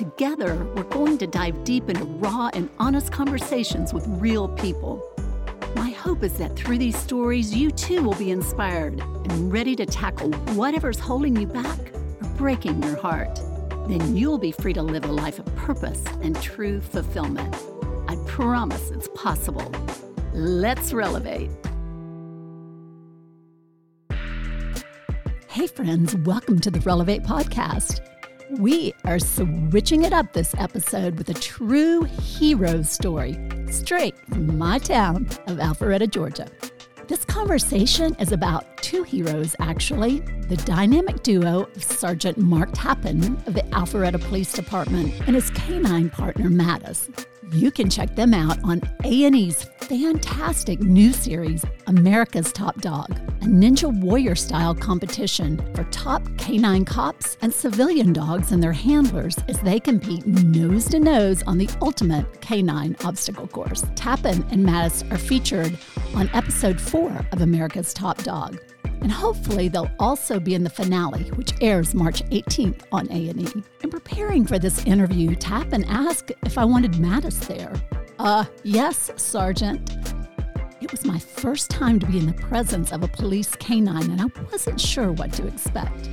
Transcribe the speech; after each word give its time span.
Together, 0.00 0.56
we're 0.74 0.84
going 0.84 1.18
to 1.18 1.26
dive 1.26 1.62
deep 1.62 1.90
into 1.90 2.04
raw 2.04 2.48
and 2.54 2.70
honest 2.78 3.12
conversations 3.12 3.92
with 3.92 4.02
real 4.06 4.48
people. 4.48 5.06
My 5.76 5.90
hope 5.90 6.22
is 6.22 6.38
that 6.38 6.56
through 6.56 6.78
these 6.78 6.96
stories, 6.96 7.54
you 7.54 7.70
too 7.70 8.02
will 8.02 8.14
be 8.14 8.30
inspired 8.30 8.98
and 8.98 9.52
ready 9.52 9.76
to 9.76 9.84
tackle 9.84 10.32
whatever's 10.54 10.98
holding 10.98 11.36
you 11.36 11.46
back 11.46 11.78
or 12.22 12.28
breaking 12.38 12.82
your 12.82 12.96
heart. 12.96 13.38
Then 13.88 14.16
you'll 14.16 14.38
be 14.38 14.52
free 14.52 14.72
to 14.72 14.82
live 14.82 15.04
a 15.04 15.12
life 15.12 15.38
of 15.38 15.44
purpose 15.54 16.02
and 16.22 16.34
true 16.40 16.80
fulfillment. 16.80 17.54
I 18.08 18.16
promise 18.26 18.90
it's 18.92 19.08
possible. 19.14 19.70
Let's 20.32 20.94
relevate. 20.94 21.50
Hey, 25.48 25.66
friends, 25.66 26.16
welcome 26.16 26.58
to 26.60 26.70
the 26.70 26.80
Relevate 26.80 27.22
Podcast. 27.22 28.09
We 28.58 28.92
are 29.04 29.20
switching 29.20 30.02
it 30.02 30.12
up 30.12 30.32
this 30.32 30.54
episode 30.58 31.16
with 31.18 31.28
a 31.28 31.34
true 31.34 32.02
hero 32.02 32.82
story, 32.82 33.38
straight 33.70 34.16
from 34.28 34.58
my 34.58 34.78
town 34.78 35.26
of 35.46 35.58
Alpharetta, 35.58 36.10
Georgia. 36.10 36.48
This 37.06 37.24
conversation 37.24 38.16
is 38.16 38.32
about 38.32 38.64
two 38.78 39.04
heroes, 39.04 39.54
actually 39.60 40.18
the 40.48 40.56
dynamic 40.64 41.22
duo 41.22 41.68
of 41.76 41.84
Sergeant 41.84 42.38
Mark 42.38 42.70
Tappan 42.72 43.40
of 43.46 43.54
the 43.54 43.62
Alpharetta 43.70 44.20
Police 44.20 44.52
Department 44.52 45.14
and 45.28 45.36
his 45.36 45.50
canine 45.50 46.10
partner, 46.10 46.50
Mattis. 46.50 47.26
You 47.52 47.72
can 47.72 47.90
check 47.90 48.14
them 48.14 48.32
out 48.32 48.62
on 48.62 48.80
A&E's 49.02 49.64
fantastic 49.80 50.80
new 50.80 51.12
series, 51.12 51.64
America's 51.88 52.52
Top 52.52 52.80
Dog, 52.80 53.10
a 53.10 53.46
ninja 53.46 53.92
warrior 53.92 54.36
style 54.36 54.72
competition 54.72 55.58
for 55.74 55.82
top 55.90 56.22
canine 56.38 56.84
cops 56.84 57.36
and 57.42 57.52
civilian 57.52 58.12
dogs 58.12 58.52
and 58.52 58.62
their 58.62 58.72
handlers 58.72 59.36
as 59.48 59.58
they 59.62 59.80
compete 59.80 60.24
nose 60.26 60.88
to 60.90 61.00
nose 61.00 61.42
on 61.42 61.58
the 61.58 61.68
ultimate 61.82 62.40
canine 62.40 62.94
obstacle 63.04 63.48
course. 63.48 63.84
Tappan 63.96 64.46
and 64.52 64.64
Mattis 64.64 65.10
are 65.10 65.18
featured 65.18 65.76
on 66.14 66.30
episode 66.32 66.80
4 66.80 67.26
of 67.32 67.40
America's 67.40 67.92
Top 67.92 68.22
Dog 68.22 68.60
and 69.02 69.10
hopefully 69.10 69.68
they'll 69.68 69.90
also 69.98 70.38
be 70.38 70.54
in 70.54 70.62
the 70.62 70.70
finale, 70.70 71.24
which 71.30 71.54
airs 71.60 71.94
March 71.94 72.22
18th 72.26 72.82
on 72.92 73.10
A&E. 73.10 73.46
In 74.00 74.04
preparing 74.04 74.46
for 74.46 74.58
this 74.58 74.86
interview, 74.86 75.34
Tappan 75.34 75.84
ask 75.84 76.30
if 76.46 76.56
I 76.56 76.64
wanted 76.64 76.92
Mattis 76.92 77.46
there. 77.46 77.74
Uh, 78.18 78.46
yes, 78.62 79.10
Sergeant. 79.16 80.14
It 80.80 80.90
was 80.90 81.04
my 81.04 81.18
first 81.18 81.68
time 81.68 82.00
to 82.00 82.06
be 82.06 82.18
in 82.18 82.24
the 82.24 82.32
presence 82.32 82.92
of 82.92 83.02
a 83.02 83.08
police 83.08 83.54
canine, 83.56 84.10
and 84.10 84.22
I 84.22 84.26
wasn't 84.50 84.80
sure 84.80 85.12
what 85.12 85.34
to 85.34 85.46
expect. 85.46 86.08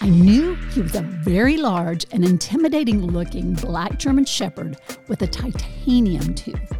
I 0.00 0.08
knew 0.08 0.56
he 0.72 0.82
was 0.82 0.96
a 0.96 1.02
very 1.02 1.56
large 1.56 2.06
and 2.10 2.24
intimidating 2.24 3.00
looking 3.00 3.54
black 3.54 3.98
German 3.98 4.24
Shepherd 4.24 4.76
with 5.06 5.22
a 5.22 5.28
titanium 5.28 6.34
tooth. 6.34 6.72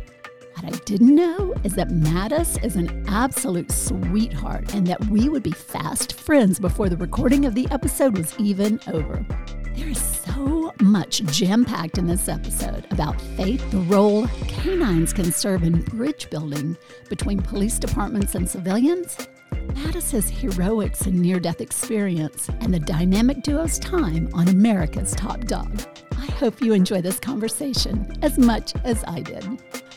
What 0.54 0.74
I 0.74 0.76
didn't 0.86 1.14
know 1.14 1.54
is 1.62 1.76
that 1.76 1.90
Mattis 1.90 2.62
is 2.64 2.74
an 2.74 3.04
absolute 3.06 3.70
sweetheart 3.70 4.74
and 4.74 4.88
that 4.88 5.04
we 5.06 5.28
would 5.28 5.44
be 5.44 5.52
fast 5.52 6.14
friends 6.14 6.58
before 6.58 6.88
the 6.88 6.96
recording 6.96 7.44
of 7.44 7.54
the 7.54 7.68
episode 7.70 8.18
was 8.18 8.36
even 8.40 8.80
over. 8.88 9.24
There 9.76 9.88
is 9.88 10.00
so 10.00 10.72
much 10.80 11.22
jam 11.24 11.64
packed 11.64 11.98
in 11.98 12.06
this 12.06 12.28
episode 12.28 12.86
about 12.90 13.20
faith, 13.20 13.70
the 13.70 13.78
role 13.78 14.26
canines 14.48 15.12
can 15.12 15.30
serve 15.30 15.62
in 15.64 15.82
bridge 15.82 16.30
building 16.30 16.76
between 17.10 17.42
police 17.42 17.78
departments 17.78 18.34
and 18.34 18.48
civilians, 18.48 19.28
Mattis's 19.74 20.30
heroics 20.30 21.02
and 21.02 21.20
near 21.20 21.38
death 21.38 21.60
experience, 21.60 22.48
and 22.60 22.72
the 22.72 22.80
dynamic 22.80 23.42
duo's 23.42 23.78
time 23.78 24.30
on 24.32 24.48
America's 24.48 25.12
Top 25.12 25.40
Dog. 25.44 25.82
I 26.12 26.26
hope 26.26 26.62
you 26.62 26.72
enjoy 26.72 27.02
this 27.02 27.20
conversation 27.20 28.10
as 28.22 28.38
much 28.38 28.72
as 28.84 29.04
I 29.06 29.20
did. 29.20 29.44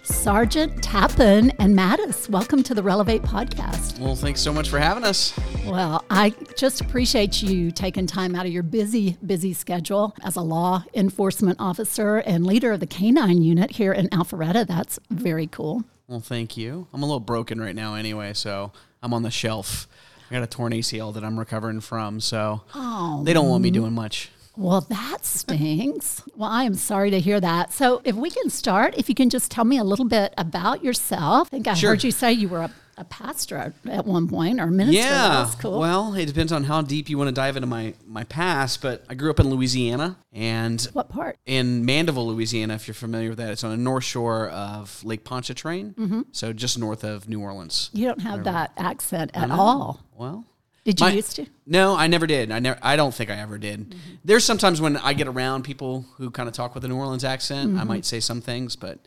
Sergeant 0.10 0.84
Tappan 0.84 1.52
and 1.60 1.78
Mattis, 1.78 2.28
welcome 2.30 2.64
to 2.64 2.74
the 2.74 2.82
Relevate 2.84 3.22
podcast. 3.22 4.00
Well, 4.00 4.16
thanks 4.16 4.42
so 4.42 4.52
much 4.52 4.68
for 4.68 4.80
having 4.80 5.04
us. 5.06 5.40
Well, 5.66 6.04
I 6.10 6.32
just 6.58 6.82
appreciate 6.82 7.42
you 7.44 7.72
taking 7.72 8.06
time 8.08 8.36
out 8.36 8.46
of 8.46 8.52
your 8.52 8.64
busy, 8.64 9.18
busy 9.26 9.54
schedule 9.54 10.16
as 10.24 10.36
a 10.36 10.42
law 10.42 10.84
enforcement 10.94 11.58
officer 11.62 12.18
and 12.18 12.46
leader 12.46 12.74
of 12.74 12.80
the 12.80 12.88
canine 12.88 13.44
unit 13.44 13.72
here 13.72 13.94
in 13.94 14.10
Alpharetta. 14.10 14.68
That's 14.68 15.00
very 15.12 15.48
cool. 15.48 15.84
Well, 16.08 16.20
thank 16.20 16.58
you. 16.58 16.88
I'm 16.92 17.04
a 17.04 17.06
little 17.06 17.20
broken 17.20 17.62
right 17.62 17.76
now 17.76 17.94
anyway, 17.94 18.34
so 18.34 18.72
I'm 19.02 19.14
on 19.14 19.22
the 19.24 19.32
shelf. 19.32 19.88
I 20.30 20.34
got 20.34 20.44
a 20.44 20.48
torn 20.48 20.74
ACL 20.74 21.14
that 21.14 21.24
I'm 21.24 21.40
recovering 21.40 21.82
from, 21.82 22.20
so 22.20 22.62
oh, 22.74 23.24
they 23.24 23.34
don't 23.34 23.48
want 23.48 23.64
me 23.64 23.72
doing 23.72 23.94
much. 23.94 24.32
Well, 24.60 24.82
that 24.82 25.24
stinks. 25.24 26.22
well, 26.36 26.50
I 26.50 26.66
am 26.66 26.76
sorry 26.76 27.12
to 27.12 27.20
hear 27.22 27.40
that. 27.40 27.72
So, 27.72 28.02
if 28.04 28.16
we 28.16 28.30
can 28.30 28.50
start, 28.50 28.94
if 28.98 29.08
you 29.08 29.16
can 29.16 29.30
just 29.30 29.50
tell 29.50 29.64
me 29.64 29.78
a 29.78 29.86
little 29.86 30.04
bit 30.04 30.34
about 30.38 30.84
yourself. 30.84 31.48
I 31.48 31.50
think 31.50 31.68
I 31.70 31.76
sure. 31.76 31.92
heard 31.92 32.04
you 32.04 32.12
say 32.12 32.34
you 32.34 32.50
were 32.50 32.64
a, 32.64 32.72
a 32.98 33.06
pastor 33.06 33.74
at 33.90 34.06
one 34.06 34.28
point 34.28 34.60
or 34.60 34.68
minister. 34.68 35.02
Yeah. 35.02 35.44
That's 35.46 35.56
cool. 35.56 35.80
Well, 35.80 36.14
it 36.14 36.26
depends 36.26 36.52
on 36.52 36.66
how 36.66 36.82
deep 36.82 37.10
you 37.10 37.18
want 37.18 37.30
to 37.30 37.34
dive 37.34 37.56
into 37.56 37.68
my, 37.68 37.94
my 38.06 38.26
past, 38.26 38.82
but 38.82 39.06
I 39.10 39.14
grew 39.14 39.30
up 39.30 39.40
in 39.40 39.50
Louisiana 39.50 40.18
and. 40.34 40.82
What 40.92 41.08
part? 41.08 41.38
In 41.46 41.86
Mandeville, 41.86 42.28
Louisiana, 42.28 42.74
if 42.74 42.86
you're 42.86 42.96
familiar 42.96 43.30
with 43.30 43.38
that. 43.38 43.52
It's 43.52 43.64
on 43.64 43.72
the 43.72 43.78
north 43.78 44.04
shore 44.04 44.50
of 44.50 45.02
Lake 45.06 45.24
Pontchartrain, 45.24 45.94
mm-hmm. 45.94 46.22
so 46.34 46.52
just 46.52 46.78
north 46.78 47.06
of 47.06 47.30
New 47.30 47.40
Orleans. 47.40 47.92
You 47.94 48.08
don't 48.08 48.22
have 48.22 48.44
that 48.44 48.74
accent 48.76 49.32
at 49.34 49.52
all. 49.52 50.02
Well, 50.18 50.44
did 50.92 51.00
you 51.00 51.08
My- 51.08 51.14
used 51.14 51.36
to? 51.36 51.46
No, 51.66 51.96
I 51.96 52.08
never 52.08 52.26
did. 52.28 52.52
I 52.52 52.60
never. 52.60 52.80
I 52.82 52.96
don't 52.96 53.14
think 53.14 53.30
I 53.30 53.36
ever 53.38 53.58
did. 53.58 53.96
There's 54.26 54.44
sometimes 54.44 54.82
when 54.82 54.98
I 54.98 55.14
get 55.14 55.28
around 55.28 55.64
people 55.64 56.06
who 56.18 56.32
kind 56.32 56.50
of 56.50 56.56
talk 56.56 56.74
with 56.74 56.84
a 56.84 56.88
New 56.88 56.96
Orleans 56.96 57.24
accent, 57.24 57.78
I 57.80 57.84
might 57.84 58.06
say 58.06 58.20
some 58.20 58.42
things, 58.42 58.76
but 58.76 59.00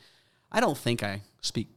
I 0.51 0.61
don't 0.61 0.79
think 0.79 1.03
I 1.03 1.23
speak 1.41 1.69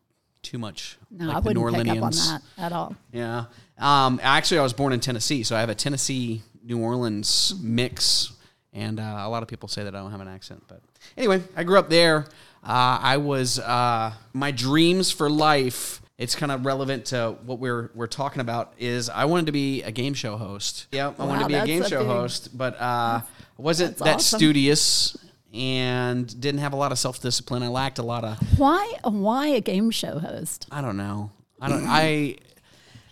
too 0.44 0.60
much 0.60 0.98
No, 1.10 1.26
like 1.26 1.38
I 1.38 1.40
wouldn't 1.40 1.76
pick 1.76 1.88
up 1.98 2.04
on 2.04 2.12
that 2.12 2.42
at 2.58 2.72
all. 2.72 2.96
Yeah. 3.12 3.46
Um, 3.80 4.20
actually, 4.22 4.60
I 4.60 4.64
was 4.64 4.74
born 4.74 4.94
in 4.94 5.00
Tennessee, 5.00 5.42
so 5.42 5.56
I 5.56 5.60
have 5.60 5.70
a 5.70 5.76
Tennessee 5.76 6.44
New 6.64 6.80
Orleans 6.80 7.56
mix, 7.60 8.34
and 8.74 9.00
uh, 9.00 9.22
a 9.24 9.30
lot 9.30 9.42
of 9.42 9.50
people 9.50 9.68
say 9.70 9.84
that 9.84 9.96
I 9.96 10.00
don't 10.00 10.12
have 10.12 10.22
an 10.22 10.28
accent. 10.28 10.64
But 10.68 10.82
anyway, 11.18 11.42
I 11.56 11.64
grew 11.64 11.80
up 11.80 11.90
there. 11.90 12.28
Uh, 12.64 13.00
I 13.02 13.18
was 13.18 13.58
uh, 13.60 14.14
my 14.34 14.52
dreams 14.52 15.10
for 15.12 15.30
life. 15.32 16.02
It's 16.18 16.34
kind 16.34 16.52
of 16.52 16.66
relevant 16.66 17.06
to 17.08 17.36
what 17.46 17.60
we're 17.60 17.92
we're 17.94 18.08
talking 18.08 18.40
about. 18.40 18.74
Is 18.78 19.10
I 19.10 19.26
wanted 19.26 19.48
to 19.48 19.52
be 19.52 19.84
a 19.84 19.92
game 19.92 20.14
show 20.14 20.38
host. 20.38 20.88
Yeah, 20.92 21.14
I 21.20 21.26
wanted 21.26 21.44
to 21.44 21.48
be 21.48 21.56
a 21.56 21.66
game 21.66 21.84
show 21.84 22.00
big- 22.00 22.08
host, 22.08 22.58
but 22.58 22.80
uh, 22.80 23.22
wasn't 23.58 23.98
that 23.98 24.16
awesome. 24.16 24.40
studious 24.40 25.18
and 25.54 26.40
didn't 26.40 26.60
have 26.60 26.74
a 26.74 26.76
lot 26.76 26.92
of 26.92 27.00
self 27.00 27.22
discipline. 27.22 27.64
I 27.64 27.68
lacked 27.68 28.00
a 28.00 28.04
lot 28.04 28.24
of 28.24 28.38
Why? 28.58 28.94
Why 29.04 29.48
a 29.48 29.62
game 29.62 29.92
show 29.92 30.20
host? 30.20 30.68
I 30.72 30.82
don't 30.82 30.98
know. 30.98 31.32
I 31.60 31.70
don't. 31.70 31.86
I. 31.86 32.38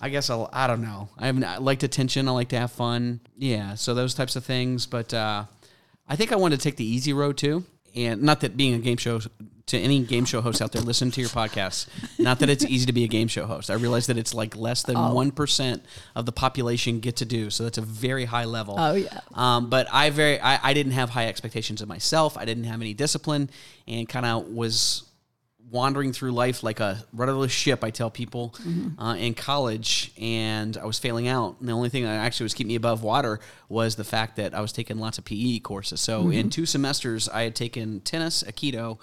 I 0.02 0.10
guess 0.10 0.30
I'll. 0.30 0.50
I 0.52 0.68
don't 0.68 0.82
know. 0.82 1.10
I 1.18 1.30
I 1.30 1.58
liked 1.58 1.84
attention. 1.84 2.28
I 2.28 2.32
like 2.32 2.50
to 2.50 2.60
have 2.60 2.72
fun. 2.72 3.22
Yeah. 3.38 3.76
So 3.76 3.94
those 3.94 4.14
types 4.14 4.36
of 4.36 4.44
things. 4.44 4.86
But 4.86 5.14
uh, 5.14 5.46
I 6.08 6.16
think 6.18 6.32
I 6.34 6.36
wanted 6.36 6.60
to 6.60 6.64
take 6.64 6.76
the 6.76 6.86
easy 6.86 7.14
road 7.14 7.38
too. 7.38 7.64
And 7.96 8.24
not 8.24 8.42
that 8.42 8.58
being 8.58 8.74
a 8.74 8.80
game 8.80 8.98
show 8.98 9.20
to 9.68 9.78
any 9.80 10.02
game 10.04 10.26
show 10.26 10.42
host 10.42 10.62
out 10.62 10.72
there, 10.74 10.82
listen 10.82 11.10
to 11.12 11.22
your 11.22 11.30
podcast. 11.30 11.88
Not 12.20 12.40
that 12.40 12.50
it's 12.50 12.66
easy 12.66 12.86
to 12.86 12.92
be 12.94 13.06
a 13.06 13.08
game 13.08 13.28
show 13.30 13.46
host. 13.46 13.70
I 13.72 13.76
realize 13.76 14.08
that 14.08 14.18
it's 14.18 14.34
like 14.34 14.56
less 14.58 14.84
than 14.84 14.98
Oh. 14.98 15.14
one 15.14 15.32
of 16.16 16.26
the 16.26 16.32
population 16.34 17.00
get 17.00 17.16
to 17.18 17.26
do. 17.26 17.50
So 17.50 17.64
that's 17.64 17.78
a 17.78 17.82
very 17.82 18.26
high 18.26 18.44
level. 18.46 18.76
Oh, 18.78 18.94
yeah. 18.96 19.22
Um, 19.34 19.70
but 19.70 19.88
I 19.92 20.10
very 20.10 20.40
I, 20.40 20.60
I 20.70 20.74
didn't 20.74 20.92
have 20.94 21.10
high 21.12 21.28
expectations 21.28 21.82
of 21.82 21.88
myself. 21.88 22.38
I 22.38 22.44
didn't 22.46 22.66
have 22.66 22.82
any 22.82 22.94
discipline, 22.94 23.50
and 23.88 24.08
kind 24.10 24.26
of 24.26 24.48
was 24.48 25.04
wandering 25.72 26.14
through 26.14 26.32
life 26.32 26.62
like 26.62 26.80
a 26.80 27.04
rudderless 27.14 27.52
ship. 27.52 27.84
I 27.84 27.90
tell 27.90 28.12
people 28.12 28.54
uh, 29.00 29.16
in 29.18 29.34
college, 29.34 30.12
and 30.20 30.78
I 30.78 30.86
was 30.86 31.00
failing 31.00 31.28
out. 31.28 31.56
And 31.60 31.68
the 31.70 31.74
only 31.74 31.90
thing 31.90 32.04
that 32.04 32.10
actually 32.12 32.44
was 32.46 32.54
keeping 32.54 32.68
me 32.68 32.76
above 32.76 33.02
water 33.02 33.40
was 33.70 33.96
the 33.96 34.04
fact 34.04 34.36
that 34.36 34.54
I 34.54 34.62
was 34.62 34.72
taking 34.72 35.00
lots 35.00 35.18
of 35.18 35.26
PE 35.26 35.60
courses. 35.60 36.00
So 36.02 36.30
in 36.30 36.50
two 36.50 36.66
semesters, 36.66 37.28
I 37.30 37.44
had 37.44 37.56
taken 37.56 38.02
tennis, 38.02 38.44
aikido, 38.44 39.00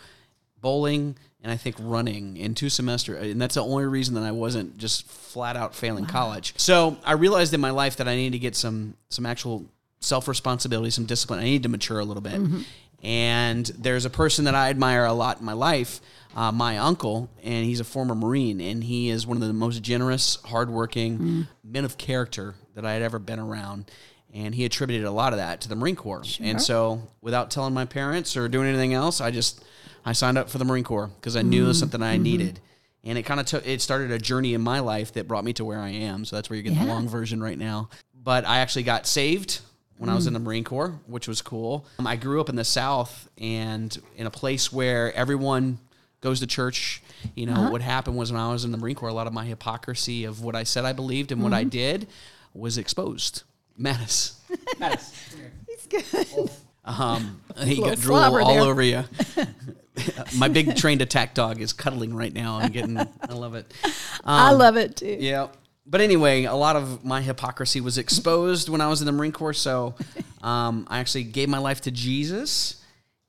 bowling. 0.61 1.17
And 1.43 1.51
I 1.51 1.57
think 1.57 1.77
running 1.79 2.37
in 2.37 2.55
two 2.55 2.69
semesters, 2.69 3.31
and 3.33 3.41
that's 3.41 3.55
the 3.55 3.65
only 3.65 3.87
reason 3.87 4.15
that 4.17 4.25
I 4.25 4.31
wasn't 4.31 4.77
just 4.77 5.07
flat 5.09 5.57
out 5.57 5.75
failing 5.75 6.05
college. 6.05 6.53
So 6.59 6.99
I 7.03 7.13
realized 7.13 7.55
in 7.55 7.61
my 7.63 7.71
life 7.71 7.97
that 7.97 8.07
I 8.07 8.15
needed 8.15 8.33
to 8.33 8.39
get 8.39 8.55
some 8.55 8.95
some 9.09 9.25
actual 9.25 9.65
self 10.01 10.29
responsibility, 10.29 10.91
some 10.91 11.07
discipline. 11.07 11.41
I 11.41 11.45
needed 11.45 11.63
to 11.63 11.69
mature 11.71 11.99
a 11.99 12.05
little 12.05 12.21
bit. 12.21 12.41
And 13.03 13.65
there's 13.79 14.05
a 14.05 14.11
person 14.11 14.45
that 14.45 14.55
I 14.55 14.69
admire 14.69 15.07
a 15.07 15.15
lot 15.15 15.39
in 15.39 15.47
my 15.47 15.55
life, 15.55 16.03
uh, 16.37 16.53
my 16.53 16.77
uncle, 16.77 17.31
and 17.43 17.65
he's 17.65 17.81
a 17.81 17.85
former 17.85 18.15
Marine, 18.15 18.61
and 18.61 18.85
he 18.85 19.09
is 19.09 19.27
one 19.27 19.39
of 19.41 19.49
the 19.49 19.55
most 19.55 19.81
generous, 19.83 20.37
hardworking 20.45 21.47
men 21.65 21.87
of 21.87 21.97
character 21.97 22.57
that 22.75 22.85
I 22.85 22.93
had 22.93 23.01
ever 23.01 23.19
been 23.19 23.39
around. 23.39 23.91
And 24.35 24.55
he 24.55 24.67
attributed 24.67 25.07
a 25.07 25.11
lot 25.11 25.33
of 25.33 25.39
that 25.39 25.63
to 25.63 25.69
the 25.71 25.75
Marine 25.77 25.97
Corps. 25.97 26.23
And 26.41 26.61
so, 26.61 27.03
without 27.23 27.51
telling 27.51 27.73
my 27.73 27.87
parents 27.87 28.37
or 28.37 28.49
doing 28.49 28.69
anything 28.69 28.93
else, 28.93 29.21
I 29.23 29.31
just 29.31 29.65
I 30.05 30.13
signed 30.13 30.39
up 30.39 30.51
for 30.51 30.59
the 30.59 30.65
Marine 30.65 30.85
Corps 30.85 31.11
because 31.21 31.37
I 31.37 31.43
knew 31.43 31.65
it 31.65 31.69
was 31.69 31.77
mm-hmm. 31.77 31.81
something 31.81 32.03
I 32.03 32.15
mm-hmm. 32.15 32.23
needed. 32.23 32.61
And 33.03 33.17
it 33.17 33.23
kind 33.23 33.41
of 33.41 33.47
took 33.47 33.67
it 33.67 33.81
started 33.81 34.11
a 34.11 34.19
journey 34.19 34.53
in 34.53 34.61
my 34.61 34.81
life 34.81 35.15
that 35.15 35.27
brought 35.27 35.45
me 35.45 35.55
to 35.55 35.65
where 35.65 35.81
I 35.81 35.89
am. 35.89 36.25
So 36.25 36.37
that's 36.37 36.51
where 36.51 36.57
you're 36.57 36.63
getting 36.63 36.79
the 36.79 36.93
long 36.93 37.09
version 37.09 37.43
right 37.43 37.57
now. 37.59 37.89
But 38.15 38.45
I 38.45 38.59
actually 38.59 38.83
got 38.83 39.07
saved 39.07 39.61
when 39.97 40.11
I 40.11 40.15
was 40.15 40.27
in 40.27 40.33
mm. 40.33 40.37
the 40.37 40.41
Marine 40.41 40.65
Corps, 40.65 40.99
which 41.07 41.27
was 41.27 41.41
cool. 41.41 41.87
Um, 41.99 42.07
I 42.07 42.17
grew 42.17 42.41
up 42.41 42.49
in 42.49 42.57
the 42.57 42.65
South 42.65 43.29
and 43.39 43.97
in 44.17 44.27
a 44.27 44.31
place 44.31 44.71
where 44.73 45.15
everyone 45.15 45.79
goes 46.21 46.41
to 46.41 46.47
church. 46.47 47.03
You 47.35 47.47
know, 47.47 47.53
uh-huh. 47.53 47.71
what 47.71 47.83
happened 47.83 48.17
was 48.17 48.33
when 48.33 48.41
I 48.41 48.51
was 48.51 48.65
in 48.65 48.73
the 48.73 48.79
Marine 48.79 48.97
Corps, 48.97 49.09
a 49.09 49.15
lot 49.15 49.27
of 49.27 49.33
my 49.33 49.45
hypocrisy 49.45 50.25
of 50.25 50.43
what 50.43 50.55
I 50.55 50.65
said 50.65 50.85
I 50.85 50.93
believed 50.93 51.33
and 51.33 51.43
what 51.43 51.53
I 51.53 51.63
mm-hmm. 51.63 51.71
did 51.71 52.09
was 52.55 52.79
exposed. 52.79 53.45
Mattis. 53.79 54.35
Mattis. 54.77 55.15
He's 55.69 55.87
good. 55.87 56.51
Um, 56.85 57.43
he 57.59 57.77
got 57.77 57.99
drool 57.99 58.17
all 58.17 58.33
there. 58.33 58.63
over 58.63 58.83
you. 58.83 59.05
My 60.39 60.49
big 60.49 60.77
trained 60.77 61.03
attack 61.03 61.35
dog 61.35 61.61
is 61.61 61.73
cuddling 61.73 62.15
right 62.15 62.33
now 62.33 62.59
and 62.59 62.73
getting. 62.73 62.99
I 62.99 63.33
love 63.33 63.55
it. 63.55 63.73
I 64.25 64.53
love 64.53 64.77
it 64.77 64.97
too. 64.97 65.17
Yeah. 65.21 65.49
But 65.87 66.01
anyway, 66.01 66.45
a 66.45 66.55
lot 66.55 66.77
of 66.77 67.05
my 67.05 67.21
hypocrisy 67.21 67.81
was 67.81 67.99
exposed 67.99 68.69
when 68.69 68.81
I 68.81 68.89
was 68.89 69.01
in 69.01 69.07
the 69.07 69.13
Marine 69.13 69.33
Corps. 69.33 69.53
So 69.55 69.97
um, 70.41 70.87
I 70.89 71.01
actually 71.01 71.25
gave 71.25 71.49
my 71.49 71.59
life 71.59 71.81
to 71.83 71.91
Jesus. 71.91 72.77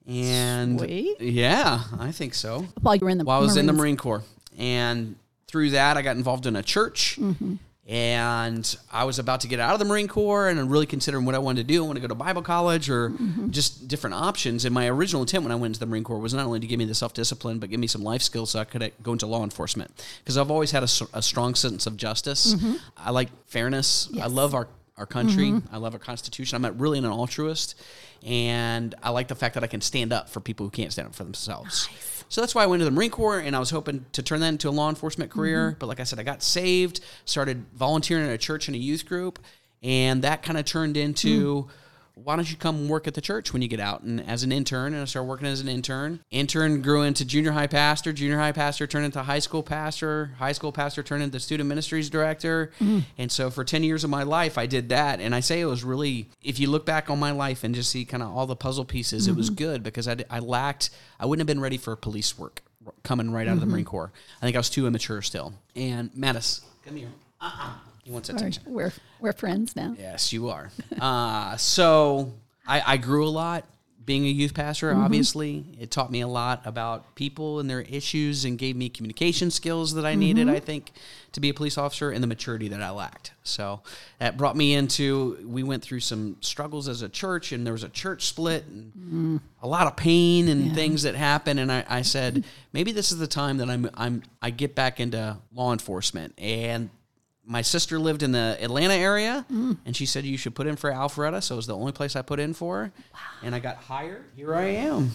And 0.07 0.79
Sweet. 0.79 1.21
yeah, 1.21 1.81
I 1.99 2.11
think 2.11 2.33
so. 2.33 2.65
While 2.81 2.95
you 2.95 3.05
were 3.05 3.09
in 3.09 3.17
the 3.17 3.23
While 3.23 3.39
I 3.39 3.41
was 3.41 3.57
in 3.57 3.65
the 3.65 3.73
Marine 3.73 3.97
Corps. 3.97 4.23
And 4.57 5.15
through 5.47 5.71
that, 5.71 5.97
I 5.97 6.01
got 6.01 6.17
involved 6.17 6.45
in 6.45 6.55
a 6.55 6.63
church. 6.63 7.19
And 7.87 8.77
I 8.91 9.05
was 9.05 9.17
about 9.17 9.41
to 9.41 9.47
get 9.47 9.59
out 9.59 9.73
of 9.73 9.79
the 9.79 9.85
Marine 9.85 10.07
Corps 10.07 10.49
and 10.49 10.59
I'm 10.59 10.69
really 10.69 10.85
considering 10.85 11.25
what 11.25 11.33
I 11.33 11.39
wanted 11.39 11.67
to 11.67 11.73
do. 11.73 11.83
I 11.83 11.85
want 11.87 11.95
to 11.97 12.01
go 12.01 12.07
to 12.07 12.15
Bible 12.15 12.43
college 12.43 12.89
or 12.89 13.09
mm-hmm. 13.09 13.49
just 13.49 13.87
different 13.87 14.15
options. 14.15 14.65
And 14.65 14.73
my 14.73 14.87
original 14.87 15.23
intent 15.23 15.43
when 15.43 15.51
I 15.51 15.55
went 15.55 15.71
into 15.71 15.79
the 15.79 15.87
Marine 15.87 16.03
Corps 16.03 16.19
was 16.19 16.33
not 16.33 16.45
only 16.45 16.59
to 16.59 16.67
give 16.67 16.77
me 16.77 16.85
the 16.85 16.93
self 16.93 17.13
discipline, 17.13 17.57
but 17.57 17.69
give 17.71 17.79
me 17.79 17.87
some 17.87 18.03
life 18.03 18.21
skills 18.21 18.51
so 18.51 18.59
I 18.59 18.65
could 18.65 18.93
go 19.01 19.13
into 19.13 19.25
law 19.25 19.43
enforcement. 19.43 19.91
Because 20.19 20.37
I've 20.37 20.51
always 20.51 20.71
had 20.71 20.83
a 20.83 21.21
strong 21.21 21.55
sense 21.55 21.87
of 21.87 21.97
justice. 21.97 22.53
Mm-hmm. 22.53 22.75
I 22.97 23.09
like 23.09 23.29
fairness. 23.47 24.09
I 24.21 24.27
love 24.27 24.53
our, 24.53 24.67
our 24.97 25.07
country. 25.07 25.49
Mm-hmm. 25.49 25.75
I 25.75 25.79
love 25.79 25.93
our 25.93 25.99
Constitution. 25.99 26.57
I'm 26.57 26.65
a- 26.65 26.71
really 26.71 26.99
an 26.99 27.05
altruist. 27.05 27.75
And 28.23 28.93
I 29.01 29.09
like 29.09 29.27
the 29.27 29.35
fact 29.35 29.55
that 29.55 29.63
I 29.63 29.67
can 29.67 29.81
stand 29.81 30.13
up 30.13 30.29
for 30.29 30.39
people 30.39 30.65
who 30.65 30.69
can't 30.69 30.91
stand 30.91 31.07
up 31.07 31.15
for 31.15 31.23
themselves. 31.23 31.89
So 32.29 32.39
that's 32.39 32.55
why 32.55 32.63
I 32.63 32.65
went 32.67 32.79
to 32.79 32.85
the 32.85 32.91
Marine 32.91 33.11
Corps, 33.11 33.39
and 33.39 33.55
I 33.55 33.59
was 33.59 33.71
hoping 33.71 34.05
to 34.13 34.23
turn 34.23 34.39
that 34.39 34.47
into 34.47 34.69
a 34.69 34.71
law 34.71 34.89
enforcement 34.89 35.31
mm-hmm. 35.31 35.39
career. 35.39 35.75
But 35.79 35.87
like 35.87 35.99
I 35.99 36.03
said, 36.03 36.19
I 36.19 36.23
got 36.23 36.41
saved, 36.41 37.01
started 37.25 37.65
volunteering 37.73 38.25
at 38.25 38.31
a 38.31 38.37
church 38.37 38.67
and 38.67 38.75
a 38.75 38.79
youth 38.79 39.05
group, 39.05 39.39
and 39.83 40.21
that 40.23 40.43
kind 40.43 40.57
of 40.57 40.65
turned 40.65 40.95
into 40.95 41.63
hmm. 41.63 41.69
Why 42.15 42.35
don't 42.35 42.49
you 42.49 42.57
come 42.57 42.87
work 42.87 43.07
at 43.07 43.13
the 43.13 43.21
church 43.21 43.53
when 43.53 43.61
you 43.61 43.67
get 43.67 43.79
out? 43.79 44.01
And 44.01 44.21
as 44.27 44.43
an 44.43 44.51
intern, 44.51 44.93
and 44.93 45.01
I 45.01 45.05
started 45.05 45.27
working 45.27 45.47
as 45.47 45.61
an 45.61 45.67
intern. 45.67 46.19
Intern 46.29 46.81
grew 46.81 47.03
into 47.03 47.25
junior 47.25 47.51
high 47.51 47.67
pastor, 47.67 48.11
junior 48.11 48.37
high 48.37 48.51
pastor 48.51 48.85
turned 48.85 49.05
into 49.05 49.23
high 49.23 49.39
school 49.39 49.63
pastor, 49.63 50.31
high 50.37 50.51
school 50.51 50.71
pastor 50.71 51.03
turned 51.03 51.23
into 51.23 51.39
student 51.39 51.69
ministries 51.69 52.09
director. 52.09 52.71
Mm-hmm. 52.79 52.99
And 53.17 53.31
so 53.31 53.49
for 53.49 53.63
10 53.63 53.83
years 53.83 54.03
of 54.03 54.09
my 54.09 54.23
life, 54.23 54.57
I 54.57 54.65
did 54.65 54.89
that. 54.89 55.19
And 55.19 55.33
I 55.33 55.39
say 55.39 55.61
it 55.61 55.65
was 55.65 55.83
really, 55.83 56.29
if 56.43 56.59
you 56.59 56.69
look 56.69 56.85
back 56.85 57.09
on 57.09 57.19
my 57.19 57.31
life 57.31 57.63
and 57.63 57.73
just 57.73 57.89
see 57.89 58.05
kind 58.05 58.21
of 58.21 58.35
all 58.35 58.45
the 58.45 58.55
puzzle 58.55 58.85
pieces, 58.85 59.27
it 59.27 59.35
was 59.35 59.49
mm-hmm. 59.49 59.55
good 59.55 59.83
because 59.83 60.07
I, 60.07 60.17
I 60.29 60.39
lacked, 60.39 60.89
I 61.19 61.25
wouldn't 61.25 61.41
have 61.41 61.53
been 61.53 61.61
ready 61.61 61.77
for 61.77 61.95
police 61.95 62.37
work 62.37 62.61
coming 63.03 63.31
right 63.31 63.47
out 63.47 63.53
of 63.53 63.59
the 63.59 63.65
mm-hmm. 63.65 63.73
Marine 63.73 63.85
Corps. 63.85 64.11
I 64.41 64.45
think 64.45 64.55
I 64.55 64.59
was 64.59 64.69
too 64.69 64.87
immature 64.87 65.21
still. 65.21 65.53
And 65.75 66.11
Mattis, 66.13 66.61
come 66.85 66.97
here. 66.97 67.09
Uh-uh. 67.39 67.90
He 68.03 68.11
wants 68.11 68.29
attention. 68.29 68.63
we're 68.65 68.93
we're 69.19 69.33
friends 69.33 69.75
now. 69.75 69.95
Yes, 69.97 70.33
you 70.33 70.49
are. 70.49 70.71
uh, 71.01 71.55
so 71.57 72.33
I, 72.65 72.93
I 72.93 72.97
grew 72.97 73.27
a 73.27 73.29
lot 73.29 73.65
being 74.03 74.25
a 74.25 74.29
youth 74.29 74.53
pastor. 74.53 74.91
Mm-hmm. 74.91 75.03
Obviously, 75.03 75.65
it 75.79 75.91
taught 75.91 76.11
me 76.11 76.21
a 76.21 76.27
lot 76.27 76.61
about 76.65 77.13
people 77.15 77.59
and 77.59 77.69
their 77.69 77.81
issues, 77.81 78.45
and 78.45 78.57
gave 78.57 78.75
me 78.75 78.89
communication 78.89 79.51
skills 79.51 79.93
that 79.93 80.05
I 80.05 80.15
needed. 80.15 80.47
Mm-hmm. 80.47 80.55
I 80.55 80.59
think 80.59 80.91
to 81.33 81.39
be 81.39 81.49
a 81.49 81.53
police 81.53 81.77
officer, 81.77 82.11
and 82.11 82.23
the 82.23 82.27
maturity 82.27 82.67
that 82.69 82.81
I 82.81 82.89
lacked. 82.89 83.33
So 83.43 83.81
that 84.19 84.37
brought 84.37 84.55
me 84.55 84.73
into. 84.73 85.37
We 85.47 85.63
went 85.63 85.83
through 85.83 85.99
some 85.99 86.37
struggles 86.41 86.87
as 86.87 87.03
a 87.03 87.09
church, 87.09 87.51
and 87.51 87.65
there 87.65 87.73
was 87.73 87.83
a 87.83 87.89
church 87.89 88.25
split, 88.25 88.65
and 88.65 88.91
mm. 88.93 89.41
a 89.61 89.67
lot 89.67 89.85
of 89.85 89.95
pain 89.95 90.49
and 90.49 90.73
things 90.73 91.03
that 91.03 91.15
happened. 91.15 91.59
And 91.59 91.71
I, 91.71 91.85
I 91.87 92.01
said, 92.01 92.43
maybe 92.73 92.91
this 92.91 93.11
is 93.11 93.19
the 93.19 93.27
time 93.27 93.57
that 93.57 93.69
I'm 93.69 93.89
I'm 93.93 94.23
I 94.41 94.49
get 94.49 94.73
back 94.73 94.99
into 94.99 95.37
law 95.53 95.71
enforcement 95.71 96.33
and 96.39 96.89
my 97.45 97.61
sister 97.61 97.97
lived 97.99 98.23
in 98.23 98.31
the 98.31 98.57
Atlanta 98.61 98.93
area, 98.93 99.45
and 99.49 99.95
she 99.95 100.05
said 100.05 100.25
you 100.25 100.37
should 100.37 100.55
put 100.55 100.67
in 100.67 100.75
for 100.75 100.91
Alpharetta. 100.91 101.41
So 101.43 101.55
it 101.55 101.57
was 101.57 101.67
the 101.67 101.75
only 101.75 101.91
place 101.91 102.15
I 102.15 102.21
put 102.21 102.39
in 102.39 102.53
for, 102.53 102.91
and 103.43 103.55
I 103.55 103.59
got 103.59 103.77
hired. 103.77 104.23
Here 104.35 104.53
I 104.55 104.65
am. 104.65 105.11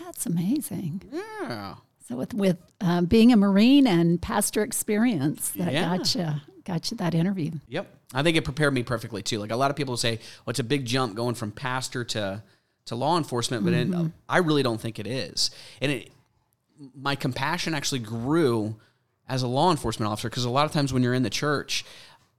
That's 0.00 0.26
amazing. 0.26 1.02
Yeah, 1.12 1.74
So 2.08 2.16
with 2.16 2.34
with 2.34 2.58
uh, 2.80 3.02
being 3.02 3.32
a 3.32 3.36
Marine 3.36 3.86
and 3.86 4.20
pastor 4.20 4.62
experience, 4.62 5.50
that 5.50 5.72
Yeah. 5.72 5.96
got 5.96 6.14
you 6.14 6.26
got 6.64 6.90
you 6.90 6.96
that 6.98 7.14
interview. 7.14 7.52
yep. 7.68 7.94
I 8.14 8.22
think 8.22 8.36
it 8.36 8.44
prepared 8.44 8.74
me 8.74 8.82
perfectly 8.82 9.22
too. 9.22 9.38
Like 9.38 9.50
a 9.52 9.56
lot 9.56 9.70
of 9.70 9.76
people 9.76 9.96
say, 9.96 10.18
"Well, 10.44 10.50
it's 10.50 10.58
a 10.60 10.64
big 10.64 10.84
jump 10.84 11.14
going 11.14 11.34
from 11.34 11.50
pastor 11.52 12.04
to 12.04 12.42
to 12.86 12.94
law 12.94 13.16
enforcement," 13.16 13.64
but 13.64 13.72
it, 13.72 13.88
I 14.28 14.38
really 14.38 14.62
don't 14.62 14.80
think 14.80 14.98
it 14.98 15.06
is. 15.06 15.50
And 15.80 15.90
it, 15.92 16.10
my 16.94 17.14
compassion 17.16 17.74
actually 17.74 18.00
grew 18.00 18.76
as 19.28 19.42
a 19.42 19.46
law 19.46 19.70
enforcement 19.70 20.10
officer 20.10 20.28
because 20.28 20.44
a 20.44 20.50
lot 20.50 20.66
of 20.66 20.72
times 20.72 20.92
when 20.92 21.02
you're 21.02 21.14
in 21.14 21.22
the 21.22 21.30
church, 21.30 21.84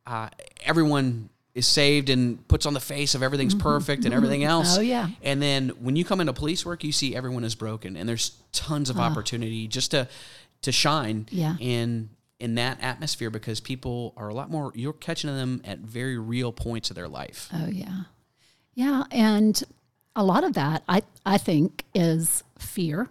uh, 0.06 0.30
everyone 0.64 1.30
is 1.54 1.68
saved 1.68 2.10
and 2.10 2.46
puts 2.48 2.66
on 2.66 2.74
the 2.74 2.80
face 2.80 3.14
of 3.16 3.22
everything's 3.22 3.54
mm-hmm. 3.54 3.68
perfect 3.68 4.06
and 4.06 4.12
mm-hmm. 4.12 4.18
everything 4.18 4.44
else. 4.44 4.78
Oh, 4.78 4.82
yeah. 4.82 5.10
And 5.22 5.42
then 5.42 5.70
when 5.80 5.96
you 5.96 6.04
come 6.04 6.20
into 6.20 6.34
police 6.34 6.66
work, 6.66 6.84
you 6.84 6.92
see 6.92 7.16
everyone 7.16 7.44
is 7.44 7.56
broken, 7.56 7.96
and 7.96 8.10
there's 8.10 8.38
tons 8.52 8.90
of 8.90 9.00
ah. 9.00 9.04
opportunity 9.04 9.68
just 9.68 9.92
to 9.92 10.08
to 10.64 10.72
shine 10.72 11.28
Yeah. 11.30 11.56
in 11.60 12.10
in 12.40 12.56
that 12.56 12.82
atmosphere 12.82 13.30
because 13.30 13.60
people 13.60 14.14
are 14.18 14.30
a 14.30 14.34
lot 14.34 14.50
more. 14.50 14.72
You're 14.76 14.94
catching 14.94 15.30
them 15.30 15.62
at 15.64 15.80
very 15.80 16.18
real 16.18 16.52
points 16.52 16.90
of 16.90 16.96
their 16.96 17.08
life. 17.08 17.50
Oh 17.54 17.68
yeah, 17.68 18.04
yeah, 18.74 19.04
and 19.12 19.62
a 20.16 20.24
lot 20.24 20.44
of 20.44 20.54
that 20.54 20.84
I 20.90 21.04
I 21.26 21.38
think 21.38 21.86
is 21.94 22.44
fear, 22.58 23.10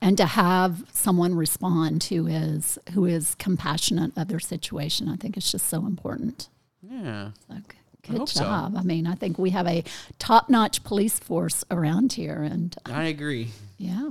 and 0.00 0.16
to 0.18 0.26
have 0.26 0.84
someone 0.92 1.34
respond 1.34 2.04
who 2.04 2.26
is 2.26 2.78
who 2.92 3.04
is 3.04 3.34
compassionate 3.36 4.12
of 4.16 4.28
their 4.28 4.40
situation, 4.40 5.08
I 5.08 5.16
think 5.16 5.36
is 5.36 5.50
just 5.50 5.68
so 5.68 5.86
important. 5.86 6.48
Yeah. 6.82 7.30
So, 7.48 7.54
g- 7.56 8.12
good 8.12 8.28
so. 8.28 8.40
job. 8.44 8.76
I 8.76 8.82
mean, 8.82 9.06
I 9.06 9.14
think 9.14 9.38
we 9.38 9.50
have 9.50 9.66
a 9.66 9.84
top 10.18 10.48
notch 10.48 10.84
police 10.84 11.18
force 11.18 11.64
around 11.70 12.12
here, 12.14 12.42
and 12.42 12.74
uh, 12.86 12.92
I 12.92 13.04
agree. 13.04 13.48
yeah. 13.76 14.10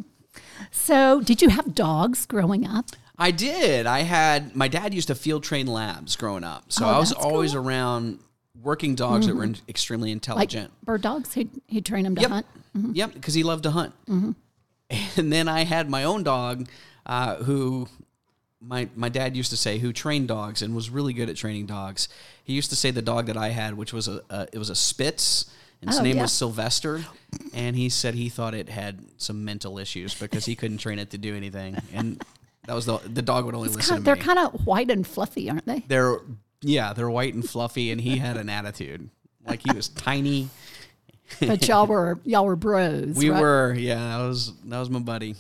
So, 0.71 1.21
did 1.21 1.41
you 1.41 1.49
have 1.49 1.73
dogs 1.73 2.25
growing 2.25 2.65
up? 2.67 2.91
I 3.17 3.31
did. 3.31 3.87
I 3.87 4.01
had 4.01 4.55
my 4.55 4.67
dad 4.67 4.93
used 4.93 5.07
to 5.07 5.15
field 5.15 5.43
train 5.43 5.65
labs 5.67 6.15
growing 6.15 6.43
up, 6.43 6.71
so 6.71 6.85
Oh, 6.85 6.89
I 6.89 6.99
was 6.99 7.11
always 7.13 7.53
cool. 7.53 7.61
Mm-hmm. 7.61 7.69
around 7.69 8.19
working 8.61 8.93
dogs 8.95 9.25
that 9.27 9.35
were 9.35 9.43
in- 9.45 9.57
extremely 9.67 10.09
Like 10.09 10.13
intelligent. 10.15 10.71
bird 10.83 11.01
dogs? 11.01 11.33
He 11.33 11.49
he 11.67 11.81
trained 11.81 12.05
them 12.05 12.15
to 12.15 12.21
Yep. 12.21 12.29
hunt. 12.29 12.45
Yep, 12.93 13.13
because 13.15 13.33
he 13.33 13.41
loved 13.41 13.63
to 13.63 13.71
hunt. 13.71 13.93
Mm-hmm. 14.07 14.31
And 15.17 15.33
then 15.33 15.47
I 15.47 15.63
had 15.63 15.89
my 15.89 16.03
own 16.03 16.23
dog, 16.23 16.67
uh, 17.05 17.37
who 17.37 17.87
my 18.61 18.87
my 18.95 19.09
dad 19.09 19.35
used 19.35 19.49
to 19.51 19.57
say 19.57 19.79
who 19.79 19.91
trained 19.91 20.27
dogs 20.27 20.61
and 20.61 20.75
was 20.75 20.89
really 20.89 21.13
good 21.13 21.29
at 21.29 21.35
training 21.35 21.65
dogs. 21.65 22.07
He 22.43 22.53
used 22.53 22.69
to 22.69 22.75
say 22.75 22.91
the 22.91 23.01
dog 23.01 23.25
that 23.27 23.37
I 23.37 23.49
had, 23.49 23.75
which 23.75 23.93
was 23.93 24.07
a, 24.07 24.21
a 24.29 24.47
it 24.53 24.57
was 24.59 24.69
a 24.69 24.75
Spitz, 24.75 25.45
and 25.81 25.89
his 25.89 25.99
Oh, 25.99 26.03
name 26.03 26.17
yeah. 26.17 26.21
was 26.23 26.31
Sylvester, 26.33 27.03
and 27.53 27.75
he 27.75 27.89
said 27.89 28.13
he 28.15 28.29
thought 28.29 28.53
it 28.53 28.69
had 28.69 28.99
some 29.17 29.43
mental 29.43 29.77
issues 29.79 30.13
because 30.15 30.45
he 30.45 30.55
couldn't 30.55 30.77
train 30.77 30.99
it 30.99 31.09
to 31.11 31.17
do 31.17 31.35
anything, 31.35 31.77
and 31.93 32.23
that 32.67 32.73
was 32.73 32.85
the 32.85 32.97
the 32.99 33.21
dog 33.23 33.45
would 33.45 33.55
only 33.55 33.69
listen 33.69 33.81
Kind 33.81 34.05
to 34.05 34.11
of, 34.11 34.17
they're 34.17 34.23
kind 34.23 34.39
of 34.39 34.65
white 34.67 34.89
and 34.91 35.05
fluffy, 35.05 35.49
aren't 35.49 35.65
they? 35.65 35.83
They're 35.87 36.19
yeah, 36.61 36.93
they're 36.93 37.09
white 37.09 37.33
and 37.33 37.47
fluffy, 37.47 37.91
and 37.91 37.99
he 38.01 38.17
had 38.17 38.37
an 38.37 38.49
attitude 38.49 39.09
like 39.45 39.61
he 39.63 39.71
was 39.75 39.89
tiny. 39.89 40.49
But 41.39 41.67
y'all 41.67 41.87
were 41.87 42.19
y'all 42.23 42.45
were 42.45 42.55
bros. 42.55 43.15
We 43.15 43.29
right? 43.29 43.41
were 43.41 43.73
yeah, 43.73 44.17
that 44.17 44.25
was 44.25 44.53
that 44.65 44.79
was 44.79 44.89
my 44.89 44.99
buddy. 44.99 45.35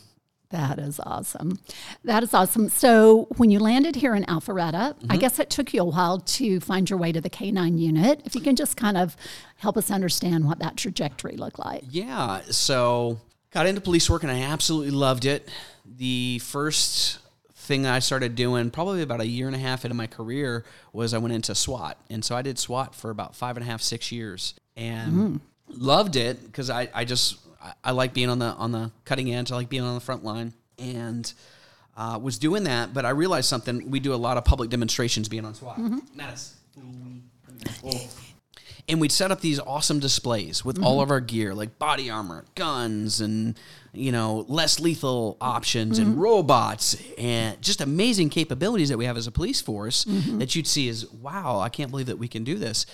That 0.49 0.79
is 0.79 0.99
awesome. 1.01 1.59
That 2.05 2.23
is 2.23 2.33
awesome. 2.33 2.69
So 2.69 3.27
when 3.35 3.51
you 3.51 3.59
landed 3.59 3.97
here 3.97 4.15
in 4.15 4.23
Alpharetta, 4.23 4.95
Mm-hmm. 4.97 5.11
I 5.11 5.17
guess 5.17 5.39
it 5.39 5.49
took 5.49 5.73
you 5.73 5.81
a 5.81 5.85
while 5.85 6.19
to 6.19 6.59
find 6.61 6.89
your 6.89 6.97
way 6.97 7.11
to 7.11 7.19
the 7.19 7.29
K9 7.29 7.77
unit. 7.77 8.21
If 8.23 8.33
you 8.33 8.39
can 8.41 8.55
just 8.55 8.77
kind 8.77 8.97
of 8.97 9.17
help 9.57 9.75
us 9.75 9.91
understand 9.91 10.45
what 10.45 10.59
that 10.59 10.77
trajectory 10.77 11.35
looked 11.35 11.59
like. 11.59 11.83
Yeah, 11.89 12.41
so 12.49 13.19
got 13.51 13.65
into 13.67 13.81
police 13.81 14.09
work 14.09 14.23
and 14.23 14.31
I 14.31 14.43
absolutely 14.43 14.91
loved 14.91 15.25
it. 15.25 15.49
The 15.85 16.39
first 16.39 17.19
thing 17.53 17.85
I 17.85 17.99
started 17.99 18.35
doing, 18.35 18.71
probably 18.71 19.01
about 19.01 19.19
a 19.19 19.27
year 19.27 19.47
and 19.47 19.55
a 19.55 19.59
half 19.59 19.83
into 19.83 19.95
my 19.95 20.07
career, 20.07 20.63
was 20.93 21.13
I 21.13 21.17
went 21.17 21.33
into 21.33 21.53
SWAT. 21.55 21.97
And 22.09 22.23
so 22.23 22.35
I 22.37 22.41
did 22.41 22.57
SWAT 22.57 22.95
for 22.95 23.09
about 23.09 23.35
five 23.35 23.57
and 23.57 23.65
a 23.65 23.69
half, 23.69 23.81
six 23.81 24.11
years 24.13 24.53
and 24.77 25.41
loved 25.69 26.15
it 26.15 26.43
because 26.45 26.69
I, 26.69 26.89
I 26.93 27.05
just, 27.05 27.37
I, 27.61 27.73
I 27.85 27.91
like 27.91 28.13
being 28.13 28.29
on 28.29 28.39
the 28.39 28.47
on 28.47 28.71
the 28.71 28.91
cutting 29.05 29.33
edge. 29.33 29.51
I 29.51 29.55
like 29.55 29.69
being 29.69 29.83
on 29.83 29.95
the 29.95 30.01
front 30.01 30.23
line, 30.23 30.53
and 30.77 31.31
uh, 31.95 32.19
was 32.21 32.37
doing 32.37 32.63
that. 32.65 32.93
But 32.93 33.05
I 33.05 33.09
realized 33.09 33.49
something. 33.49 33.89
We 33.89 33.99
do 33.99 34.13
a 34.13 34.15
lot 34.15 34.37
of 34.37 34.45
public 34.45 34.69
demonstrations 34.69 35.27
being 35.27 35.45
on 35.45 35.53
SWAT. 35.55 35.77
Mm-hmm. 35.77 35.99
Nice. 36.15 36.55
And 38.89 39.01
we'd 39.01 39.11
set 39.11 39.31
up 39.31 39.41
these 39.41 39.59
awesome 39.59 39.99
displays 39.99 40.63
with 40.63 40.81
all 40.81 40.93
mm-hmm. 40.93 41.01
of 41.01 41.11
our 41.11 41.19
gear, 41.19 41.53
like 41.53 41.77
body 41.77 42.09
armor, 42.09 42.45
guns, 42.55 43.19
and 43.19 43.59
you 43.93 44.13
know 44.13 44.45
less 44.47 44.79
lethal 44.79 45.35
options, 45.41 45.99
and 45.99 46.11
mm-hmm. 46.11 46.21
robots, 46.21 46.95
and 47.17 47.61
just 47.61 47.81
amazing 47.81 48.29
capabilities 48.29 48.87
that 48.89 48.97
we 48.97 49.03
have 49.03 49.17
as 49.17 49.27
a 49.27 49.31
police 49.31 49.59
force 49.59 50.05
that 50.05 50.55
you'd 50.55 50.67
see 50.67 50.87
as 50.87 51.05
wow, 51.11 51.59
I 51.59 51.67
can't 51.67 51.91
believe 51.91 52.05
that 52.05 52.17
we 52.17 52.29
can 52.29 52.45
do 52.45 52.55
this. 52.55 52.85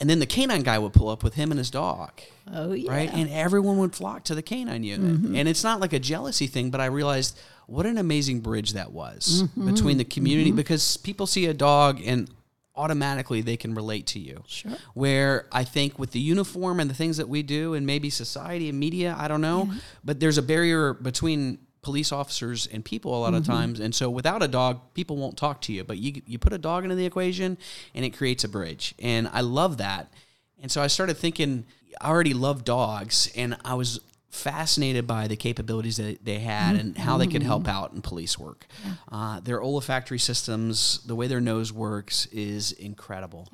And 0.00 0.08
then 0.08 0.20
the 0.20 0.26
canine 0.26 0.62
guy 0.62 0.78
would 0.78 0.92
pull 0.92 1.08
up 1.08 1.24
with 1.24 1.34
him 1.34 1.50
and 1.50 1.58
his 1.58 1.70
dog. 1.70 2.12
Oh, 2.52 2.72
yeah. 2.72 2.90
Right. 2.90 3.12
And 3.12 3.28
everyone 3.30 3.78
would 3.78 3.94
flock 3.94 4.24
to 4.24 4.34
the 4.34 4.42
canine 4.42 4.84
unit. 4.84 5.20
Mm-hmm. 5.20 5.34
And 5.34 5.48
it's 5.48 5.64
not 5.64 5.80
like 5.80 5.92
a 5.92 5.98
jealousy 5.98 6.46
thing, 6.46 6.70
but 6.70 6.80
I 6.80 6.86
realized 6.86 7.38
what 7.66 7.84
an 7.84 7.98
amazing 7.98 8.40
bridge 8.40 8.74
that 8.74 8.92
was 8.92 9.42
mm-hmm. 9.42 9.72
between 9.72 9.98
the 9.98 10.04
community 10.04 10.50
mm-hmm. 10.50 10.56
because 10.56 10.96
people 10.98 11.26
see 11.26 11.46
a 11.46 11.54
dog 11.54 12.00
and 12.04 12.30
automatically 12.76 13.40
they 13.40 13.56
can 13.56 13.74
relate 13.74 14.06
to 14.06 14.20
you. 14.20 14.42
Sure. 14.46 14.72
Where 14.94 15.46
I 15.50 15.64
think 15.64 15.98
with 15.98 16.12
the 16.12 16.20
uniform 16.20 16.78
and 16.78 16.88
the 16.88 16.94
things 16.94 17.16
that 17.16 17.28
we 17.28 17.42
do 17.42 17.74
and 17.74 17.84
maybe 17.84 18.08
society 18.08 18.68
and 18.68 18.78
media, 18.78 19.16
I 19.18 19.26
don't 19.26 19.40
know, 19.40 19.68
but 20.04 20.20
there's 20.20 20.38
a 20.38 20.42
barrier 20.42 20.94
between 20.94 21.58
police 21.82 22.12
officers 22.12 22.66
and 22.66 22.84
people 22.84 23.16
a 23.16 23.20
lot 23.20 23.34
of 23.34 23.46
times. 23.46 23.80
And 23.80 23.94
so 23.94 24.10
without 24.10 24.42
a 24.42 24.48
dog 24.48 24.80
people 24.94 25.16
won't 25.16 25.36
talk 25.36 25.60
to 25.62 25.72
you. 25.72 25.84
But 25.84 25.98
you 25.98 26.22
you 26.26 26.38
put 26.38 26.52
a 26.52 26.58
dog 26.58 26.84
into 26.84 26.96
the 26.96 27.06
equation 27.06 27.58
and 27.94 28.04
it 28.04 28.10
creates 28.10 28.44
a 28.44 28.48
bridge. 28.48 28.94
And 28.98 29.28
I 29.32 29.40
love 29.42 29.76
that. 29.78 30.12
And 30.60 30.70
so 30.70 30.82
I 30.82 30.88
started 30.88 31.16
thinking, 31.16 31.66
I 32.00 32.08
already 32.08 32.34
love 32.34 32.64
dogs, 32.64 33.30
and 33.36 33.56
I 33.64 33.74
was 33.74 34.00
fascinated 34.30 35.06
by 35.06 35.26
the 35.26 35.36
capabilities 35.36 35.96
that 35.96 36.24
they 36.24 36.38
had 36.40 36.76
and 36.76 36.98
how 36.98 37.16
they 37.16 37.26
could 37.26 37.42
help 37.42 37.66
out 37.66 37.92
in 37.92 38.02
police 38.02 38.38
work. 38.38 38.66
Uh, 39.10 39.40
their 39.40 39.62
olfactory 39.62 40.18
systems, 40.18 41.00
the 41.06 41.14
way 41.14 41.26
their 41.26 41.40
nose 41.40 41.72
works, 41.72 42.26
is 42.26 42.72
incredible. 42.72 43.48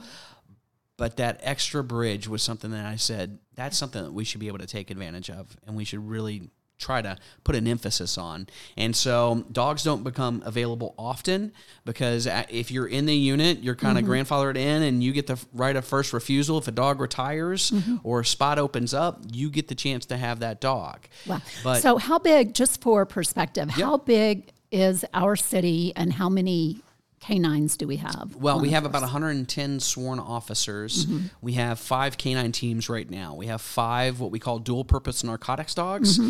But 0.97 1.17
that 1.19 1.41
extra 1.43 1.83
bridge 1.85 2.29
was 2.29 2.43
something 2.43 2.71
that 2.73 2.87
I 2.87 2.97
said, 2.97 3.39
that's 3.55 3.77
something 3.77 4.03
that 4.03 4.13
we 4.13 4.25
should 4.25 4.41
be 4.41 4.49
able 4.49 4.59
to 4.59 4.67
take 4.67 4.91
advantage 4.91 5.31
of, 5.31 5.57
and 5.67 5.77
we 5.77 5.85
should 5.85 6.09
really 6.09 6.51
try 6.79 7.01
to 7.01 7.17
put 7.45 7.55
an 7.55 7.67
emphasis 7.67 8.19
on. 8.19 8.47
And 8.77 8.95
so 8.95 9.45
dogs 9.51 9.83
don't 9.83 10.03
become 10.03 10.43
available 10.45 10.95
often 10.99 11.53
because 11.85 12.27
uh, 12.27 12.45
if 12.49 12.71
you're 12.71 12.87
in 12.87 13.07
the 13.07 13.15
unit, 13.15 13.63
you're 13.63 13.75
kind 13.75 13.99
of 13.99 14.05
mm-hmm. 14.05 14.13
grandfathered 14.13 14.57
in 14.57 14.83
and 14.83 15.03
you 15.03 15.13
get 15.13 15.27
the 15.27 15.39
right 15.53 15.77
of 15.77 15.85
first 15.85 16.13
refusal. 16.13 16.59
If 16.59 16.69
a 16.69 16.73
dog 16.73 17.01
retires 17.01 17.71
mm-hmm. 17.71 17.97
or 18.03 18.21
a 18.21 18.25
spot 18.25 18.59
opens 18.59 18.93
up, 18.93 19.23
you 19.33 19.51
get 19.51 19.69
the 19.69 19.75
chance 19.75 20.07
to 20.07 20.17
have 20.17 20.41
that 20.41 20.61
dog. 20.61 21.07
Wow. 21.27 21.41
But 21.63 21.81
so, 21.81 21.97
how 21.97 22.19
big, 22.19 22.55
just 22.55 22.81
for 22.81 23.07
perspective, 23.07 23.71
how 23.71 23.99
big 23.99 24.51
is 24.71 25.05
our 25.15 25.37
city 25.37 25.93
and 25.95 26.13
how 26.13 26.29
many 26.29 26.83
canines 27.25 27.77
do 27.77 27.87
we 27.87 27.97
have? 27.97 28.37
Well, 28.37 28.61
we 28.61 28.71
have 28.71 28.85
about 28.85 29.01
110 29.01 29.81
sworn 29.81 30.19
officers. 30.19 31.07
Mm-hmm. 31.07 31.27
We 31.41 31.55
have 31.55 31.79
five 31.79 32.19
canine 32.19 32.53
teams 32.53 32.89
right 32.89 33.09
now. 33.09 33.35
We 33.35 33.47
have 33.47 33.63
five 33.63 34.21
what 34.21 34.31
we 34.31 34.39
call 34.39 34.59
dual 34.59 34.85
purpose 34.85 35.25
narcotics 35.25 35.75
dogs. 35.75 36.21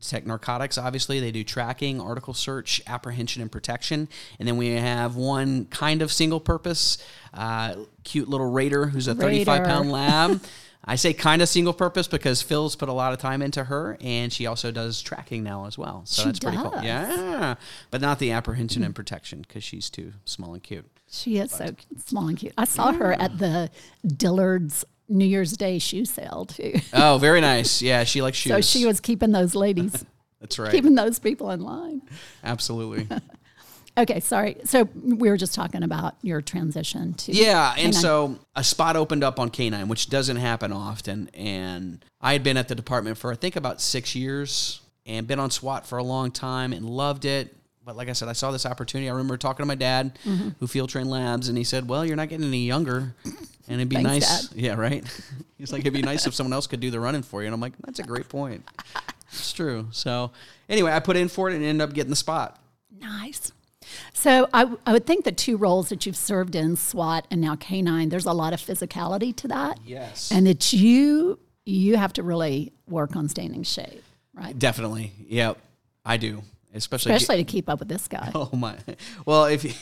Tech 0.00 0.26
narcotics, 0.26 0.78
obviously, 0.78 1.20
they 1.20 1.30
do 1.30 1.44
tracking, 1.44 2.00
article 2.00 2.32
search, 2.34 2.80
apprehension, 2.86 3.42
and 3.42 3.52
protection. 3.52 4.08
And 4.38 4.48
then 4.48 4.56
we 4.56 4.68
have 4.68 5.16
one 5.16 5.66
kind 5.66 6.00
of 6.02 6.10
single 6.10 6.40
purpose, 6.40 6.98
uh, 7.34 7.74
cute 8.04 8.28
little 8.28 8.50
raider 8.50 8.86
who's 8.86 9.08
a 9.08 9.14
35 9.14 9.64
pound 9.64 9.92
lab. 9.92 10.40
I 10.82 10.96
say 10.96 11.12
kind 11.12 11.42
of 11.42 11.48
single 11.50 11.74
purpose 11.74 12.08
because 12.08 12.40
Phil's 12.40 12.74
put 12.74 12.88
a 12.88 12.92
lot 12.94 13.12
of 13.12 13.18
time 13.18 13.42
into 13.42 13.64
her, 13.64 13.98
and 14.00 14.32
she 14.32 14.46
also 14.46 14.70
does 14.70 15.02
tracking 15.02 15.42
now 15.44 15.66
as 15.66 15.76
well. 15.76 16.02
So 16.06 16.22
She 16.22 16.28
that's 16.28 16.38
pretty 16.40 16.56
cool. 16.56 16.70
does. 16.70 16.82
Yeah, 16.84 17.56
but 17.90 18.00
not 18.00 18.18
the 18.18 18.30
apprehension 18.30 18.82
and 18.82 18.94
protection 18.94 19.42
because 19.42 19.62
she's 19.62 19.90
too 19.90 20.14
small 20.24 20.54
and 20.54 20.62
cute. 20.62 20.86
She 21.10 21.36
is 21.36 21.50
so 21.50 21.74
small 22.06 22.28
and 22.28 22.38
cute. 22.38 22.54
I 22.56 22.64
saw 22.64 22.92
her 22.92 23.12
at 23.12 23.36
the 23.38 23.70
Dillard's 24.06 24.84
New 25.10 25.24
Year's 25.26 25.52
Day 25.56 25.78
shoe 25.78 26.04
sale 26.06 26.46
too. 26.46 26.74
Oh, 26.94 27.18
very 27.18 27.40
nice. 27.52 27.82
Yeah, 27.82 28.04
she 28.04 28.22
likes 28.22 28.36
shoes. 28.38 28.52
So 28.52 28.60
she 28.60 28.86
was 28.86 29.00
keeping 29.00 29.32
those 29.32 29.54
ladies, 29.54 30.04
That's 30.40 30.58
right. 30.58 30.70
keeping 30.70 30.94
those 30.94 31.18
people 31.18 31.50
in 31.50 31.60
line. 31.60 32.02
Absolutely. 32.42 33.06
Okay, 33.98 34.20
sorry. 34.20 34.56
So 34.64 34.88
we 35.04 35.28
were 35.28 35.36
just 35.36 35.52
talking 35.52 35.82
about 35.82 36.14
your 36.22 36.40
transition 36.40 37.12
to 37.14 37.32
Yeah, 37.32 37.70
and 37.72 37.78
canine. 37.78 37.92
so 37.92 38.38
a 38.54 38.62
spot 38.62 38.94
opened 38.96 39.24
up 39.24 39.40
on 39.40 39.50
Canine, 39.50 39.88
which 39.88 40.08
doesn't 40.08 40.36
happen 40.36 40.72
often. 40.72 41.28
And 41.34 42.02
I 42.20 42.32
had 42.32 42.44
been 42.44 42.56
at 42.56 42.68
the 42.68 42.76
department 42.76 43.18
for 43.18 43.32
I 43.32 43.34
think 43.34 43.56
about 43.56 43.80
six 43.80 44.14
years 44.14 44.80
and 45.06 45.26
been 45.26 45.40
on 45.40 45.50
SWAT 45.50 45.86
for 45.88 45.98
a 45.98 46.04
long 46.04 46.30
time 46.30 46.72
and 46.72 46.88
loved 46.88 47.24
it. 47.24 47.54
But 47.84 47.96
like 47.96 48.08
I 48.08 48.12
said, 48.12 48.28
I 48.28 48.32
saw 48.32 48.52
this 48.52 48.64
opportunity. 48.64 49.08
I 49.08 49.12
remember 49.12 49.36
talking 49.36 49.64
to 49.64 49.66
my 49.66 49.74
dad, 49.74 50.18
Mm-hmm. 50.24 50.50
who 50.60 50.66
field 50.68 50.88
trained 50.88 51.10
labs, 51.10 51.48
and 51.48 51.58
he 51.58 51.64
said, 51.64 51.88
"Well, 51.88 52.06
you're 52.06 52.16
not 52.16 52.28
getting 52.28 52.46
any 52.46 52.64
younger, 52.66 53.14
and 53.70 53.80
it'd 53.80 53.88
be 53.88 53.96
Thanks, 53.96 54.28
nice, 54.28 54.48
Dad. 54.48 54.58
yeah, 54.58 54.74
right." 54.74 55.04
He's 55.58 55.72
like, 55.72 55.80
"It'd 55.80 55.92
be 55.92 56.02
nice 56.02 56.26
if 56.26 56.34
someone 56.34 56.52
else 56.52 56.66
could 56.66 56.80
do 56.80 56.90
the 56.90 57.00
running 57.00 57.22
for 57.22 57.40
you." 57.40 57.46
And 57.46 57.54
I'm 57.54 57.60
like, 57.60 57.72
"That's 57.84 57.98
a 57.98 58.02
great 58.02 58.28
point. 58.28 58.68
It's 59.32 59.52
true." 59.52 59.88
So 59.92 60.32
anyway, 60.68 60.92
I 60.92 61.00
put 61.00 61.16
in 61.16 61.28
for 61.28 61.48
it 61.48 61.54
and 61.54 61.64
ended 61.64 61.88
up 61.88 61.94
getting 61.94 62.10
the 62.10 62.16
spot. 62.16 62.60
Nice. 63.00 63.52
So 64.12 64.48
I, 64.52 64.70
I 64.86 64.92
would 64.92 65.06
think 65.06 65.24
the 65.24 65.32
two 65.32 65.56
roles 65.56 65.88
that 65.88 66.06
you've 66.06 66.16
served 66.16 66.54
in, 66.54 66.76
SWAT 66.76 67.26
and 67.30 67.40
now 67.40 67.56
K9, 67.56 68.10
there's 68.10 68.26
a 68.26 68.32
lot 68.32 68.52
of 68.52 68.60
physicality 68.60 69.34
to 69.36 69.48
that. 69.48 69.78
Yes. 69.84 70.30
And 70.30 70.46
that 70.46 70.72
you 70.72 71.38
you 71.64 71.96
have 71.96 72.12
to 72.14 72.22
really 72.22 72.72
work 72.88 73.16
on 73.16 73.28
staying 73.28 73.54
in 73.54 73.62
shape, 73.62 74.02
right? 74.34 74.58
Definitely. 74.58 75.12
Yep. 75.28 75.58
I 76.04 76.16
do. 76.16 76.42
Especially, 76.72 77.12
Especially 77.12 77.44
to 77.44 77.50
keep 77.50 77.68
up 77.68 77.80
with 77.80 77.88
this 77.88 78.06
guy. 78.08 78.30
oh 78.34 78.50
my. 78.52 78.76
Well, 79.26 79.46
if 79.46 79.64
you, 79.64 79.72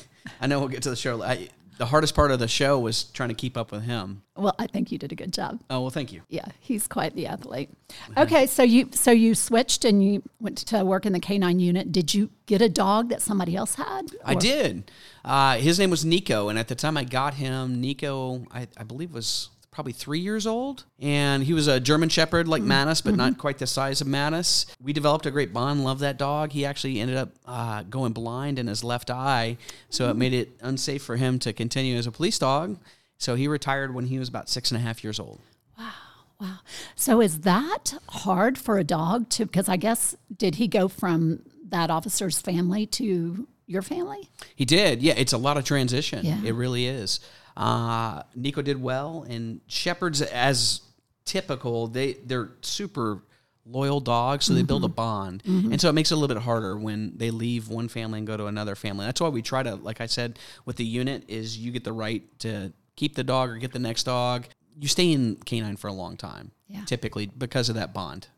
I 0.40 0.46
know 0.46 0.58
we'll 0.58 0.68
get 0.68 0.82
to 0.84 0.90
the 0.90 0.96
show. 0.96 1.22
I, 1.22 1.48
the 1.78 1.86
hardest 1.86 2.14
part 2.14 2.30
of 2.30 2.38
the 2.38 2.48
show 2.48 2.78
was 2.78 3.04
trying 3.04 3.28
to 3.30 3.34
keep 3.34 3.56
up 3.56 3.72
with 3.72 3.82
him. 3.84 4.22
Well, 4.36 4.54
I 4.58 4.66
think 4.66 4.92
you 4.92 4.98
did 4.98 5.12
a 5.12 5.14
good 5.14 5.32
job. 5.32 5.60
Oh 5.70 5.80
well, 5.80 5.90
thank 5.90 6.12
you. 6.12 6.22
Yeah, 6.28 6.44
he's 6.60 6.86
quite 6.86 7.14
the 7.14 7.26
athlete. 7.26 7.70
Okay, 8.16 8.46
so 8.46 8.62
you 8.62 8.88
so 8.92 9.10
you 9.10 9.34
switched 9.34 9.84
and 9.84 10.04
you 10.04 10.22
went 10.40 10.58
to 10.58 10.84
work 10.84 11.06
in 11.06 11.12
the 11.12 11.20
K9 11.20 11.58
unit. 11.60 11.90
Did 11.92 12.12
you 12.14 12.30
get 12.46 12.60
a 12.60 12.68
dog 12.68 13.08
that 13.10 13.22
somebody 13.22 13.56
else 13.56 13.74
had? 13.76 14.12
I 14.24 14.34
Or- 14.34 14.40
did. 14.40 14.90
Uh, 15.24 15.56
his 15.58 15.78
name 15.78 15.90
was 15.90 16.04
Nico, 16.04 16.48
and 16.48 16.58
at 16.58 16.68
the 16.68 16.74
time 16.74 16.96
I 16.96 17.04
got 17.04 17.34
him, 17.34 17.80
Nico, 17.80 18.46
I, 18.52 18.66
I 18.76 18.82
believe 18.84 19.12
was 19.12 19.50
probably 19.78 19.92
three 19.92 20.18
years 20.18 20.44
old, 20.44 20.82
and 20.98 21.44
he 21.44 21.52
was 21.52 21.68
a 21.68 21.78
German 21.78 22.08
Shepherd 22.08 22.48
like 22.48 22.62
mm-hmm. 22.62 22.72
Mattis, 22.72 23.00
but 23.04 23.14
not 23.14 23.30
mm-hmm. 23.30 23.40
quite 23.40 23.58
the 23.58 23.66
size 23.68 24.00
of 24.00 24.08
Mattis. 24.08 24.66
We 24.82 24.92
developed 24.92 25.24
a 25.24 25.30
great 25.30 25.52
bond. 25.52 25.84
Loved 25.84 26.00
that 26.00 26.18
dog. 26.18 26.50
He 26.50 26.64
actually 26.64 26.98
ended 26.98 27.16
up 27.16 27.28
uh, 27.46 27.84
going 27.84 28.12
blind 28.12 28.58
in 28.58 28.66
his 28.66 28.82
left 28.82 29.08
eye, 29.08 29.56
so 29.88 30.06
it 30.06 30.08
mm-hmm. 30.08 30.18
made 30.18 30.32
it 30.32 30.50
unsafe 30.62 31.04
for 31.04 31.14
him 31.14 31.38
to 31.38 31.52
continue 31.52 31.96
as 31.96 32.08
a 32.08 32.10
police 32.10 32.40
dog. 32.40 32.76
So 33.18 33.36
he 33.36 33.46
retired 33.46 33.94
when 33.94 34.06
he 34.06 34.18
was 34.18 34.28
about 34.28 34.48
six 34.48 34.72
and 34.72 34.80
a 34.80 34.82
half 34.82 35.04
years 35.04 35.20
old. 35.20 35.38
Wow. 35.78 35.92
Wow. 36.40 36.58
So 36.96 37.20
is 37.20 37.42
that 37.42 37.94
hard 38.08 38.58
for 38.58 38.78
a 38.78 38.84
dog 38.84 39.28
to? 39.30 39.46
Because 39.46 39.68
I 39.68 39.76
guess 39.76 40.16
did 40.36 40.56
he 40.56 40.66
go 40.66 40.88
from 40.88 41.44
that 41.68 41.88
officer's 41.88 42.40
family 42.40 42.84
to 42.86 43.46
your 43.68 43.82
family? 43.82 44.28
He 44.56 44.64
did. 44.64 45.02
Yeah, 45.02 45.14
it's 45.16 45.32
a 45.32 45.38
lot 45.38 45.56
of 45.56 45.62
transition. 45.62 46.26
Yeah. 46.26 46.42
It 46.44 46.56
really 46.56 46.86
is. 46.86 47.20
Uh, 47.58 48.22
Nico 48.36 48.62
did 48.62 48.80
well, 48.80 49.26
and 49.28 49.60
shepherds, 49.66 50.22
as 50.22 50.80
typical, 51.24 51.88
they 51.88 52.12
they're 52.24 52.50
super 52.62 53.22
loyal 53.66 54.00
dogs, 54.00 54.44
so 54.46 54.54
they 54.54 54.62
build 54.62 54.84
a 54.84 54.88
bond, 54.88 55.42
and 55.44 55.78
so 55.80 55.90
it 55.90 55.92
makes 55.92 56.10
it 56.10 56.14
a 56.14 56.16
little 56.16 56.34
bit 56.34 56.42
harder 56.42 56.76
when 56.78 57.12
they 57.18 57.30
leave 57.30 57.68
one 57.68 57.88
family 57.88 58.18
and 58.18 58.26
go 58.26 58.36
to 58.36 58.46
another 58.46 58.74
family. 58.74 59.04
That's 59.04 59.20
why 59.20 59.28
we 59.28 59.42
try 59.42 59.62
to, 59.62 59.74
like 59.74 60.00
I 60.00 60.06
said, 60.06 60.38
with 60.64 60.76
the 60.76 60.84
unit, 60.86 61.24
is 61.28 61.58
you 61.58 61.70
get 61.72 61.84
the 61.84 61.92
right 61.92 62.22
to 62.40 62.72
keep 62.96 63.14
the 63.16 63.24
dog 63.24 63.50
or 63.50 63.56
get 63.58 63.72
the 63.72 63.78
next 63.78 64.04
dog. 64.04 64.46
You 64.80 64.88
stay 64.88 65.12
in 65.12 65.36
canine 65.44 65.76
for 65.76 65.88
a 65.88 65.92
long 65.92 66.16
time, 66.16 66.52
Yeah. 66.68 66.84
typically 66.86 67.26
because 67.26 67.68
of 67.68 67.74
that 67.74 67.92
bond. 67.92 68.28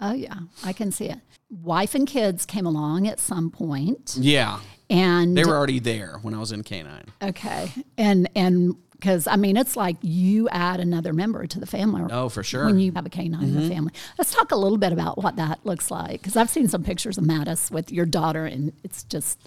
Oh 0.00 0.12
yeah, 0.14 0.38
I 0.64 0.72
can 0.72 0.90
see 0.90 1.06
it. 1.06 1.18
Wife 1.50 1.94
and 1.94 2.06
kids 2.06 2.46
came 2.46 2.64
along 2.64 3.06
at 3.08 3.20
some 3.20 3.50
point, 3.50 4.16
Yeah, 4.18 4.60
and 4.92 5.36
they 5.36 5.44
were 5.44 5.56
already 5.56 5.78
there 5.78 6.18
when 6.22 6.34
I 6.34 6.38
was 6.38 6.52
in 6.52 6.62
canine. 6.62 7.06
okay, 7.22 7.72
and 7.96 8.28
and 8.36 8.76
because 8.92 9.26
I 9.26 9.36
mean 9.36 9.56
it's 9.56 9.76
like 9.76 9.96
you 10.02 10.48
add 10.50 10.78
another 10.78 11.12
member 11.12 11.46
to 11.46 11.58
the 11.58 11.66
family. 11.66 12.10
Oh, 12.12 12.28
for 12.28 12.42
sure. 12.42 12.66
When 12.66 12.78
you 12.78 12.92
have 12.92 13.06
a 13.06 13.10
canine 13.10 13.42
in 13.42 13.54
the 13.54 13.60
mm-hmm. 13.60 13.70
family, 13.70 13.92
let's 14.18 14.32
talk 14.32 14.52
a 14.52 14.56
little 14.56 14.78
bit 14.78 14.92
about 14.92 15.18
what 15.18 15.36
that 15.36 15.64
looks 15.64 15.90
like. 15.90 16.20
Because 16.20 16.36
I've 16.36 16.50
seen 16.50 16.68
some 16.68 16.84
pictures 16.84 17.18
of 17.18 17.24
Mattis 17.24 17.70
with 17.70 17.90
your 17.90 18.06
daughter, 18.06 18.44
and 18.46 18.72
it's 18.84 19.02
just 19.04 19.38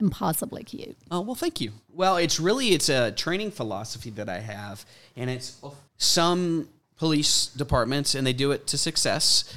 impossibly 0.00 0.62
cute. 0.62 0.96
Oh 1.10 1.22
well, 1.22 1.34
thank 1.34 1.60
you. 1.60 1.72
Well, 1.92 2.16
it's 2.18 2.38
really 2.38 2.68
it's 2.68 2.88
a 2.88 3.10
training 3.12 3.50
philosophy 3.50 4.10
that 4.10 4.28
I 4.28 4.40
have, 4.40 4.84
and 5.16 5.30
it's 5.30 5.60
some 5.96 6.68
police 6.96 7.46
departments, 7.46 8.14
and 8.14 8.26
they 8.26 8.32
do 8.32 8.52
it 8.52 8.66
to 8.68 8.78
success, 8.78 9.52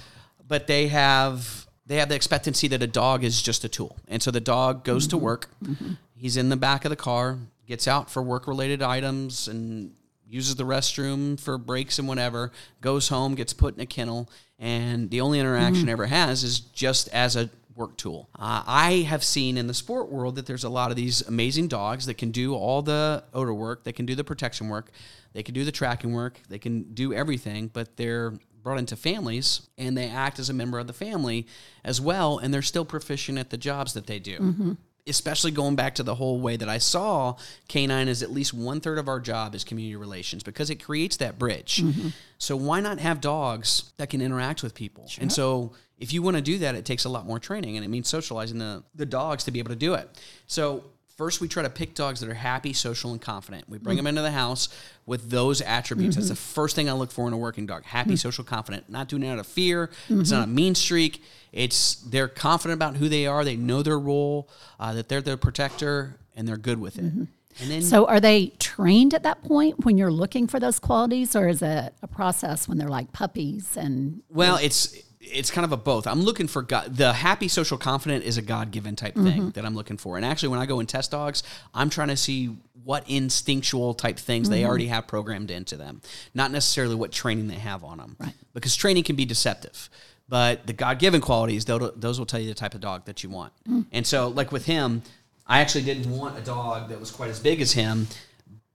but 0.48 0.68
they 0.68 0.88
have 0.88 1.57
they 1.88 1.98
have 1.98 2.10
the 2.10 2.16
expectancy 2.16 2.68
that 2.68 2.84
a 2.84 2.88
dog 2.88 3.24
is 3.24 3.42
just 3.42 3.64
a 3.64 3.70
tool, 3.70 3.98
and 4.08 4.22
so 4.22 4.30
the 4.30 4.42
dog 4.42 4.84
goes 4.84 5.08
to 5.08 5.16
mm-hmm. 5.16 5.26
work. 5.26 5.50
Mm-hmm. 5.64 5.94
He's 6.16 6.38
in 6.38 6.50
the 6.50 6.58
back 6.58 6.86
of 6.86 6.90
the 6.90 6.96
car, 6.96 7.38
gets 7.66 7.88
out 7.88 8.12
for 8.12 8.22
work 8.22 8.48
related 8.48 8.82
items, 8.82 9.48
and 9.48 9.94
uses 10.30 10.56
the 10.56 10.66
restroom 10.66 11.40
for 11.40 11.58
breaks 11.58 12.00
and 12.00 12.08
whatever, 12.08 12.52
goes 12.82 13.10
home, 13.10 13.36
gets 13.36 13.54
put 13.54 13.76
in 13.76 13.80
a 13.80 13.86
kennel, 13.86 14.30
and 14.60 15.10
the 15.10 15.22
only 15.22 15.40
interaction 15.40 15.84
mm-hmm. 15.84 15.90
ever 15.90 16.06
has 16.08 16.44
is 16.44 16.60
just 16.60 17.08
as 17.10 17.36
a 17.36 17.50
work 17.76 17.96
tool. 17.96 18.28
Uh, 18.38 18.64
I 18.66 19.06
have 19.08 19.24
seen 19.24 19.58
in 19.58 19.68
the 19.68 19.74
sport 19.74 20.10
world 20.12 20.36
that 20.36 20.48
there's 20.48 20.64
a 20.64 20.70
lot 20.70 20.90
of 20.90 20.98
these 20.98 21.22
amazing 21.22 21.68
dogs 21.68 22.08
that 22.08 22.16
can 22.16 22.32
do 22.32 22.56
all 22.56 22.82
the 22.82 23.24
odor 23.34 23.54
work, 23.54 23.84
they 23.84 23.94
can 23.94 24.06
do 24.06 24.16
the 24.16 24.24
protection 24.24 24.68
work, 24.68 24.92
they 25.34 25.44
can 25.44 25.54
do 25.54 25.64
the 25.64 25.72
tracking 25.72 26.14
work, 26.14 26.40
they 26.50 26.60
can 26.60 26.94
do 26.94 27.14
everything, 27.14 27.70
but 27.72 27.96
they're 27.96 28.34
brought 28.64 28.80
into 28.80 28.96
families 28.96 29.68
and 29.78 29.98
they 29.98 30.10
act 30.10 30.40
as 30.40 30.50
a 30.50 30.54
member 30.54 30.80
of 30.80 30.88
the 30.88 30.94
family 30.94 31.48
as 31.84 32.02
well, 32.02 32.38
and 32.38 32.54
they're 32.54 32.62
still 32.62 32.86
proficient 32.86 33.38
at 33.38 33.50
the 33.50 33.58
jobs 33.58 33.94
that 33.94 34.08
they 34.08 34.20
do. 34.20 34.38
Mm-hmm. 34.40 34.72
Especially 35.10 35.52
going 35.52 35.78
back 35.78 35.96
to 35.96 36.04
the 36.04 36.16
whole 36.16 36.42
way 36.42 36.58
that 36.58 36.68
I 36.68 36.80
saw 36.80 37.38
canine 37.70 38.10
is 38.10 38.22
at 38.22 38.30
least 38.30 38.54
one 38.54 38.82
third 38.82 38.98
of 38.98 39.08
our 39.08 39.22
job 39.22 39.56
is 39.56 39.64
community 39.64 39.96
relations 39.96 40.44
because 40.44 40.70
it 40.70 40.84
creates 40.84 41.16
that 41.18 41.40
bridge. 41.40 41.78
Mm-hmm. 41.78 42.10
So 42.38 42.58
why 42.58 42.82
not 42.82 43.00
have 43.00 43.22
dogs 43.22 43.94
that 43.96 44.10
can 44.10 44.22
interact 44.22 44.64
with 44.64 44.76
people? 44.76 45.10
And 45.18 45.32
so 45.32 45.72
if 45.98 46.12
you 46.12 46.22
want 46.22 46.36
to 46.36 46.44
do 46.44 46.58
that, 46.58 46.76
it 46.76 46.84
takes 46.84 47.06
a 47.06 47.10
lot 47.10 47.26
more 47.26 47.40
training 47.40 47.78
and 47.78 47.86
it 47.86 47.88
means 47.88 48.10
socializing 48.10 48.58
the, 48.58 48.84
the 48.96 49.06
dogs 49.06 49.46
to 49.46 49.52
be 49.52 49.60
able 49.60 49.70
to 49.70 49.78
do 49.78 49.94
it. 49.94 50.10
So 50.46 50.84
first 51.18 51.42
we 51.42 51.48
try 51.48 51.64
to 51.64 51.70
pick 51.70 51.96
dogs 51.96 52.20
that 52.20 52.30
are 52.30 52.36
happy, 52.36 52.74
social, 52.74 53.12
and 53.12 53.20
confident. 53.20 53.68
We 53.68 53.80
bring 53.80 53.96
mm. 53.96 54.00
them 54.00 54.08
into 54.08 54.22
the 54.22 54.32
house 54.32 54.70
with 55.06 55.30
those 55.30 55.62
attributes. 55.62 56.16
That's 56.16 56.28
mm-hmm. 56.28 56.34
the 56.34 56.40
first 56.40 56.76
thing 56.76 56.90
I 56.90 56.94
look 56.94 57.12
for 57.12 57.28
in 57.28 57.34
a 57.34 57.38
working 57.38 57.66
dog. 57.66 57.84
Happy, 57.84 58.12
mm. 58.12 58.20
social, 58.20 58.44
confident. 58.44 58.90
Not 58.90 59.10
doing 59.10 59.24
it 59.24 59.28
out 59.28 59.40
of 59.40 59.48
fear. 59.48 59.90
It's 60.10 60.32
not 60.32 60.44
a 60.44 60.46
mm-hmm. 60.46 60.56
mean 60.56 60.76
streak. 60.76 61.24
It's 61.52 61.96
they're 61.96 62.28
confident 62.28 62.78
about 62.78 62.98
who 62.98 63.10
they 63.10 63.26
are. 63.26 63.44
They 63.44 63.56
know 63.56 63.82
their 63.82 64.00
role, 64.00 64.48
uh, 64.80 64.94
that 64.94 65.10
they're 65.10 65.22
the 65.22 65.38
protector, 65.38 66.18
and 66.36 66.48
they're 66.48 66.58
good 66.58 66.80
with 66.80 66.98
it. 66.98 67.06
Mm-hmm. 67.06 67.24
And 67.60 67.72
then 67.72 67.82
So 67.82 68.06
are 68.06 68.20
they 68.20 68.48
trained 68.60 69.14
at 69.14 69.24
that 69.24 69.42
point 69.42 69.84
when 69.86 69.98
you're 69.98 70.12
looking 70.12 70.48
for 70.48 70.60
those 70.60 70.80
qualities, 70.80 71.36
or 71.36 71.48
is 71.48 71.62
it 71.62 71.94
a 72.02 72.08
process 72.08 72.68
when 72.68 72.78
they're 72.78 72.88
like 72.88 73.12
puppies 73.14 73.76
and 73.76 74.22
Well, 74.30 74.58
it's 74.58 74.96
it's 75.32 75.52
kind 75.52 75.66
of 75.66 75.72
a 75.72 75.78
both. 75.78 76.08
I'm 76.08 76.22
looking 76.22 76.48
for 76.48 76.62
God. 76.62 76.96
The 76.96 77.14
happy, 77.14 77.48
social, 77.48 77.78
confident 77.78 78.24
is 78.24 78.38
a 78.38 78.42
God 78.42 78.72
given 78.72 78.96
type 78.96 79.16
mm-hmm. 79.16 79.28
thing 79.28 79.50
that 79.52 79.66
I'm 79.66 79.76
looking 79.76 79.98
for. 79.98 80.18
And 80.18 80.26
actually, 80.26 80.50
when 80.50 80.60
I 80.60 80.66
go 80.66 80.80
and 80.80 80.88
test 80.88 81.12
dogs, 81.12 81.44
I'm 81.74 81.90
trying 81.90 82.10
to 82.10 82.18
see 82.18 82.56
what 82.84 83.04
instinctual 83.10 83.94
type 83.94 84.18
things 84.18 84.50
they 84.50 84.62
mm-hmm. 84.62 84.70
already 84.70 84.88
have 84.88 85.08
programmed 85.08 85.52
into 85.52 85.76
them, 85.76 86.02
not 86.34 86.52
necessarily 86.52 86.96
what 86.96 87.12
training 87.12 87.48
they 87.48 87.56
have 87.56 87.84
on 87.84 87.98
them. 87.98 88.16
Right. 88.20 88.34
Because 88.54 88.76
training 88.76 89.04
can 89.04 89.16
be 89.16 89.26
deceptive. 89.26 89.90
But 90.30 90.68
the 90.68 90.74
God 90.74 91.00
given 91.00 91.22
qualities, 91.22 91.66
those 91.66 91.92
those 91.96 92.20
will 92.20 92.26
tell 92.26 92.40
you 92.40 92.50
the 92.50 92.56
type 92.56 92.74
of 92.74 92.82
dog 92.82 93.06
that 93.06 93.24
you 93.24 93.30
want. 93.30 93.54
Mm. 93.68 93.86
And 93.92 94.06
so, 94.06 94.28
like 94.28 94.52
with 94.52 94.66
him, 94.66 95.04
I 95.46 95.62
actually 95.62 95.86
didn't 95.86 96.10
want 96.10 96.38
a 96.38 96.42
dog 96.42 96.90
that 96.90 97.00
was 97.00 97.12
quite 97.12 97.30
as 97.30 97.40
big 97.40 97.62
as 97.62 97.74
him 97.74 98.08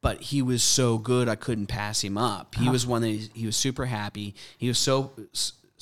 but 0.03 0.21
he 0.21 0.43
was 0.43 0.63
so 0.63 0.99
good 0.99 1.29
I 1.29 1.37
couldn't 1.37 1.69
pass 1.69 2.03
him 2.03 2.19
up. 2.19 2.57
He 2.57 2.65
uh-huh. 2.65 2.73
was 2.73 2.87
one 2.87 3.03
that 3.03 3.09
he, 3.09 3.31
he 3.35 3.47
was 3.47 3.57
super 3.57 3.87
happy. 3.87 4.35
He 4.59 4.67
was 4.69 4.77
so 4.77 5.13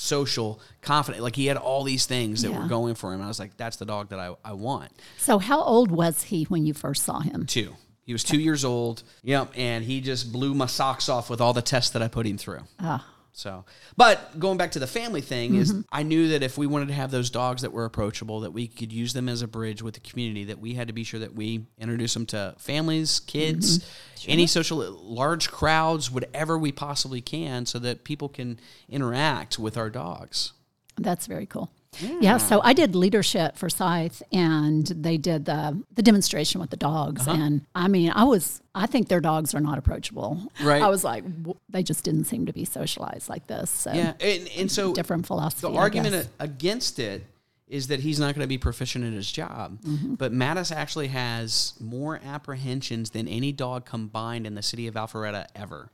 social, 0.01 0.61
confident. 0.81 1.23
Like 1.23 1.37
he 1.37 1.47
had 1.47 1.57
all 1.59 1.85
these 1.85 2.07
things 2.07 2.43
that 2.43 2.51
Yeah. 2.51 2.63
were 2.63 2.69
going 2.69 2.95
for 2.95 3.13
him. 3.13 3.21
I 3.21 3.29
was 3.29 3.39
like, 3.39 3.57
that's 3.57 3.77
the 3.77 3.85
dog 3.85 4.09
that 4.09 4.19
I, 4.19 4.35
I 4.45 4.55
want. 4.55 4.91
so? 5.19 5.39
How 5.39 5.61
old 5.63 5.91
was 5.91 6.23
he 6.25 6.45
when 6.45 6.65
you 6.65 6.73
first 6.75 7.05
saw 7.05 7.21
him? 7.21 7.45
Two. 7.47 7.75
He 8.05 8.13
was 8.13 8.25
two 8.25 8.41
years 8.41 8.65
old. 8.65 9.03
Yep. 9.23 9.53
And 9.57 9.85
he 9.85 10.01
just 10.01 10.33
blew 10.33 10.55
my 10.55 10.67
socks 10.67 11.09
off 11.09 11.29
with 11.31 11.41
all 11.41 11.53
the 11.53 11.63
tests 11.63 11.91
that 11.91 12.03
I 12.03 12.09
put 12.09 12.27
him 12.27 12.39
through. 12.39 12.63
Ah, 12.81 13.07
So, 13.33 13.65
but 13.97 14.39
going 14.39 14.59
back 14.59 14.73
to 14.73 14.79
the 14.79 14.87
family 14.87 15.21
thing 15.21 15.55
is 15.55 15.73
mm-hmm. 15.73 15.83
I 15.93 16.03
knew 16.03 16.29
that 16.29 16.43
if 16.43 16.59
we 16.59 16.67
wanted 16.67 16.89
to 16.89 16.95
have 16.95 17.11
those 17.11 17.31
dogs 17.31 17.63
that 17.63 17.73
were 17.73 17.85
approachable, 17.85 18.41
that 18.41 18.51
we 18.51 18.67
could 18.67 18.93
use 18.93 19.13
them 19.13 19.29
as 19.29 19.43
a 19.43 19.49
bridge 19.49 19.83
with 19.83 19.95
the 19.95 20.01
community, 20.01 20.45
that 20.45 20.59
we 20.59 20.75
had 20.75 20.89
to 20.89 20.93
be 20.93 21.05
sure 21.05 21.21
that 21.21 21.35
we 21.35 21.67
introduce 21.79 22.15
them 22.15 22.27
to 22.27 22.55
families, 22.59 23.21
kids, 23.21 23.79
mm-hmm. 23.79 24.31
any 24.31 24.47
social 24.47 24.79
large 24.79 25.51
crowds, 25.51 26.11
whatever 26.11 26.59
we 26.59 26.73
possibly 26.73 27.21
can, 27.21 27.67
so 27.67 27.79
that 27.79 28.05
people 28.05 28.29
can 28.29 28.59
interact 28.89 29.59
with 29.59 29.77
our 29.77 29.91
dogs. 29.91 30.53
That's 30.97 31.27
very 31.27 31.47
cool. 31.47 31.71
Yeah. 31.99 32.39
so 32.39 32.61
I 32.63 32.73
did 32.73 32.95
leadership 32.95 33.57
Forsyth, 33.57 34.23
and 34.33 34.87
they 34.87 35.17
did 35.19 35.45
the 35.45 35.83
the 35.95 36.03
demonstration 36.03 36.61
with 36.61 36.71
the 36.71 36.77
dogs, 36.77 37.27
Uh-huh. 37.27 37.37
and 37.37 37.67
I 37.75 37.89
mean, 37.89 38.11
I 38.15 38.25
was 38.25 38.63
I 38.75 38.87
think 38.87 39.09
their 39.09 39.21
dogs 39.21 39.55
are 39.55 39.61
not 39.61 39.77
approachable. 39.79 40.41
Right. 40.63 40.81
I 40.83 40.89
was 40.89 41.03
like, 41.03 41.25
w- 41.25 41.59
they 41.69 41.83
just 41.83 42.05
didn't 42.05 42.25
seem 42.25 42.47
to 42.47 42.53
be 42.53 42.65
socialized 42.65 43.29
like 43.29 43.47
this. 43.49 43.71
So 43.71 43.93
Yeah, 43.93 44.13
and, 44.21 44.49
and 44.57 44.71
so 44.71 44.95
different 44.95 45.27
philosophy. 45.27 45.67
the 45.67 45.79
argument 45.79 46.29
against 46.39 46.99
it 47.01 47.25
is 47.67 47.89
that 47.89 48.01
he's 48.01 48.19
not 48.21 48.35
going 48.35 48.45
to 48.45 48.49
be 48.49 48.59
proficient 48.59 49.05
in 49.05 49.13
his 49.13 49.31
job. 49.31 49.79
But 50.19 50.33
Mattis 50.33 50.73
actually 50.75 51.07
has 51.09 51.75
more 51.81 52.21
apprehensions 52.25 53.11
than 53.11 53.29
any 53.29 53.53
dog 53.53 53.85
combined 53.85 54.45
in 54.47 54.55
the 54.57 54.63
city 54.63 54.87
of 54.89 54.95
Alpharetta 54.95 55.47
ever. 55.55 55.91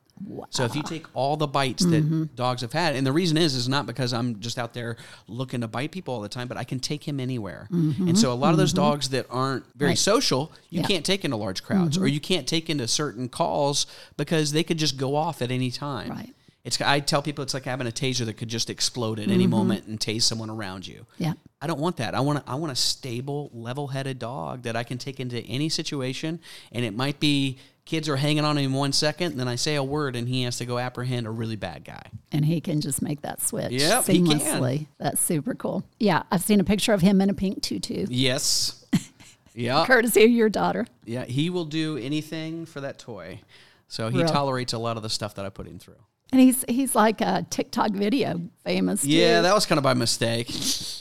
So 0.51 0.65
if 0.65 0.75
you 0.75 0.83
take 0.83 1.07
all 1.15 1.37
the 1.37 1.47
bites 1.47 1.85
that 1.85 2.05
mm-hmm. 2.05 2.25
dogs 2.35 2.63
have 2.63 2.73
had, 2.73 2.97
and 2.97 3.07
the 3.07 3.13
reason 3.13 3.37
is 3.37 3.55
is 3.55 3.69
not 3.69 3.87
because 3.87 4.13
I'm 4.13 4.41
just 4.41 4.59
out 4.59 4.73
there 4.73 4.97
looking 5.29 5.61
to 5.61 5.69
bite 5.69 5.91
people 5.91 6.15
all 6.15 6.21
the 6.21 6.29
time, 6.29 6.49
but 6.49 6.57
I 6.57 6.65
can 6.65 6.81
take 6.81 7.07
him 7.07 7.21
anywhere. 7.21 7.69
Mm-hmm. 7.71 8.09
And 8.09 8.19
so 8.19 8.33
a 8.33 8.35
lot 8.35 8.53
of 8.53 8.57
those 8.57 8.73
mm-hmm. 8.73 8.83
dogs 8.83 9.11
that 9.11 9.27
aren't 9.29 9.65
very 9.77 9.91
Right. 9.91 9.99
social, 9.99 10.53
you 10.71 10.81
Yeah. 10.81 10.87
can't 10.87 11.05
take 11.05 11.25
into 11.25 11.37
large 11.37 11.63
crowds, 11.63 11.99
or 11.99 12.07
you 12.07 12.21
can't 12.21 12.47
take 12.47 12.71
into 12.71 12.89
certain 12.89 13.29
calls 13.29 13.87
because 14.17 14.53
they 14.53 14.63
could 14.63 14.79
just 14.79 14.97
go 14.97 15.17
off 15.17 15.43
at 15.43 15.51
any 15.51 15.71
time. 15.71 16.11
Right. 16.11 16.35
It's 16.65 16.81
I 16.81 16.99
tell 16.99 17.23
people 17.23 17.45
it's 17.45 17.55
like 17.55 17.65
having 17.65 17.87
a 17.87 17.93
taser 17.93 18.25
that 18.25 18.35
could 18.39 18.49
just 18.49 18.71
explode 18.71 19.21
at 19.21 19.29
any 19.29 19.47
moment 19.47 19.87
and 19.87 20.01
tase 20.01 20.23
someone 20.23 20.51
around 20.51 20.85
you. 20.87 21.07
Yeah. 21.17 21.35
I 21.61 21.69
don't 21.69 21.79
want 21.79 21.99
that. 21.99 22.15
I 22.15 22.21
want 22.21 22.41
a, 22.41 22.51
I 22.51 22.57
want 22.57 22.73
a 22.73 22.77
stable, 22.77 23.51
level-headed 23.55 24.19
dog 24.19 24.63
that 24.63 24.75
I 24.75 24.83
can 24.83 24.99
take 24.99 25.21
into 25.21 25.39
any 25.43 25.69
situation, 25.69 26.41
and 26.73 26.85
it 26.85 26.93
might 26.93 27.21
be 27.21 27.59
kids 27.87 28.09
are 28.11 28.17
hanging 28.17 28.45
on 28.45 28.59
him 28.59 28.75
one 28.75 28.93
second, 28.93 29.31
and 29.31 29.41
then 29.41 29.49
I 29.49 29.55
say 29.55 29.77
a 29.77 29.83
word, 29.83 30.15
and 30.17 30.29
he 30.29 30.43
has 30.43 30.59
to 30.59 30.67
go 30.67 30.77
apprehend 30.79 31.27
a 31.27 31.31
really 31.31 31.57
bad 31.57 31.85
guy. 31.85 32.03
and 32.33 32.45
he 32.45 32.61
can 32.61 32.83
just 32.83 33.01
make 33.01 33.23
that 33.23 33.41
switch 33.41 33.73
Yep, 33.73 34.05
seamlessly. 34.05 34.89
That's 34.99 35.21
super 35.21 35.55
cool. 35.55 35.85
Yeah, 35.99 36.25
I've 36.31 36.43
seen 36.43 36.61
a 36.61 36.65
picture 36.65 36.93
of 36.93 37.01
him 37.01 37.21
in 37.23 37.31
a 37.31 37.35
pink 37.35 37.63
tutu, 37.63 38.05
Yes. 38.11 38.85
yeah. 39.55 39.87
courtesy 39.87 40.25
of 40.25 40.31
your 40.31 40.49
daughter. 40.51 40.87
Yeah. 41.07 41.25
He 41.25 41.49
will 41.49 41.65
do 41.65 41.97
anything 41.97 42.67
for 42.67 42.81
that 42.83 42.99
toy. 42.99 43.41
So 43.89 44.09
he 44.11 44.19
Really? 44.19 44.29
tolerates 44.31 44.73
a 44.73 44.79
lot 44.79 44.97
of 44.97 45.03
the 45.03 45.09
stuff 45.09 45.35
that 45.37 45.47
I 45.47 45.49
put 45.49 45.67
him 45.67 45.79
through. 45.79 45.95
And 46.33 46.41
he's 46.41 46.65
he's 46.69 46.95
like 46.95 47.21
a 47.21 47.47
TikTok 47.51 47.93
video 47.93 48.41
famous. 48.65 49.03
too. 49.03 49.11
Yeah, 49.11 49.43
that 49.43 49.55
was 49.55 49.65
kind 49.65 49.79
of 49.79 49.85
by 49.85 49.95
mistake. 49.95 50.49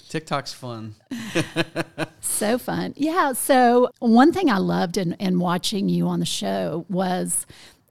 TikTok's 0.10 0.54
fun. 0.54 0.96
So 2.36 2.58
fun. 2.58 2.94
Yeah. 2.98 3.32
So, 3.32 3.90
one 4.00 4.34
thing 4.34 4.50
I 4.50 4.58
loved 4.58 4.98
in, 4.98 5.14
in 5.14 5.40
watching 5.40 5.88
you 5.88 6.08
on 6.08 6.20
the 6.20 6.26
show 6.26 6.86
was 6.90 7.46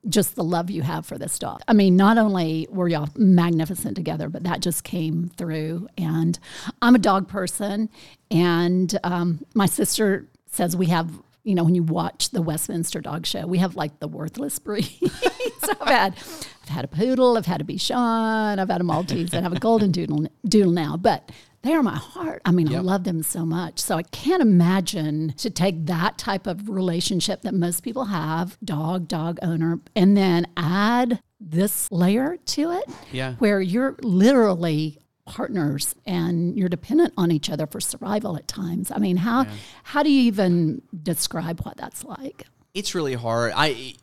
just 0.07 0.35
the 0.35 0.45
love 0.45 0.69
you 0.69 0.83
have 0.83 1.07
for 1.07 1.17
this 1.17 1.39
dog. 1.39 1.63
I 1.67 1.73
mean, 1.73 1.97
not 1.97 2.19
only 2.19 2.67
were 2.71 2.87
y'all 2.87 3.09
magnificent 3.17 3.97
together, 3.97 4.29
but 4.29 4.43
that 4.43 4.61
just 4.61 4.85
came 4.85 5.31
through. 5.37 5.89
And 5.97 6.39
I'm 6.83 6.95
a 6.95 6.99
dog 6.99 7.27
person, 7.27 7.89
and 8.31 8.99
um, 9.03 9.47
my 9.55 9.67
sister 9.67 10.29
says 10.47 10.77
we 10.77 10.87
have. 10.87 11.11
You 11.45 11.55
know, 11.55 11.63
when 11.65 11.75
you 11.75 11.83
watch 11.83 12.31
the 12.31 12.41
Westminster 12.43 13.01
Dog 13.01 13.27
Show, 13.27 13.47
we 13.47 13.59
have 13.59 13.77
like 13.77 14.01
the 14.01 14.09
worthless 14.09 14.59
breeds. 14.59 14.89
I've 15.81 15.89
had, 15.89 16.15
I've 16.63 16.69
had 16.71 16.85
a 16.87 16.89
poodle, 16.89 17.37
I've 17.37 17.45
had 17.47 17.61
a 17.61 17.65
Bichon, 17.65 18.59
I've 18.59 18.69
had 18.71 18.81
a 18.81 18.85
Maltese, 18.85 19.33
and 19.35 19.41
I 19.45 19.49
have 19.49 19.53
a 19.57 19.61
golden 19.61 19.93
doodle, 19.93 20.27
doodle 20.49 20.73
now. 20.73 20.97
But 20.97 21.31
they 21.63 21.73
are 21.75 21.83
my 21.83 21.97
heart. 21.97 22.41
I 22.47 22.51
mean, 22.51 22.75
I 22.75 22.79
love 22.81 23.05
them 23.05 23.23
so 23.23 23.45
much. 23.45 23.79
So 23.79 23.97
I 23.97 24.03
can't 24.05 24.41
imagine 24.43 25.35
to 25.39 25.51
take 25.51 25.85
that 25.87 26.17
type 26.19 26.47
of 26.47 26.69
relationship 26.69 27.43
that 27.43 27.55
most 27.55 27.83
people 27.83 28.07
have, 28.07 28.57
dog, 28.65 29.07
dog 29.09 29.39
owner, 29.43 29.81
and 29.95 30.17
then 30.17 30.47
add 30.57 31.21
this 31.41 31.91
layer 31.93 32.37
to 32.47 32.71
it 32.73 32.85
Yeah. 33.13 33.35
where 33.35 33.61
you're 33.61 33.97
literally 34.03 34.99
partners 35.27 35.95
and 36.07 36.57
you're 36.57 36.69
dependent 36.69 37.15
on 37.17 37.31
each 37.31 37.49
other 37.51 37.67
for 37.67 37.81
survival 37.81 38.37
at 38.37 38.47
times. 38.47 38.91
I 38.91 38.99
mean, 38.99 39.19
how 39.19 39.47
how 39.83 40.03
do 40.03 40.11
you 40.11 40.23
even 40.23 40.83
describe 41.03 41.61
what 41.61 41.77
that's 41.77 42.05
like? 42.05 42.47
it's 42.75 42.95
really 42.95 43.15
hard. 43.15 43.53
I 43.55 43.95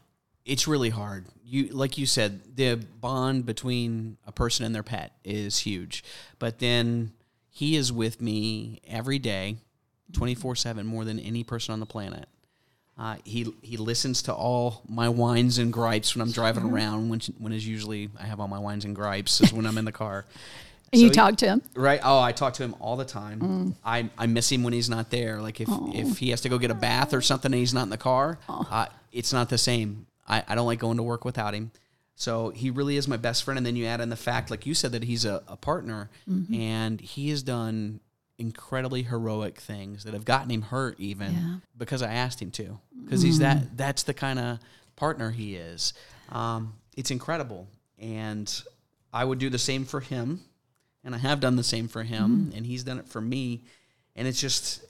it's 0.45 0.67
really 0.67 0.89
hard. 0.89 1.25
You 1.43 1.67
like 1.67 1.97
you 1.97 2.05
said, 2.05 2.55
the 2.55 2.75
bond 2.75 3.45
between 3.45 4.17
a 4.25 4.31
person 4.31 4.65
and 4.65 4.73
their 4.73 4.84
pet 4.84 5.13
is 5.23 5.60
huge. 5.60 6.03
But 6.39 6.60
then 6.60 7.12
he 7.49 7.75
is 7.75 7.91
with 7.91 8.21
me 8.21 8.81
every 8.88 9.19
day, 9.19 9.57
twenty 10.13 10.34
four 10.34 10.55
seven, 10.55 10.88
more 10.88 11.05
than 11.05 11.19
any 11.19 11.43
person 11.43 11.73
on 11.73 11.79
the 11.79 11.86
planet. 11.86 12.27
Uh, 12.97 13.17
he 13.25 13.53
he 13.62 13.77
listens 13.77 14.21
to 14.23 14.34
all 14.34 14.81
my 14.88 15.10
whines 15.10 15.57
and 15.57 15.73
gripes 15.73 16.15
when 16.15 16.21
I'm 16.21 16.31
driving 16.31 16.63
around. 16.63 17.10
When 17.10 17.19
when 17.38 17.51
is 17.51 17.67
usually 17.67 18.10
I 18.17 18.23
have 18.23 18.39
all 18.39 18.47
my 18.47 18.60
whines 18.60 18.86
and 18.86 18.95
gripes 18.95 19.41
is 19.41 19.51
when 19.51 19.65
I'm 19.65 19.77
in 19.77 19.86
the 19.86 19.91
car. 19.91 20.25
And 20.93 20.99
So 20.99 21.06
you 21.06 21.12
talk 21.12 21.38
to 21.38 21.45
him. 21.47 21.62
Right. 21.75 21.99
Oh, 22.04 22.19
I 22.19 22.32
talk 22.34 22.54
to 22.56 22.63
him 22.63 22.75
all 22.80 22.97
the 22.97 23.06
time. 23.06 23.39
Mm. 23.39 23.75
I, 23.84 24.10
I 24.17 24.27
miss 24.27 24.51
him 24.51 24.63
when 24.63 24.73
he's 24.73 24.89
not 24.89 25.10
there. 25.10 25.41
Like 25.41 25.62
if, 25.62 25.69
if 25.93 26.17
he 26.17 26.32
has 26.32 26.41
to 26.41 26.49
go 26.49 26.58
get 26.58 26.69
a 26.71 26.75
bath 26.75 27.13
or 27.13 27.21
something 27.21 27.51
and 27.51 27.60
he's 27.60 27.73
not 27.73 27.84
in 27.84 27.89
the 27.89 27.97
car, 27.97 28.39
uh, 28.49 28.88
it's 29.12 29.32
not 29.32 29.49
the 29.49 29.58
same. 29.58 30.06
I, 30.27 30.43
I 30.47 30.56
don't 30.56 30.65
like 30.65 30.80
going 30.80 30.97
to 30.97 31.04
work 31.04 31.23
without 31.25 31.54
him. 31.54 31.71
So 32.15 32.49
he 32.49 32.69
really 32.69 32.97
is 32.97 33.08
my 33.08 33.17
best 33.17 33.43
friend. 33.43 33.58
And 33.58 33.65
then 33.65 33.75
you 33.75 33.86
add 33.86 34.01
in 34.01 34.10
the 34.10 34.15
fact, 34.17 34.51
like 34.51 34.65
you 34.65 34.73
said, 34.73 34.91
that 34.91 35.04
he's 35.04 35.23
a, 35.25 35.41
a 35.47 35.56
partner 35.58 36.10
Mm-hmm. 36.30 36.54
and 36.54 36.99
he 37.01 37.30
has 37.30 37.41
done 37.41 37.99
incredibly 38.38 39.04
heroic 39.04 39.60
things 39.60 40.04
that 40.04 40.13
have 40.13 40.25
gotten 40.25 40.49
him 40.51 40.62
hurt 40.63 40.99
even 40.99 41.32
Yeah. 41.34 41.56
because 41.77 42.01
I 42.01 42.13
asked 42.13 42.41
him 42.41 42.51
to. 42.51 42.80
Because 43.04 43.21
he's 43.21 43.39
that 43.39 43.77
that's 43.77 44.04
the 44.04 44.13
kind 44.13 44.39
of 44.39 44.60
partner 44.95 45.32
he 45.32 45.56
is. 45.56 45.93
Um, 46.30 46.73
it's 46.97 47.12
incredible, 47.12 47.67
and 47.99 48.51
I 49.13 49.23
would 49.25 49.38
do 49.39 49.49
the 49.49 49.60
same 49.60 49.86
for 49.86 49.99
him, 49.99 50.41
and 51.04 51.16
I 51.16 51.18
have 51.20 51.40
done 51.40 51.56
the 51.56 51.64
same 51.64 51.88
for 51.88 52.04
him, 52.04 52.52
and 52.56 52.66
he's 52.66 52.84
done 52.84 53.00
it 53.00 53.08
for 53.08 53.22
me, 53.22 53.64
and 54.16 54.28
it's 54.28 54.40
just 54.42 54.84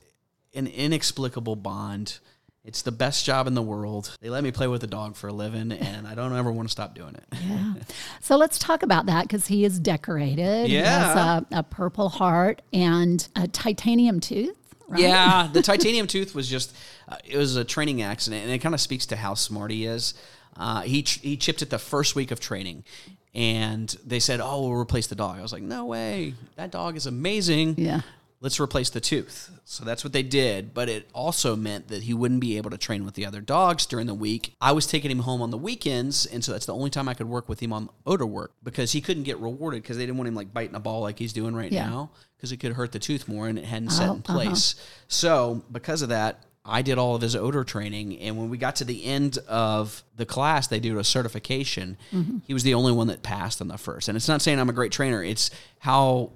an 0.53 0.67
inexplicable 0.67 1.55
bond. 1.55 2.19
It's 2.63 2.83
the 2.83 2.91
best 2.91 3.25
job 3.25 3.47
in 3.47 3.55
the 3.55 3.61
world. 3.61 4.15
They 4.21 4.29
let 4.29 4.43
me 4.43 4.51
play 4.51 4.67
with 4.67 4.83
a 4.83 4.87
dog 4.87 5.15
for 5.15 5.27
a 5.29 5.33
living, 5.33 5.71
and 5.71 6.07
I 6.07 6.13
don't 6.13 6.35
ever 6.35 6.51
want 6.51 6.67
to 6.67 6.71
stop 6.71 6.93
doing 6.93 7.15
it. 7.15 7.23
Yeah. 7.47 7.73
So 8.19 8.35
let's 8.37 8.59
talk 8.59 8.83
about 8.83 9.07
that 9.07 9.23
because 9.23 9.47
he 9.47 9.65
is 9.65 9.79
decorated. 9.79 10.67
He 10.67 10.75
Yeah. 10.75 10.99
has 11.13 11.15
a, 11.51 11.59
a 11.59 11.63
purple 11.63 12.09
heart 12.09 12.61
and 12.71 13.27
a 13.35 13.47
titanium 13.47 14.19
tooth. 14.19 14.55
Right? 14.87 15.01
Yeah, 15.01 15.49
the 15.51 15.61
titanium 15.63 16.05
tooth 16.05 16.35
was 16.35 16.47
just 16.49 16.75
uh, 17.07 17.15
it 17.25 17.37
was 17.37 17.55
a 17.55 17.63
training 17.63 18.01
accident, 18.01 18.43
and 18.43 18.51
it 18.51 18.59
kind 18.59 18.75
of 18.75 18.81
speaks 18.81 19.05
to 19.07 19.15
how 19.15 19.33
smart 19.33 19.71
he 19.71 19.85
is. 19.85 20.13
Uh, 20.57 20.81
he 20.81 21.01
ch- 21.01 21.21
he 21.21 21.37
chipped 21.37 21.61
it 21.61 21.69
the 21.69 21.79
first 21.79 22.13
week 22.13 22.29
of 22.29 22.39
training, 22.41 22.83
and 23.33 23.95
they 24.05 24.19
said, 24.19 24.39
"Oh, 24.41 24.61
we'll 24.69 24.79
replace 24.79 25.07
the 25.07 25.15
dog." 25.15 25.37
I 25.39 25.41
was 25.41 25.53
like, 25.53 25.63
"No 25.63 25.85
way! 25.85 26.33
That 26.55 26.71
dog 26.71 26.95
is 26.97 27.05
amazing." 27.05 27.75
Yeah. 27.77 28.01
Let's 28.43 28.59
replace 28.59 28.89
the 28.89 28.99
tooth. 28.99 29.51
So 29.65 29.85
that's 29.85 30.03
what 30.03 30.13
they 30.13 30.23
did, 30.23 30.73
but 30.73 30.89
it 30.89 31.07
also 31.13 31.55
meant 31.55 31.89
that 31.89 32.01
he 32.01 32.15
wouldn't 32.15 32.39
be 32.41 32.57
able 32.57 32.71
to 32.71 32.77
train 32.77 33.05
with 33.05 33.13
the 33.13 33.23
other 33.27 33.39
dogs 33.39 33.85
during 33.85 34.07
the 34.07 34.15
week. 34.15 34.55
I 34.59 34.71
was 34.71 34.87
taking 34.87 35.11
him 35.11 35.19
home 35.19 35.43
on 35.43 35.51
the 35.51 35.59
weekends, 35.59 36.25
and 36.25 36.43
so 36.43 36.51
that's 36.51 36.65
the 36.65 36.73
only 36.73 36.89
time 36.89 37.07
I 37.07 37.13
could 37.13 37.27
work 37.29 37.47
with 37.47 37.59
him 37.59 37.71
on 37.71 37.87
odor 38.03 38.25
work 38.25 38.53
because 38.63 38.93
he 38.93 38.99
couldn't 38.99 39.23
get 39.23 39.37
rewarded 39.37 39.83
because 39.83 39.97
they 39.97 40.07
didn't 40.07 40.17
want 40.17 40.27
him 40.27 40.33
like 40.33 40.51
biting 40.51 40.73
a 40.73 40.79
ball 40.79 41.01
like 41.01 41.19
he's 41.19 41.33
doing 41.33 41.55
right 41.55 41.71
Yeah. 41.71 41.87
now 41.87 42.09
because 42.35 42.51
it 42.51 42.57
could 42.57 42.73
hurt 42.73 42.91
the 42.93 42.97
tooth 42.99 43.27
more 43.27 43.47
and 43.47 43.59
it 43.59 43.65
hadn't 43.65 43.89
oh, 43.91 43.95
set 43.95 44.09
Oh, 44.09 44.13
in 44.13 44.23
uh-huh. 44.25 44.33
place. 44.33 44.73
So 45.07 45.63
because 45.71 46.01
of 46.01 46.09
that, 46.09 46.43
I 46.63 46.81
did 46.83 46.97
all 46.99 47.15
of 47.15 47.21
his 47.23 47.35
odor 47.35 47.63
training, 47.63 48.19
and 48.19 48.37
when 48.37 48.49
we 48.49 48.57
got 48.57 48.75
to 48.77 48.85
the 48.85 49.03
end 49.05 49.39
of 49.47 50.03
the 50.15 50.25
class, 50.27 50.67
they 50.67 50.79
do 50.79 50.99
a 50.99 51.03
certification. 51.03 51.97
He 52.45 52.53
was 52.53 52.61
the 52.63 52.75
only 52.75 52.91
one 52.91 53.07
that 53.07 53.23
passed 53.23 53.61
on 53.61 53.67
the 53.67 53.77
first. 53.79 54.07
And 54.07 54.15
it's 54.15 54.27
not 54.27 54.41
saying 54.43 54.59
I'm 54.59 54.69
a 54.69 54.73
great 54.73 54.91
trainer; 54.91 55.23
it's 55.23 55.49
how 55.79 56.33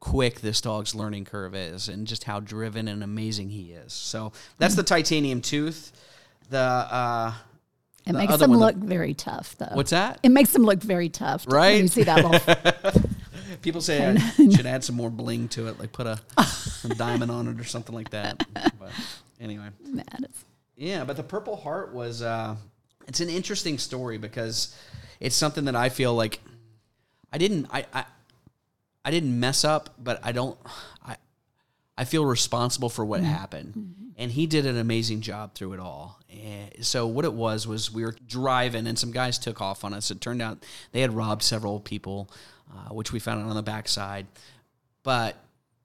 quick 0.00 0.40
this 0.40 0.60
dog's 0.60 0.94
learning 0.94 1.24
curve 1.26 1.54
is, 1.54 1.88
and 1.88 2.06
just 2.06 2.24
how 2.24 2.40
driven 2.40 2.88
and 2.88 3.04
amazing 3.04 3.50
he 3.50 3.70
is. 3.72 3.92
So 3.92 4.32
that's 4.58 4.74
the 4.74 4.82
titanium 4.82 5.40
tooth. 5.40 5.92
The 6.48 6.58
uh, 6.58 7.34
It 8.06 8.12
The 8.12 8.18
makes 8.18 8.36
them 8.38 8.50
one, 8.50 8.58
the- 8.58 8.66
look 8.66 8.76
very 8.76 9.14
tough, 9.14 9.54
though. 9.56 9.68
what's 9.74 9.90
that? 9.90 10.18
It 10.24 10.30
makes 10.30 10.52
them 10.52 10.62
look 10.64 10.82
very 10.82 11.08
tough. 11.10 11.44
Right? 11.46 11.80
You 11.80 11.86
see 11.86 12.02
that 12.02 12.24
little. 12.24 13.02
People 13.62 13.80
say 13.82 14.04
I 14.16 14.48
should 14.50 14.66
add 14.66 14.82
some 14.82 14.96
more 14.96 15.10
bling 15.10 15.46
to 15.50 15.68
it, 15.68 15.78
like 15.78 15.92
put 15.92 16.06
a, 16.08 16.18
a 16.84 16.88
diamond 16.96 17.30
on 17.30 17.46
it 17.46 17.60
or 17.60 17.64
something 17.64 17.94
like 17.94 18.10
that. 18.10 18.44
But 18.52 18.90
anyway. 19.40 19.68
Yeah, 20.76 21.04
but 21.04 21.16
the 21.16 21.22
Purple 21.22 21.56
Heart 21.56 21.92
was 21.92 22.22
uh 22.22 22.56
it's 23.08 23.20
an 23.20 23.28
interesting 23.28 23.78
story 23.78 24.18
because 24.18 24.76
it's 25.18 25.36
something 25.36 25.64
that 25.64 25.76
I 25.76 25.88
feel 25.88 26.14
like 26.14 26.40
I 27.32 27.38
didn't 27.38 27.66
I 27.70 27.86
I, 27.92 28.04
I 29.04 29.10
didn't 29.10 29.38
mess 29.38 29.64
up, 29.64 29.94
but 29.98 30.20
I 30.22 30.32
don't 30.32 30.58
I 31.04 31.16
I 31.96 32.04
feel 32.04 32.24
responsible 32.24 32.88
for 32.88 33.04
what 33.04 33.20
happened. 33.22 33.94
And 34.16 34.30
he 34.30 34.46
did 34.46 34.66
an 34.66 34.76
amazing 34.76 35.22
job 35.22 35.54
through 35.54 35.72
it 35.74 35.80
all. 35.80 36.20
And 36.30 36.84
so 36.84 37.06
what 37.06 37.24
it 37.24 37.32
was 37.32 37.66
was 37.66 37.90
we 37.90 38.04
were 38.04 38.14
driving 38.26 38.86
and 38.86 38.98
some 38.98 39.12
guys 39.12 39.38
took 39.38 39.60
off 39.60 39.84
on 39.84 39.94
us. 39.94 40.10
It 40.10 40.20
turned 40.20 40.42
out 40.42 40.64
they 40.92 41.00
had 41.00 41.14
robbed 41.14 41.42
several 41.42 41.80
people, 41.80 42.30
uh, 42.70 42.92
which 42.94 43.12
we 43.12 43.18
found 43.18 43.42
out 43.42 43.48
on 43.48 43.56
the 43.56 43.62
backside. 43.62 44.26
But 45.02 45.36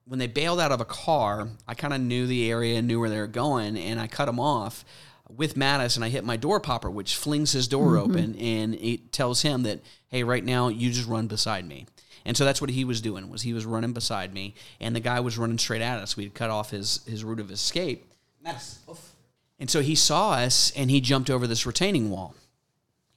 when 0.06 0.18
they 0.18 0.26
bailed 0.26 0.60
out 0.60 0.72
of 0.72 0.80
a 0.80 0.84
car, 0.84 1.48
I 1.66 1.74
kind 1.74 1.92
of 1.92 2.00
knew 2.00 2.26
the 2.26 2.50
area 2.50 2.78
and 2.78 2.86
knew 2.86 3.00
where 3.00 3.10
they 3.10 3.18
were 3.18 3.26
going, 3.26 3.76
and 3.76 4.00
I 4.00 4.06
cut 4.06 4.26
them 4.26 4.38
off 4.38 4.84
with 5.28 5.56
Mattis, 5.56 5.96
and 5.96 6.04
I 6.04 6.08
hit 6.08 6.24
my 6.24 6.36
door 6.36 6.60
popper, 6.60 6.88
which 6.88 7.16
flings 7.16 7.52
his 7.52 7.66
door 7.66 7.92
mm-hmm. 7.92 8.10
open, 8.10 8.36
and 8.36 8.74
it 8.76 9.10
tells 9.12 9.42
him 9.42 9.64
that, 9.64 9.80
hey, 10.08 10.22
right 10.22 10.44
now 10.44 10.68
you 10.68 10.90
just 10.90 11.08
run 11.08 11.26
beside 11.26 11.66
me. 11.66 11.86
And 12.24 12.36
so 12.36 12.44
that's 12.44 12.60
what 12.60 12.70
he 12.70 12.84
was 12.84 13.00
doing 13.00 13.30
was 13.30 13.42
he 13.42 13.52
was 13.52 13.66
running 13.66 13.92
beside 13.92 14.32
me, 14.32 14.54
and 14.80 14.94
the 14.94 15.00
guy 15.00 15.20
was 15.20 15.38
running 15.38 15.58
straight 15.58 15.82
at 15.82 15.98
us. 15.98 16.16
We 16.16 16.24
had 16.24 16.34
cut 16.34 16.50
off 16.50 16.70
his 16.70 17.04
his 17.06 17.24
route 17.24 17.40
of 17.40 17.50
escape. 17.50 18.04
Mattis, 18.44 18.78
oof. 18.88 19.12
And 19.58 19.70
so 19.70 19.80
he 19.80 19.94
saw 19.94 20.32
us, 20.32 20.72
and 20.76 20.90
he 20.90 21.00
jumped 21.00 21.30
over 21.30 21.46
this 21.46 21.66
retaining 21.66 22.10
wall. 22.10 22.34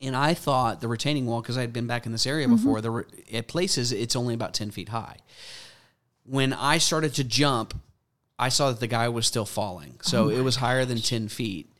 And 0.02 0.16
I 0.16 0.34
thought 0.34 0.80
the 0.80 0.88
retaining 0.88 1.26
wall, 1.26 1.42
because 1.42 1.58
I 1.58 1.62
had 1.62 1.74
been 1.74 1.88
back 1.88 2.06
in 2.06 2.12
this 2.12 2.26
area 2.26 2.48
mm-hmm. 2.48 2.56
before, 2.56 2.82
the 2.82 2.92
re- 2.92 3.04
at 3.34 3.48
places 3.48 3.92
it's 3.92 4.16
only 4.16 4.34
about 4.34 4.54
ten 4.54 4.72
feet 4.72 4.90
high 4.90 5.18
when 6.30 6.54
I 6.54 6.78
started 6.78 7.16
to 7.16 7.24
jump, 7.24 7.74
I 8.38 8.50
saw 8.50 8.70
that 8.70 8.80
the 8.80 8.88
guy 8.88 9.10
was 9.10 9.26
still 9.26 9.46
falling. 9.46 10.00
So 10.02 10.30
it 10.30 10.42
was 10.42 10.58
higher 10.58 10.86
than 10.86 11.00
10 11.00 11.28
feet. 11.28 11.72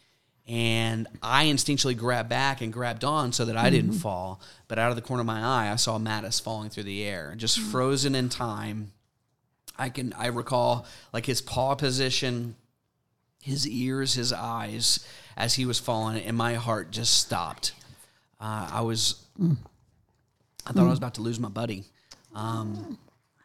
And 0.48 1.08
I 1.22 1.46
instinctually 1.46 1.96
grabbed 1.96 2.30
back 2.30 2.62
and 2.62 2.74
grabbed 2.74 3.04
on 3.04 3.32
so 3.32 3.46
that 3.46 3.56
I 3.56 3.70
didn't 3.70 3.94
fall. 3.94 4.42
But 4.68 4.80
out 4.80 4.90
of 4.90 4.96
the 4.96 5.04
corner 5.04 5.22
of 5.22 5.28
my 5.28 5.42
eye, 5.42 5.72
I 5.72 5.76
saw 5.76 6.00
Mattis 6.00 6.42
falling 6.42 6.72
through 6.72 6.84
the 6.84 7.04
air, 7.04 7.36
just 7.38 7.60
frozen 7.60 8.16
in 8.16 8.30
time. 8.30 8.92
I 9.78 9.90
can 9.90 10.12
I 10.18 10.28
recall 10.28 10.88
like 11.14 11.28
his 11.28 11.42
paw 11.42 11.76
position, 11.76 12.56
his 13.42 13.68
ears, 13.68 14.16
his 14.16 14.34
eyes 14.34 15.06
as 15.38 15.54
he 15.54 15.66
was 15.66 15.80
falling, 15.80 16.22
and 16.24 16.36
my 16.36 16.56
heart 16.56 16.90
just 16.90 17.18
stopped. 17.20 17.74
Uh, 18.42 18.70
I 18.74 18.82
was, 18.82 19.24
I 19.40 20.74
thought 20.74 20.86
I 20.86 20.90
was 20.90 20.98
about 20.98 21.14
to 21.14 21.22
lose 21.22 21.40
my 21.40 21.50
buddy. 21.50 21.86
Um, 22.34 22.98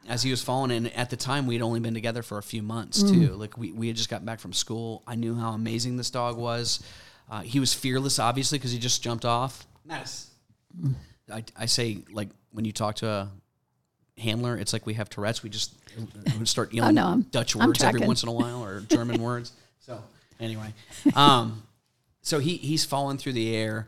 as 0.09 0.23
he 0.23 0.31
was 0.31 0.43
falling 0.43 0.71
and 0.71 0.93
at 0.95 1.11
the 1.11 1.17
time 1.17 1.47
we'd 1.47 1.63
only 1.63 1.81
been 1.81 1.95
together 1.95 2.23
for 2.23 2.39
a 2.39 2.43
few 2.43 2.63
months 2.63 3.03
too. 3.03 3.29
Like 3.35 3.57
we, 3.57 3.73
we 3.73 3.87
had 3.87 3.97
just 3.97 4.11
gotten 4.11 4.27
back 4.27 4.41
from 4.41 4.53
school. 4.53 5.03
I 5.07 5.15
knew 5.15 5.35
how 5.35 5.53
amazing 5.53 5.97
this 5.97 6.11
dog 6.11 6.37
was. 6.37 6.83
Uh, 7.31 7.41
he 7.41 7.61
was 7.61 7.73
fearless 7.73 8.19
obviously 8.19 8.59
because 8.59 8.73
he 8.73 8.79
just 8.79 9.03
jumped 9.03 9.25
off. 9.25 9.67
Mattis. 9.89 10.27
I, 11.33 11.45
I 11.57 11.67
say 11.67 11.99
like 12.13 12.29
when 12.53 12.65
you 12.65 12.73
talk 12.73 12.97
to 12.97 13.09
a 13.09 13.31
handler 14.19 14.57
it's 14.57 14.73
like 14.73 14.87
we 14.87 14.95
have 14.95 15.09
tourette's. 15.09 15.43
We 15.43 15.51
just 15.51 15.73
we 16.39 16.47
start 16.47 16.73
yelling 16.75 16.95
no, 16.97 17.23
dutch 17.31 17.57
words 17.57 17.83
every 17.83 18.07
once 18.07 18.23
in 18.23 18.29
a 18.29 18.33
while 18.33 18.63
or 18.63 18.81
german 18.81 19.23
words. 19.23 19.53
So 19.81 20.03
anyway. 20.41 20.73
Um, 21.15 21.63
so 22.23 22.39
he 22.39 22.57
he's 22.57 22.85
falling 22.85 23.19
through 23.19 23.35
the 23.35 23.55
air 23.55 23.87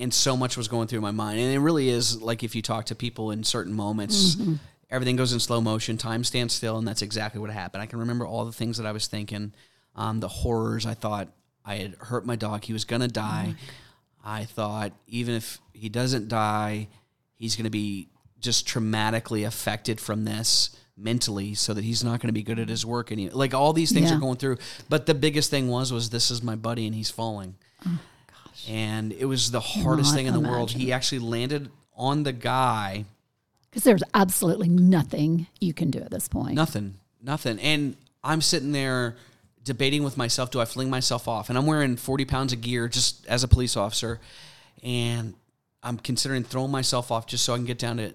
and 0.00 0.12
so 0.12 0.36
much 0.36 0.56
was 0.56 0.68
going 0.68 0.88
through 0.88 1.00
my 1.00 1.10
mind. 1.10 1.38
And 1.40 1.52
it 1.54 1.58
really 1.60 1.88
is 1.88 2.20
like 2.22 2.42
if 2.42 2.54
you 2.54 2.62
talk 2.62 2.86
to 2.86 2.94
people 2.94 3.30
in 3.30 3.44
certain 3.44 3.72
moments 3.74 4.36
everything 4.90 5.16
goes 5.16 5.32
in 5.32 5.40
slow 5.40 5.60
motion 5.60 5.96
time 5.96 6.22
stands 6.24 6.54
still 6.54 6.78
and 6.78 6.86
that's 6.86 7.02
exactly 7.02 7.40
what 7.40 7.50
happened. 7.50 7.82
I 7.82 7.86
can 7.86 7.98
remember 7.98 8.26
all 8.26 8.44
the 8.44 8.52
things 8.52 8.76
that 8.78 8.86
i 8.86 8.92
was 8.92 9.06
thinking 9.06 9.52
um, 9.96 10.20
the 10.20 10.28
horrors. 10.28 10.86
I 10.86 10.94
thought 10.94 11.28
i 11.64 11.76
had 11.76 11.94
hurt 11.98 12.24
my 12.26 12.36
dog. 12.36 12.64
He 12.64 12.72
was 12.72 12.84
going 12.84 13.02
to 13.02 13.08
die 13.08 13.54
i 14.26 14.44
thought 14.44 14.92
even 15.06 15.34
if 15.34 15.58
he 15.74 15.88
doesn't 15.90 16.28
die 16.28 16.88
he's 17.34 17.56
going 17.56 17.64
to 17.64 17.70
be 17.70 18.08
just 18.40 18.66
traumatically 18.66 19.46
affected 19.46 20.00
from 20.00 20.24
this 20.24 20.74
mentally 20.96 21.54
so 21.54 21.74
that 21.74 21.84
he's 21.84 22.02
not 22.04 22.20
going 22.20 22.28
to 22.28 22.32
be 22.32 22.42
good 22.42 22.58
at 22.58 22.68
his 22.68 22.86
work 22.86 23.10
and 23.10 23.32
like 23.34 23.52
all 23.52 23.72
these 23.74 23.92
things 23.92 24.10
Yeah. 24.10 24.16
are 24.16 24.20
going 24.20 24.36
through. 24.36 24.56
But 24.88 25.06
the 25.06 25.14
biggest 25.14 25.50
thing 25.50 25.68
was 25.68 25.92
was 25.92 26.08
this 26.10 26.30
is 26.30 26.42
my 26.42 26.54
buddy 26.54 26.86
and 26.86 26.94
he's 26.94 27.10
falling 27.10 27.56
and 28.68 29.12
it 29.12 29.24
was 29.24 29.50
the 29.50 29.60
hardest 29.60 30.14
thing 30.14 30.26
in 30.26 30.34
the 30.34 30.40
world. 30.40 30.70
He 30.70 30.92
actually 30.92 31.20
landed 31.20 31.70
on 31.96 32.22
the 32.22 32.32
guy. 32.32 33.04
Because 33.70 33.84
there's 33.84 34.02
absolutely 34.12 34.68
nothing 34.68 35.46
you 35.60 35.74
can 35.74 35.90
do 35.90 35.98
at 35.98 36.10
this 36.10 36.28
point. 36.28 36.54
Nothing, 36.54 36.94
nothing. 37.22 37.58
And 37.58 37.96
I'm 38.22 38.40
sitting 38.40 38.72
there 38.72 39.16
debating 39.62 40.04
with 40.04 40.16
myself: 40.16 40.50
Do 40.50 40.60
I 40.60 40.64
fling 40.64 40.90
myself 40.90 41.26
off? 41.26 41.48
And 41.48 41.58
I'm 41.58 41.66
wearing 41.66 41.96
40 41.96 42.24
pounds 42.24 42.52
of 42.52 42.60
gear 42.60 42.88
just 42.88 43.26
as 43.26 43.42
a 43.42 43.48
police 43.48 43.76
officer, 43.76 44.20
and 44.82 45.34
I'm 45.82 45.98
considering 45.98 46.44
throwing 46.44 46.70
myself 46.70 47.10
off 47.10 47.26
just 47.26 47.44
so 47.44 47.54
I 47.54 47.56
can 47.56 47.66
get 47.66 47.78
down 47.78 47.96
to 47.96 48.10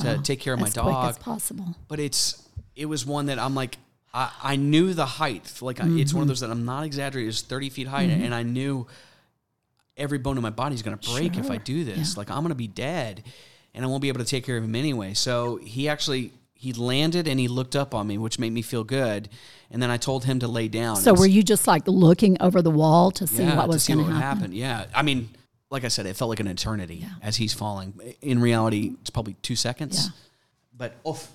to 0.00 0.16
oh, 0.16 0.20
take 0.22 0.40
care 0.40 0.54
of 0.54 0.60
my 0.60 0.70
quick 0.70 0.78
as 0.78 1.16
dog. 1.16 1.20
possible. 1.20 1.76
But 1.88 2.00
it's 2.00 2.48
it 2.74 2.86
was 2.86 3.06
one 3.06 3.26
that 3.26 3.38
I'm 3.38 3.54
like. 3.54 3.76
I, 4.14 4.30
I 4.42 4.56
knew 4.56 4.92
the 4.92 5.06
height, 5.06 5.62
like 5.62 5.80
I 5.80 5.86
it's 5.88 6.12
one 6.12 6.20
of 6.20 6.24
mm-hmm. 6.24 6.28
those 6.28 6.40
that 6.40 6.50
I'm 6.50 6.66
not 6.66 6.84
exaggerating. 6.84 7.30
It's 7.30 7.40
30 7.40 7.70
feet 7.70 7.86
high, 7.86 8.04
mm-hmm. 8.04 8.24
and 8.24 8.34
I 8.34 8.42
knew 8.42 8.86
every 9.96 10.18
bone 10.18 10.36
in 10.36 10.42
my 10.42 10.50
body 10.50 10.74
is 10.74 10.82
going 10.82 10.96
to 10.96 11.10
break 11.12 11.36
if 11.36 11.50
I 11.50 11.56
do 11.56 11.84
this. 11.84 12.14
Yeah. 12.14 12.18
Like 12.18 12.30
I'm 12.30 12.38
going 12.38 12.50
to 12.50 12.54
be 12.54 12.68
dead, 12.68 13.24
and 13.74 13.84
I 13.84 13.88
won't 13.88 14.02
be 14.02 14.08
able 14.08 14.20
to 14.20 14.26
take 14.26 14.44
care 14.44 14.56
of 14.56 14.64
him 14.64 14.74
anyway. 14.74 15.14
So 15.14 15.56
he 15.56 15.88
actually 15.88 16.32
he 16.54 16.72
landed 16.72 17.26
and 17.26 17.40
he 17.40 17.48
looked 17.48 17.74
up 17.74 17.92
on 17.92 18.06
me, 18.06 18.18
which 18.18 18.38
made 18.38 18.52
me 18.52 18.62
feel 18.62 18.84
good. 18.84 19.28
And 19.70 19.82
then 19.82 19.90
I 19.90 19.96
told 19.96 20.24
him 20.24 20.38
to 20.40 20.48
lay 20.48 20.68
down. 20.68 20.94
So 20.94 21.12
were 21.12 21.26
you 21.26 21.42
just 21.42 21.66
like 21.66 21.82
looking 21.88 22.40
over 22.40 22.62
the 22.62 22.70
wall 22.70 23.10
to 23.12 23.26
see 23.26 23.42
yeah, 23.42 23.56
what 23.56 23.66
was 23.66 23.88
going 23.88 23.98
to 23.98 24.04
would 24.04 24.14
happen? 24.14 24.52
Yeah, 24.52 24.84
I 24.94 25.02
mean, 25.02 25.30
like 25.70 25.82
I 25.84 25.88
said, 25.88 26.06
it 26.06 26.14
felt 26.14 26.28
like 26.28 26.38
an 26.38 26.46
eternity 26.46 27.04
as 27.20 27.36
he's 27.36 27.52
falling. 27.52 27.94
In 28.20 28.40
reality, 28.40 28.92
it's 29.00 29.10
probably 29.10 29.34
two 29.42 29.56
seconds. 29.56 30.04
Yeah. 30.04 30.12
But 30.76 30.94
oof, 31.04 31.28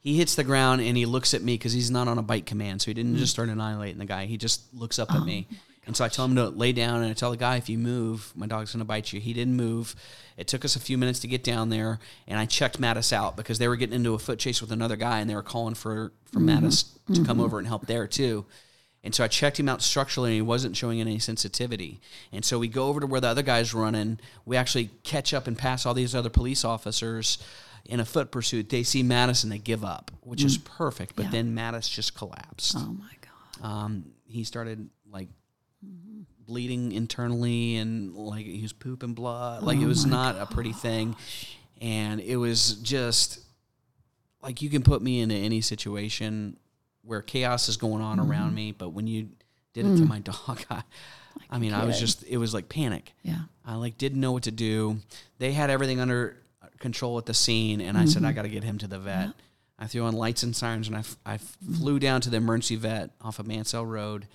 he 0.00 0.18
hits 0.18 0.34
the 0.34 0.44
ground 0.44 0.82
and 0.82 0.98
he 0.98 1.06
looks 1.06 1.32
at 1.32 1.42
me 1.42 1.54
because 1.54 1.72
he's 1.72 1.90
not 1.90 2.06
on 2.06 2.18
a 2.18 2.22
bite 2.22 2.44
command, 2.44 2.82
so 2.82 2.86
he 2.86 2.94
didn't 2.94 3.14
mm. 3.14 3.18
just 3.18 3.32
start 3.32 3.48
annihilating 3.48 3.98
the 3.98 4.04
guy. 4.04 4.26
He 4.26 4.36
just 4.36 4.62
looks 4.74 4.98
up 4.98 5.08
Oh, 5.12 5.18
at 5.18 5.24
me. 5.24 5.48
And 5.86 5.96
so 5.96 6.04
I 6.04 6.08
tell 6.08 6.24
him 6.24 6.34
to 6.36 6.48
lay 6.48 6.72
down, 6.72 7.02
and 7.02 7.10
I 7.10 7.14
tell 7.14 7.30
the 7.30 7.36
guy, 7.36 7.56
if 7.56 7.68
you 7.68 7.76
move, 7.78 8.32
my 8.34 8.46
dog's 8.46 8.72
going 8.72 8.78
to 8.80 8.84
bite 8.86 9.12
you. 9.12 9.20
He 9.20 9.32
didn't 9.34 9.54
move. 9.56 9.94
It 10.36 10.46
took 10.48 10.64
us 10.64 10.76
a 10.76 10.80
few 10.80 10.96
minutes 10.96 11.20
to 11.20 11.28
get 11.28 11.44
down 11.44 11.68
there, 11.68 11.98
and 12.26 12.38
I 12.40 12.46
checked 12.46 12.80
Mattis 12.80 13.12
out 13.12 13.36
because 13.36 13.58
they 13.58 13.68
were 13.68 13.76
getting 13.76 13.94
into 13.94 14.14
a 14.14 14.18
foot 14.18 14.38
chase 14.38 14.60
with 14.62 14.72
another 14.72 14.96
guy, 14.96 15.20
and 15.20 15.28
they 15.28 15.34
were 15.34 15.42
calling 15.42 15.74
for 15.74 16.12
for 16.32 16.40
Mm-hmm. 16.40 16.66
Mattis 16.66 16.86
to 17.14 17.24
come 17.24 17.38
over 17.40 17.58
and 17.58 17.68
help 17.68 17.86
there 17.86 18.06
too. 18.08 18.44
And 19.04 19.14
so 19.14 19.22
I 19.22 19.28
checked 19.28 19.60
him 19.60 19.68
out 19.68 19.82
structurally 19.82 20.30
and 20.30 20.34
he 20.36 20.42
wasn't 20.42 20.76
showing 20.76 20.98
any 21.00 21.18
sensitivity. 21.18 22.00
And 22.32 22.42
so 22.44 22.58
we 22.58 22.68
go 22.68 22.86
over 22.88 23.00
to 23.00 23.06
where 23.06 23.20
the 23.20 23.28
other 23.28 23.42
guy's 23.42 23.74
running. 23.74 24.18
We 24.46 24.56
actually 24.56 24.88
catch 25.02 25.34
up 25.34 25.46
and 25.46 25.56
pass 25.58 25.84
all 25.84 25.92
these 25.94 26.14
other 26.14 26.30
police 26.30 26.64
officers 26.64 27.36
in 27.84 28.00
a 28.00 28.04
foot 28.06 28.30
pursuit. 28.30 28.70
They 28.70 28.82
see 28.82 29.02
Mattis 29.04 29.44
and 29.44 29.52
they 29.52 29.58
give 29.58 29.84
up, 29.84 30.10
which 30.22 30.42
is 30.42 30.56
perfect. 30.56 31.14
But 31.16 31.26
Yeah. 31.26 31.30
then 31.32 31.54
Mattis 31.54 31.88
just 31.90 32.16
collapsed. 32.16 32.76
Oh 32.78 32.96
my 32.98 33.12
God. 33.60 33.64
Um, 33.70 34.04
he 34.24 34.42
started 34.42 34.88
bleeding 36.46 36.92
internally 36.92 37.76
and 37.76 38.14
like 38.14 38.46
he 38.46 38.62
was 38.62 38.72
pooping 38.72 39.14
blood. 39.14 39.62
Like 39.62 39.78
it 39.78 39.84
oh 39.84 39.88
was 39.88 40.06
not 40.06 40.36
a 40.38 40.46
pretty 40.46 40.72
thing. 40.72 41.16
And 41.80 42.20
it 42.20 42.36
was 42.36 42.74
just 42.76 43.40
like 44.42 44.62
you 44.62 44.70
can 44.70 44.82
put 44.82 45.02
me 45.02 45.20
into 45.20 45.34
any 45.34 45.60
situation 45.60 46.56
where 47.02 47.22
chaos 47.22 47.68
is 47.68 47.76
going 47.76 48.02
on 48.02 48.18
around 48.18 48.48
mm-hmm. 48.48 48.54
me, 48.54 48.72
but 48.72 48.90
when 48.90 49.06
you 49.06 49.28
did 49.72 49.86
it 49.86 49.90
mm. 49.90 49.98
to 49.98 50.04
my 50.04 50.18
dog, 50.20 50.64
I, 50.70 50.82
I 51.50 51.58
mean, 51.58 51.72
I 51.72 51.84
was 51.84 51.98
just 51.98 52.24
it 52.24 52.36
was 52.36 52.54
like 52.54 52.68
panic. 52.68 53.12
Yeah. 53.22 53.40
I 53.64 53.76
like 53.76 53.98
didn't 53.98 54.20
know 54.20 54.32
what 54.32 54.44
to 54.44 54.50
do. 54.50 54.98
They 55.38 55.52
had 55.52 55.70
everything 55.70 56.00
under 56.00 56.36
uh, 56.62 56.66
control 56.78 57.18
at 57.18 57.26
the 57.26 57.34
scene, 57.34 57.80
and 57.80 57.98
I 57.98 58.04
said 58.04 58.22
I 58.22 58.28
mm-hmm. 58.28 58.36
got 58.36 58.42
to 58.42 58.48
get 58.48 58.64
him 58.64 58.78
to 58.78 58.86
the 58.86 58.98
vet. 58.98 59.30
I 59.78 59.86
threw 59.86 60.02
on 60.04 60.14
lights 60.14 60.42
and 60.42 60.54
sirens, 60.54 60.86
and 60.86 60.96
I, 60.96 61.00
f- 61.00 61.16
I 61.26 61.38
flew 61.38 61.98
down 61.98 62.20
to 62.22 62.30
the 62.30 62.36
emergency 62.36 62.76
vet 62.76 63.10
off 63.20 63.38
of 63.38 63.46
Mansell 63.46 63.84
Road. 63.84 64.26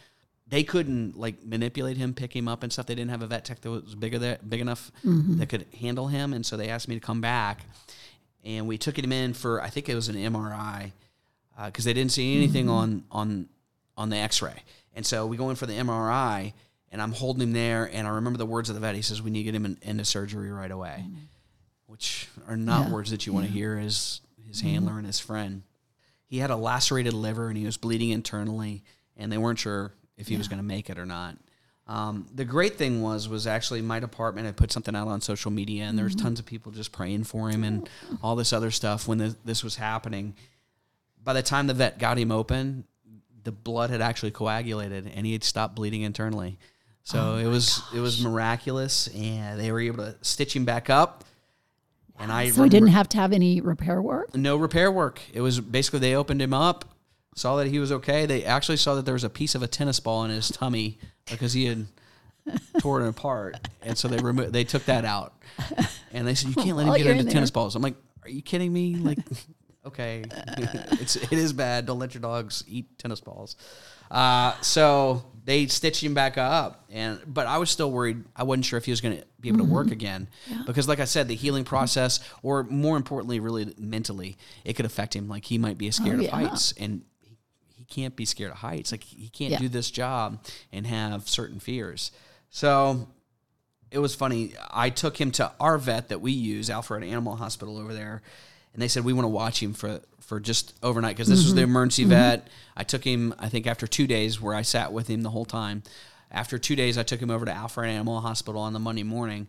They 0.49 0.63
couldn't 0.63 1.17
like 1.17 1.45
manipulate 1.45 1.97
him, 1.97 2.13
pick 2.13 2.35
him 2.35 2.47
up, 2.47 2.63
and 2.63 2.73
stuff. 2.73 2.87
They 2.87 2.95
didn't 2.95 3.11
have 3.11 3.21
a 3.21 3.27
vet 3.27 3.45
tech 3.45 3.61
that 3.61 3.69
was 3.69 3.93
bigger 3.93 4.37
big 4.47 4.61
enough 4.61 4.91
mm-hmm. 5.05 5.37
that 5.37 5.47
could 5.47 5.67
handle 5.79 6.07
him, 6.07 6.33
and 6.33 6.45
so 6.45 6.57
they 6.57 6.69
asked 6.69 6.87
me 6.87 6.95
to 6.95 7.01
come 7.01 7.21
back, 7.21 7.65
and 8.43 8.67
we 8.67 8.77
took 8.77 8.97
him 8.97 9.11
in 9.11 9.33
for 9.33 9.61
I 9.61 9.69
think 9.69 9.89
it 9.89 9.95
was 9.95 10.09
an 10.09 10.15
MRI 10.15 10.91
because 11.65 11.85
uh, 11.85 11.89
they 11.89 11.93
didn't 11.93 12.11
see 12.11 12.35
anything 12.35 12.65
mm-hmm. 12.65 12.73
on 12.73 13.03
on 13.11 13.49
on 13.95 14.09
the 14.09 14.17
X-ray, 14.17 14.63
and 14.95 15.05
so 15.05 15.27
we 15.27 15.37
go 15.37 15.51
in 15.51 15.55
for 15.55 15.67
the 15.67 15.73
MRI, 15.73 16.53
and 16.91 17.01
I'm 17.01 17.11
holding 17.11 17.43
him 17.43 17.53
there, 17.53 17.87
and 17.93 18.07
I 18.07 18.11
remember 18.11 18.37
the 18.37 18.45
words 18.47 18.69
of 18.69 18.75
the 18.75 18.81
vet. 18.81 18.95
He 18.95 19.03
says, 19.03 19.21
"We 19.21 19.29
need 19.29 19.43
to 19.43 19.51
get 19.51 19.55
him 19.55 19.65
in, 19.65 19.77
into 19.83 20.05
surgery 20.05 20.51
right 20.51 20.71
away," 20.71 21.03
mm-hmm. 21.03 21.15
which 21.85 22.27
are 22.47 22.57
not 22.57 22.87
Yeah. 22.87 22.93
words 22.93 23.11
that 23.11 23.27
you 23.27 23.33
want 23.33 23.45
to 23.45 23.51
hear 23.51 23.77
as 23.77 24.21
his 24.47 24.61
handler 24.61 24.97
and 24.97 25.05
his 25.05 25.19
friend. 25.19 25.61
He 26.25 26.39
had 26.39 26.49
a 26.49 26.55
lacerated 26.55 27.13
liver, 27.13 27.49
and 27.49 27.57
he 27.57 27.65
was 27.65 27.77
bleeding 27.77 28.09
internally, 28.09 28.83
and 29.15 29.31
they 29.31 29.37
weren't 29.37 29.59
sure 29.59 29.93
if 30.19 30.27
he 30.27 30.37
was 30.37 30.47
going 30.47 30.59
to 30.59 30.65
make 30.65 30.89
it 30.89 30.99
or 30.99 31.05
not. 31.05 31.35
Um, 31.87 32.27
the 32.35 32.45
great 32.45 32.75
thing 32.75 33.01
was 33.01 33.27
was 33.27 33.47
actually 33.47 33.81
my 33.81 33.99
department 33.99 34.45
had 34.45 34.55
put 34.55 34.71
something 34.71 34.95
out 34.95 35.07
on 35.07 35.21
social 35.21 35.49
media, 35.49 35.85
and 35.85 35.97
there 35.97 36.05
was 36.05 36.13
tons 36.13 36.39
of 36.39 36.45
people 36.45 36.71
just 36.71 36.91
praying 36.91 37.23
for 37.23 37.49
him 37.49 37.63
and 37.63 37.89
all 38.21 38.35
this 38.35 38.53
other 38.53 38.69
stuff 38.69 39.07
when 39.07 39.17
this, 39.17 39.35
this 39.43 39.63
was 39.63 39.75
happening. 39.77 40.35
By 41.23 41.33
the 41.33 41.41
time 41.41 41.65
the 41.65 41.73
vet 41.73 41.97
got 41.97 42.19
him 42.19 42.31
open, 42.31 42.83
the 43.43 43.51
blood 43.51 43.89
had 43.89 44.01
actually 44.01 44.29
coagulated, 44.31 45.11
and 45.15 45.25
he 45.25 45.33
had 45.33 45.43
stopped 45.43 45.75
bleeding 45.75 46.03
internally. 46.03 46.59
So 47.01 47.37
it 47.37 47.47
was 47.47 47.81
it 47.95 47.99
was 48.01 48.21
miraculous, 48.21 49.07
and 49.07 49.59
they 49.59 49.71
were 49.71 49.79
able 49.79 50.05
to 50.05 50.15
stitch 50.21 50.55
him 50.55 50.65
back 50.65 50.91
up. 50.91 51.23
And 52.19 52.31
I 52.31 52.51
So 52.51 52.61
he 52.61 52.69
didn't 52.69 52.89
have 52.89 53.09
to 53.09 53.17
have 53.17 53.33
any 53.33 53.61
repair 53.61 53.99
work? 53.99 54.35
no 54.35 54.57
repair 54.57 54.91
work. 54.91 55.21
It 55.33 55.41
was 55.41 55.59
basically 55.59 55.99
they 55.99 56.15
opened 56.15 56.41
him 56.41 56.53
up, 56.53 56.85
saw 57.39 57.55
that 57.57 57.67
he 57.67 57.79
was 57.79 57.91
okay. 57.91 58.25
They 58.25 58.43
actually 58.43 58.77
saw 58.77 58.95
that 58.95 59.05
there 59.05 59.13
was 59.13 59.23
a 59.23 59.29
piece 59.29 59.55
of 59.55 59.63
a 59.63 59.67
tennis 59.67 59.99
ball 59.99 60.23
in 60.25 60.31
his 60.31 60.49
tummy 60.49 60.99
because 61.29 61.53
he 61.53 61.65
had 61.65 61.87
torn 62.79 63.03
it 63.03 63.07
apart, 63.09 63.67
and 63.81 63.97
so 63.97 64.07
they 64.07 64.17
removed. 64.17 64.53
They 64.53 64.63
took 64.63 64.85
that 64.85 65.05
out, 65.05 65.33
and 66.11 66.27
they 66.27 66.35
said 66.35 66.49
you 66.49 66.55
can't 66.55 66.77
let 66.77 66.87
him 66.87 66.93
get 66.95 67.07
into 67.07 67.21
in 67.21 67.27
tennis 67.29 67.51
balls. 67.51 67.75
I'm 67.75 67.81
like, 67.81 67.95
are 68.23 68.29
you 68.29 68.41
kidding 68.41 68.73
me? 68.73 68.95
Like, 68.95 69.19
okay, 69.85 70.23
it's 70.99 71.15
it 71.15 71.31
is 71.33 71.53
bad. 71.53 71.85
Don't 71.85 71.99
let 71.99 72.13
your 72.13 72.21
dogs 72.21 72.63
eat 72.67 72.97
tennis 72.97 73.19
balls. 73.21 73.55
Uh, 74.11 74.59
so 74.61 75.23
they 75.45 75.67
stitched 75.67 76.03
him 76.03 76.15
back 76.15 76.37
up, 76.37 76.85
and 76.89 77.19
but 77.27 77.45
I 77.45 77.59
was 77.59 77.69
still 77.69 77.91
worried. 77.91 78.23
I 78.35 78.43
wasn't 78.43 78.65
sure 78.65 78.77
if 78.77 78.85
he 78.85 78.91
was 78.91 79.01
going 79.01 79.17
to 79.19 79.23
be 79.39 79.49
able 79.49 79.59
to 79.59 79.65
work 79.71 79.91
again 79.91 80.27
because, 80.65 80.87
like 80.87 80.99
I 80.99 81.05
said, 81.05 81.27
the 81.27 81.35
healing 81.35 81.63
process, 81.63 82.19
or 82.41 82.63
more 82.63 82.97
importantly, 82.97 83.39
really 83.39 83.73
mentally, 83.77 84.37
it 84.65 84.73
could 84.73 84.85
affect 84.85 85.15
him. 85.15 85.27
Like 85.29 85.45
he 85.45 85.57
might 85.59 85.77
be 85.77 85.89
scared 85.91 86.19
Oh, 86.21 86.25
of 86.25 86.29
heights, 86.31 86.73
and 86.79 87.03
can't 87.89 88.15
be 88.15 88.25
scared 88.25 88.51
of 88.51 88.57
heights. 88.57 88.91
Like 88.91 89.03
he 89.03 89.29
can't 89.29 89.51
Yeah. 89.51 89.59
do 89.59 89.69
this 89.69 89.91
job 89.91 90.39
and 90.71 90.85
have 90.87 91.27
certain 91.27 91.59
fears. 91.59 92.11
So 92.49 93.07
it 93.91 93.99
was 93.99 94.15
funny. 94.15 94.53
I 94.69 94.89
took 94.89 95.19
him 95.19 95.31
to 95.31 95.51
our 95.59 95.77
vet 95.77 96.09
that 96.09 96.21
we 96.21 96.31
use, 96.31 96.69
Alfred 96.69 97.03
Animal 97.03 97.35
Hospital 97.37 97.77
over 97.77 97.93
there, 97.93 98.21
and 98.73 98.81
they 98.81 98.87
said 98.87 99.03
we 99.03 99.13
want 99.13 99.25
to 99.25 99.29
watch 99.29 99.61
him 99.61 99.73
for 99.73 100.01
for 100.19 100.39
just 100.39 100.75
overnight 100.83 101.15
because 101.15 101.27
this 101.27 101.43
was 101.43 101.55
the 101.55 101.61
mm-hmm. 101.61 101.71
emergency 101.71 102.03
mm-hmm. 102.03 102.11
vet. 102.11 102.47
I 102.77 102.83
took 102.83 103.03
him, 103.03 103.33
I 103.39 103.49
think, 103.49 103.65
after 103.65 103.87
two 103.87 104.05
days 104.05 104.39
where 104.39 104.53
I 104.53 104.61
sat 104.61 104.93
with 104.93 105.07
him 105.07 105.23
the 105.23 105.31
whole 105.31 105.45
time. 105.45 105.81
After 106.31 106.59
two 106.59 106.75
days, 106.75 106.95
I 106.95 107.03
took 107.03 107.19
him 107.19 107.31
over 107.31 107.45
to 107.45 107.51
Alfred 107.51 107.89
Animal 107.89 108.21
Hospital 108.21 108.61
on 108.61 108.73
the 108.73 108.79
Monday 108.79 109.01
morning, 109.01 109.47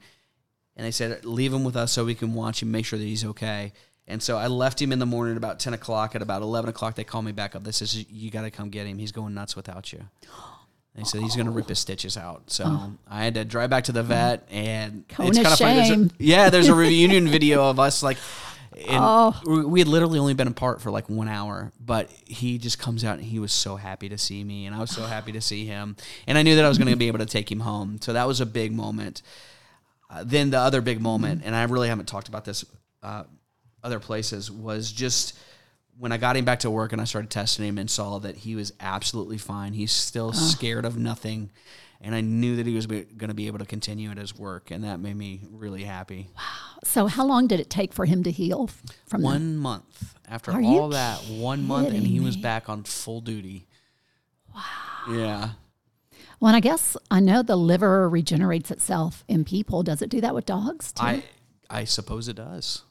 and 0.74 0.87
they 0.87 0.90
said 0.90 1.26
leave 1.26 1.53
him 1.53 1.64
with 1.64 1.76
us 1.76 1.92
so 1.92 2.07
we 2.07 2.14
can 2.14 2.33
watch 2.33 2.62
him, 2.62 2.70
make 2.70 2.87
sure 2.87 2.98
that 2.98 3.05
he's 3.05 3.26
okay. 3.26 3.74
And 4.11 4.23
so 4.23 4.37
I 4.37 4.49
left 4.49 4.81
him 4.83 4.92
in 4.92 4.99
the 4.99 5.07
morning 5.07 5.37
about 5.37 5.59
ten 5.61 5.73
o'clock. 5.73 6.14
At 6.14 6.23
about 6.23 6.42
eleven 6.42 6.68
o'clock, 6.68 6.94
they 6.96 7.05
called 7.05 7.25
me 7.25 7.33
back 7.33 7.55
up. 7.55 7.64
They 7.64 7.73
says 7.73 8.05
you 8.11 8.31
got 8.31 8.42
to 8.42 8.51
come 8.51 8.68
get 8.70 8.87
him. 8.87 8.99
He's 8.99 9.12
going 9.12 9.33
nuts 9.35 9.57
without 9.57 9.92
you. 9.92 10.03
They 10.96 11.05
said 11.05 11.20
he's 11.23 11.37
going 11.37 11.46
to 11.46 11.53
rip 11.53 11.68
his 11.68 11.79
stitches 11.79 12.16
out. 12.16 12.51
So 12.51 12.92
I 13.09 13.23
had 13.25 13.35
to 13.35 13.44
drive 13.44 13.70
back 13.70 13.85
to 13.85 13.92
the 13.92 14.03
vet, 14.03 14.46
and 14.51 15.07
Cone 15.09 15.29
it's 15.29 15.38
kind 15.38 15.53
of 15.53 15.59
funny. 15.59 15.75
There's 15.77 15.90
a- 15.90 16.11
yeah, 16.18 16.51
there's 16.51 16.68
a 16.68 16.75
reunion 16.75 17.29
video 17.29 17.70
of 17.70 17.79
us 17.79 18.03
like. 18.03 18.18
And 18.88 18.99
Oh. 19.01 19.38
we- 19.46 19.64
we 19.64 19.81
had 19.81 19.88
literally 19.88 20.18
only 20.18 20.33
been 20.35 20.46
apart 20.49 20.81
for 20.81 20.90
like 20.90 21.09
one 21.09 21.29
hour, 21.29 21.70
but 21.85 22.09
he 22.25 22.57
just 22.57 22.79
comes 22.79 23.05
out 23.05 23.18
and 23.18 23.25
he 23.27 23.38
was 23.38 23.53
so 23.53 23.77
happy 23.77 24.09
to 24.09 24.16
see 24.18 24.42
me, 24.44 24.66
and 24.66 24.75
I 24.75 24.79
was 24.81 24.90
so 24.90 25.03
happy 25.05 25.33
to 25.33 25.40
see 25.40 25.66
him, 25.66 25.96
and 26.27 26.38
I 26.38 26.42
knew 26.42 26.55
that 26.57 26.64
I 26.64 26.68
was 26.68 26.79
going 26.79 26.88
to 26.90 26.96
be 26.96 27.09
able 27.09 27.18
to 27.18 27.27
take 27.27 27.51
him 27.51 27.61
home. 27.61 27.99
So 28.01 28.12
that 28.12 28.27
was 28.29 28.40
a 28.40 28.46
big 28.46 28.73
moment. 28.73 29.23
Uh, 30.09 30.23
then 30.25 30.51
the 30.51 30.59
other 30.59 30.81
big 30.81 31.01
moment, 31.01 31.42
and 31.44 31.55
I 31.55 31.62
really 31.64 31.88
haven't 31.88 32.07
talked 32.07 32.29
about 32.29 32.44
this 32.44 32.64
uh, 33.03 33.25
other 33.83 34.01
places, 34.01 34.51
was 34.51 34.93
just 34.93 35.38
when 35.99 36.12
I 36.12 36.16
got 36.16 36.37
him 36.37 36.45
back 36.45 36.61
to 36.61 36.71
work 36.71 36.93
and 36.93 37.01
I 37.01 37.05
started 37.05 37.31
testing 37.31 37.66
him 37.66 37.79
and 37.79 37.90
saw 37.90 38.19
that 38.21 38.37
he 38.37 38.55
was 38.55 38.73
absolutely 38.81 39.38
fine. 39.38 39.73
He's 39.75 39.93
still 39.93 40.33
scared 40.33 40.85
of 40.85 40.97
nothing. 40.97 41.51
And 42.03 42.14
I 42.14 42.23
knew 42.23 42.57
that 42.57 42.66
he 42.66 42.75
was 42.75 42.87
going 42.87 43.07
to 43.19 43.35
be 43.35 43.47
able 43.47 43.59
to 43.59 43.66
continue 43.66 44.11
at 44.11 44.16
his 44.16 44.35
work, 44.35 44.71
and 44.71 44.85
that 44.85 45.01
made 45.01 45.16
me 45.16 45.43
really 45.51 45.85
happy. 45.85 46.31
Wow. 46.35 46.79
So 46.83 47.07
how 47.09 47.27
long 47.27 47.47
did 47.47 47.61
it 47.61 47.69
take 47.69 47.93
for 47.93 48.07
him 48.07 48.23
to 48.23 48.31
heal 48.31 48.71
from 49.07 49.21
that? 49.21 49.27
One 49.27 49.59
month 49.59 50.14
after 50.27 50.51
Are 50.51 50.62
all 50.62 50.88
that, 50.88 51.19
one 51.29 51.66
month, 51.66 51.88
and 51.88 51.99
he 51.99 52.14
kidding 52.14 52.25
was 52.25 52.38
back 52.38 52.71
on 52.71 52.85
full 52.85 53.21
duty. 53.21 53.69
Wow. 54.55 54.62
Yeah. 55.11 55.51
Well, 56.40 56.49
and 56.49 56.57
I 56.57 56.61
guess 56.61 56.97
I 57.11 57.21
know 57.21 57.43
the 57.43 57.57
liver 57.57 58.09
regenerates 58.09 58.71
itself 58.71 59.23
in 59.29 59.45
people. 59.45 59.83
Does 59.83 60.01
it 60.01 60.09
do 60.09 60.23
that 60.23 60.35
with 60.35 60.47
dogs 60.47 60.93
too? 60.93 61.05
I 61.05 61.25
I 61.69 61.85
suppose 61.85 62.29
it 62.29 62.37
does. 62.37 62.83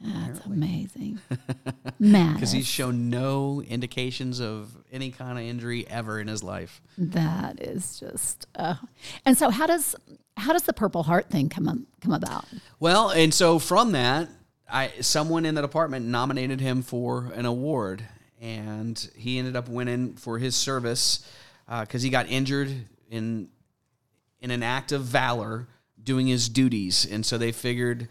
That's 0.00 0.46
amazing. 0.46 1.18
Man, 1.98 2.34
Because 2.34 2.52
he's 2.52 2.66
shown 2.66 3.10
no 3.10 3.62
indications 3.62 4.40
of 4.40 4.76
any 4.92 5.10
kind 5.10 5.38
of 5.38 5.44
injury 5.44 5.86
ever 5.88 6.20
in 6.20 6.28
his 6.28 6.42
life. 6.42 6.80
that 6.96 7.60
is 7.60 7.98
just. 7.98 8.46
Uh, 8.54 8.76
and 9.24 9.36
so, 9.36 9.50
how 9.50 9.66
does 9.66 9.96
how 10.36 10.52
does 10.52 10.62
the 10.62 10.72
Purple 10.72 11.02
Heart 11.02 11.30
thing 11.30 11.48
come 11.48 11.68
um, 11.68 11.86
come 12.00 12.12
about? 12.12 12.44
Well, 12.78 13.10
and 13.10 13.34
so 13.34 13.58
from 13.58 13.92
that, 13.92 14.28
I 14.70 14.92
someone 15.00 15.44
in 15.44 15.54
the 15.56 15.62
department 15.62 16.06
nominated 16.06 16.60
him 16.60 16.82
for 16.82 17.32
an 17.34 17.44
award, 17.44 18.04
and 18.40 19.10
he 19.16 19.38
ended 19.38 19.56
up 19.56 19.68
winning 19.68 20.14
for 20.14 20.38
his 20.38 20.54
service 20.54 21.28
because 21.68 22.02
he 22.02 22.10
got 22.10 22.28
injured 22.28 22.70
in 23.10 23.48
in 24.40 24.52
an 24.52 24.62
act 24.62 24.92
of 24.92 25.02
valor 25.02 25.66
doing 26.00 26.28
his 26.28 26.48
duties, 26.48 27.04
and 27.04 27.26
so 27.26 27.36
they 27.36 27.50
figured 27.50 28.08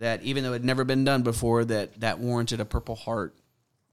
that 0.00 0.22
even 0.24 0.42
though 0.42 0.50
it 0.50 0.54
had 0.60 0.64
never 0.64 0.82
been 0.84 1.04
done 1.04 1.22
before, 1.22 1.64
that 1.66 2.00
that 2.00 2.18
warranted 2.18 2.58
a 2.60 2.64
Purple 2.64 2.96
Heart, 2.96 3.36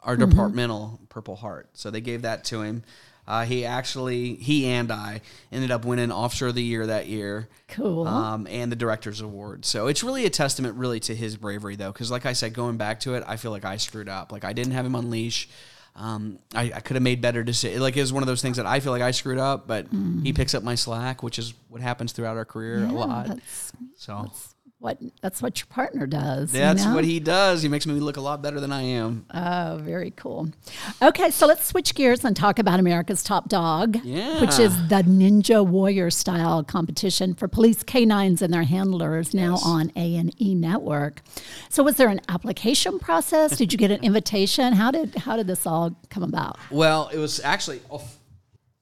our 0.02 0.18
departmental 0.18 1.00
Purple 1.10 1.36
Heart. 1.36 1.70
So 1.74 1.92
they 1.92 2.02
gave 2.02 2.24
that 2.24 2.44
to 2.46 2.62
him. 2.62 2.84
Uh, 3.28 3.44
he 3.44 3.66
actually, 3.66 4.36
he 4.36 4.66
and 4.68 4.90
I 4.90 5.20
ended 5.52 5.70
up 5.70 5.84
winning 5.84 6.12
Officer 6.14 6.48
of 6.48 6.56
the 6.56 6.64
Year 6.64 6.88
that 6.88 7.08
year 7.08 7.50
Cool. 7.68 8.08
um, 8.08 8.48
and 8.50 8.72
the 8.72 8.76
director's 8.78 9.20
award. 9.20 9.66
So 9.66 9.88
it's 9.88 10.02
really 10.02 10.26
a 10.26 10.30
testament, 10.30 10.76
really, 10.78 11.02
to 11.02 11.14
his 11.14 11.36
bravery, 11.36 11.76
though, 11.76 11.92
because 11.92 12.10
like 12.10 12.26
I 12.26 12.32
said, 12.32 12.54
going 12.54 12.78
back 12.78 13.02
to 13.02 13.16
it, 13.16 13.26
I 13.28 13.36
feel 13.36 13.52
like 13.52 13.66
I 13.66 13.76
screwed 13.76 14.08
up. 14.08 14.32
Like 14.32 14.46
I 14.46 14.54
didn't 14.54 14.72
have 14.72 14.86
him 14.86 14.96
on 14.96 15.10
leash. 15.10 15.50
Um, 15.98 16.40
I, 16.56 16.72
I 16.76 16.80
could 16.80 16.96
have 16.96 17.04
made 17.04 17.20
better 17.22 17.44
decisions. 17.44 17.82
Like 17.82 17.98
it 17.98 18.02
was 18.02 18.14
one 18.14 18.24
of 18.24 18.28
those 18.28 18.42
things 18.42 18.56
that 18.58 18.66
I 18.66 18.80
feel 18.80 18.94
like 18.94 19.02
I 19.02 19.12
screwed 19.12 19.40
up, 19.40 19.68
but 19.68 19.88
he 20.24 20.32
picks 20.32 20.54
up 20.54 20.64
my 20.64 20.76
slack, 20.76 21.22
which 21.22 21.38
is 21.38 21.54
what 21.68 21.82
happens 21.82 22.14
throughout 22.14 22.38
our 22.38 22.46
career 22.46 22.86
a 22.86 22.88
Yeah, 22.88 22.92
lot. 22.94 23.28
That's 23.28 23.74
So 23.98 24.32
what 24.80 25.00
that's 25.24 25.42
what 25.42 25.60
your 25.60 25.66
partner 25.68 26.06
does. 26.06 26.54
you 26.54 26.60
that's 26.60 26.86
know? 26.86 26.94
what 26.94 27.04
he 27.04 27.20
does. 27.20 27.64
He 27.64 27.68
makes 27.68 27.88
me 27.88 27.94
look 27.96 28.18
a 28.18 28.22
lot 28.22 28.44
better 28.44 28.60
than 28.60 28.72
I 28.72 28.84
am. 28.84 29.26
Oh, 29.34 29.80
very 29.82 30.12
cool. 30.12 30.50
Okay, 31.02 31.32
so 31.32 31.48
let's 31.48 31.66
switch 31.66 31.96
gears 31.96 32.24
and 32.24 32.36
talk 32.36 32.60
about 32.60 32.80
America's 32.80 33.24
Top 33.24 33.50
Dog, 33.50 33.98
Yeah. 34.04 34.40
which 34.40 34.60
is 34.60 34.76
the 34.88 35.02
Ninja 35.04 35.66
Warrior 35.66 36.12
style 36.12 36.64
competition 36.64 37.34
for 37.34 37.48
police 37.48 37.82
canines 37.82 38.42
and 38.44 38.54
their 38.54 38.64
handlers 38.64 39.34
now 39.34 39.54
Yes. 39.54 39.64
on 39.66 39.92
A 39.96 40.16
and 40.16 40.40
E 40.40 40.54
Network. 40.54 41.24
So, 41.70 41.82
was 41.82 41.96
there 41.98 42.10
an 42.10 42.22
application 42.30 43.00
process? 43.00 43.58
did 43.58 43.72
you 43.74 43.80
get 43.80 43.90
an 43.90 44.04
invitation? 44.04 44.74
How 44.74 44.92
did 44.92 45.16
how 45.16 45.36
did 45.38 45.48
this 45.48 45.66
all 45.66 45.96
come 46.12 46.22
about? 46.24 46.58
Well, 46.70 47.10
it 47.12 47.18
was 47.18 47.40
actually 47.40 47.82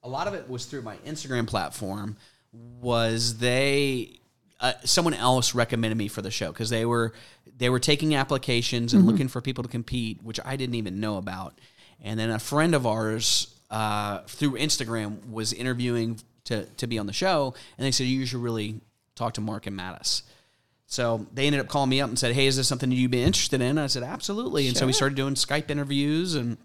a 0.04 0.10
lot 0.10 0.28
of 0.28 0.34
it 0.34 0.50
was 0.50 0.66
through 0.66 0.82
my 0.82 0.98
Instagram 0.98 1.48
platform. 1.48 2.18
Was 2.52 3.38
they 3.38 4.20
uh, 4.60 4.74
someone 4.84 5.14
else 5.14 5.54
recommended 5.54 5.98
me 5.98 6.08
for 6.08 6.22
the 6.22 6.32
show 6.32 6.52
because 6.52 6.70
they 6.70 6.86
were 6.86 7.14
they 7.58 7.70
were 7.70 7.80
taking 7.80 8.16
applications 8.16 8.94
and 8.94 9.06
looking 9.06 9.28
for 9.28 9.42
people 9.42 9.64
to 9.64 9.70
compete, 9.70 10.22
which 10.24 10.40
I 10.44 10.56
didn't 10.56 10.76
even 10.76 11.00
know 11.00 11.18
about. 11.18 11.60
And 12.02 12.20
then 12.20 12.30
a 12.30 12.40
friend 12.40 12.76
of 12.76 12.86
ours 12.86 13.54
uh, 13.70 14.20
through 14.28 14.54
Instagram 14.54 15.30
was 15.30 15.54
interviewing 15.54 16.20
to 16.46 16.66
to 16.66 16.88
be 16.88 16.98
on 17.00 17.06
the 17.06 17.14
show, 17.14 17.54
and 17.78 17.86
they 17.86 17.92
said 17.92 18.08
you 18.08 18.26
should 18.26 18.42
really 18.42 18.82
talk 19.16 19.34
to 19.36 19.42
Mark 19.42 19.68
and 19.68 19.78
Mattis. 19.78 20.24
So 20.88 21.26
they 21.34 21.48
ended 21.48 21.62
up 21.62 21.68
calling 21.68 21.90
me 21.90 22.00
up 22.02 22.10
and 22.10 22.18
said, 22.18 22.34
"Hey, 22.34 22.48
is 22.48 22.58
this 22.58 22.68
something 22.68 22.92
you'd 22.92 23.12
be 23.12 23.24
interested 23.24 23.62
in?" 23.62 23.78
I 23.78 23.88
said, 23.88 24.04
"Absolutely." 24.04 24.68
And 24.68 24.78
so 24.78 24.86
we 24.86 24.94
started 24.94 25.16
doing 25.16 25.34
Skype 25.34 25.70
interviews, 25.70 26.36
and 26.36 26.58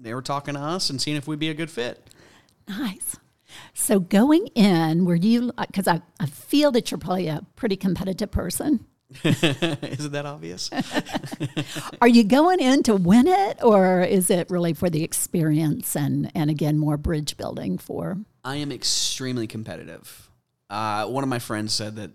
they 0.00 0.14
were 0.14 0.22
talking 0.22 0.54
to 0.54 0.60
us 0.60 0.90
and 0.90 1.00
seeing 1.00 1.16
if 1.16 1.26
we'd 1.26 1.38
be 1.38 1.50
a 1.50 1.54
good 1.54 1.70
fit. 1.70 2.08
Nice. 2.68 3.16
So 3.74 4.00
going 4.00 4.46
in, 4.48 5.04
were 5.04 5.14
you, 5.14 5.52
because 5.66 5.86
I, 5.88 6.00
I 6.20 6.26
feel 6.26 6.70
that 6.72 6.90
you're 6.90 6.98
probably 6.98 7.28
a 7.28 7.44
pretty 7.56 7.76
competitive 7.76 8.30
person. 8.30 8.86
Isn't 9.24 10.12
that 10.12 10.26
obvious? 10.26 10.68
Are 12.00 12.08
you 12.08 12.24
going 12.24 12.58
in 12.60 12.82
to 12.84 12.96
win 12.96 13.26
it, 13.28 13.62
or 13.62 14.02
is 14.02 14.30
it 14.30 14.50
really 14.50 14.72
for 14.72 14.90
the 14.90 15.04
experience 15.04 15.94
and, 15.96 16.30
and 16.34 16.50
again, 16.50 16.76
more 16.78 16.96
bridge 16.96 17.36
building 17.36 17.78
for? 17.78 18.18
I 18.44 18.56
am 18.56 18.72
extremely 18.72 19.46
competitive. 19.46 20.28
Uh, 20.68 21.06
one 21.06 21.22
of 21.22 21.28
my 21.30 21.38
friends 21.38 21.72
said 21.72 21.94
that 21.96 22.10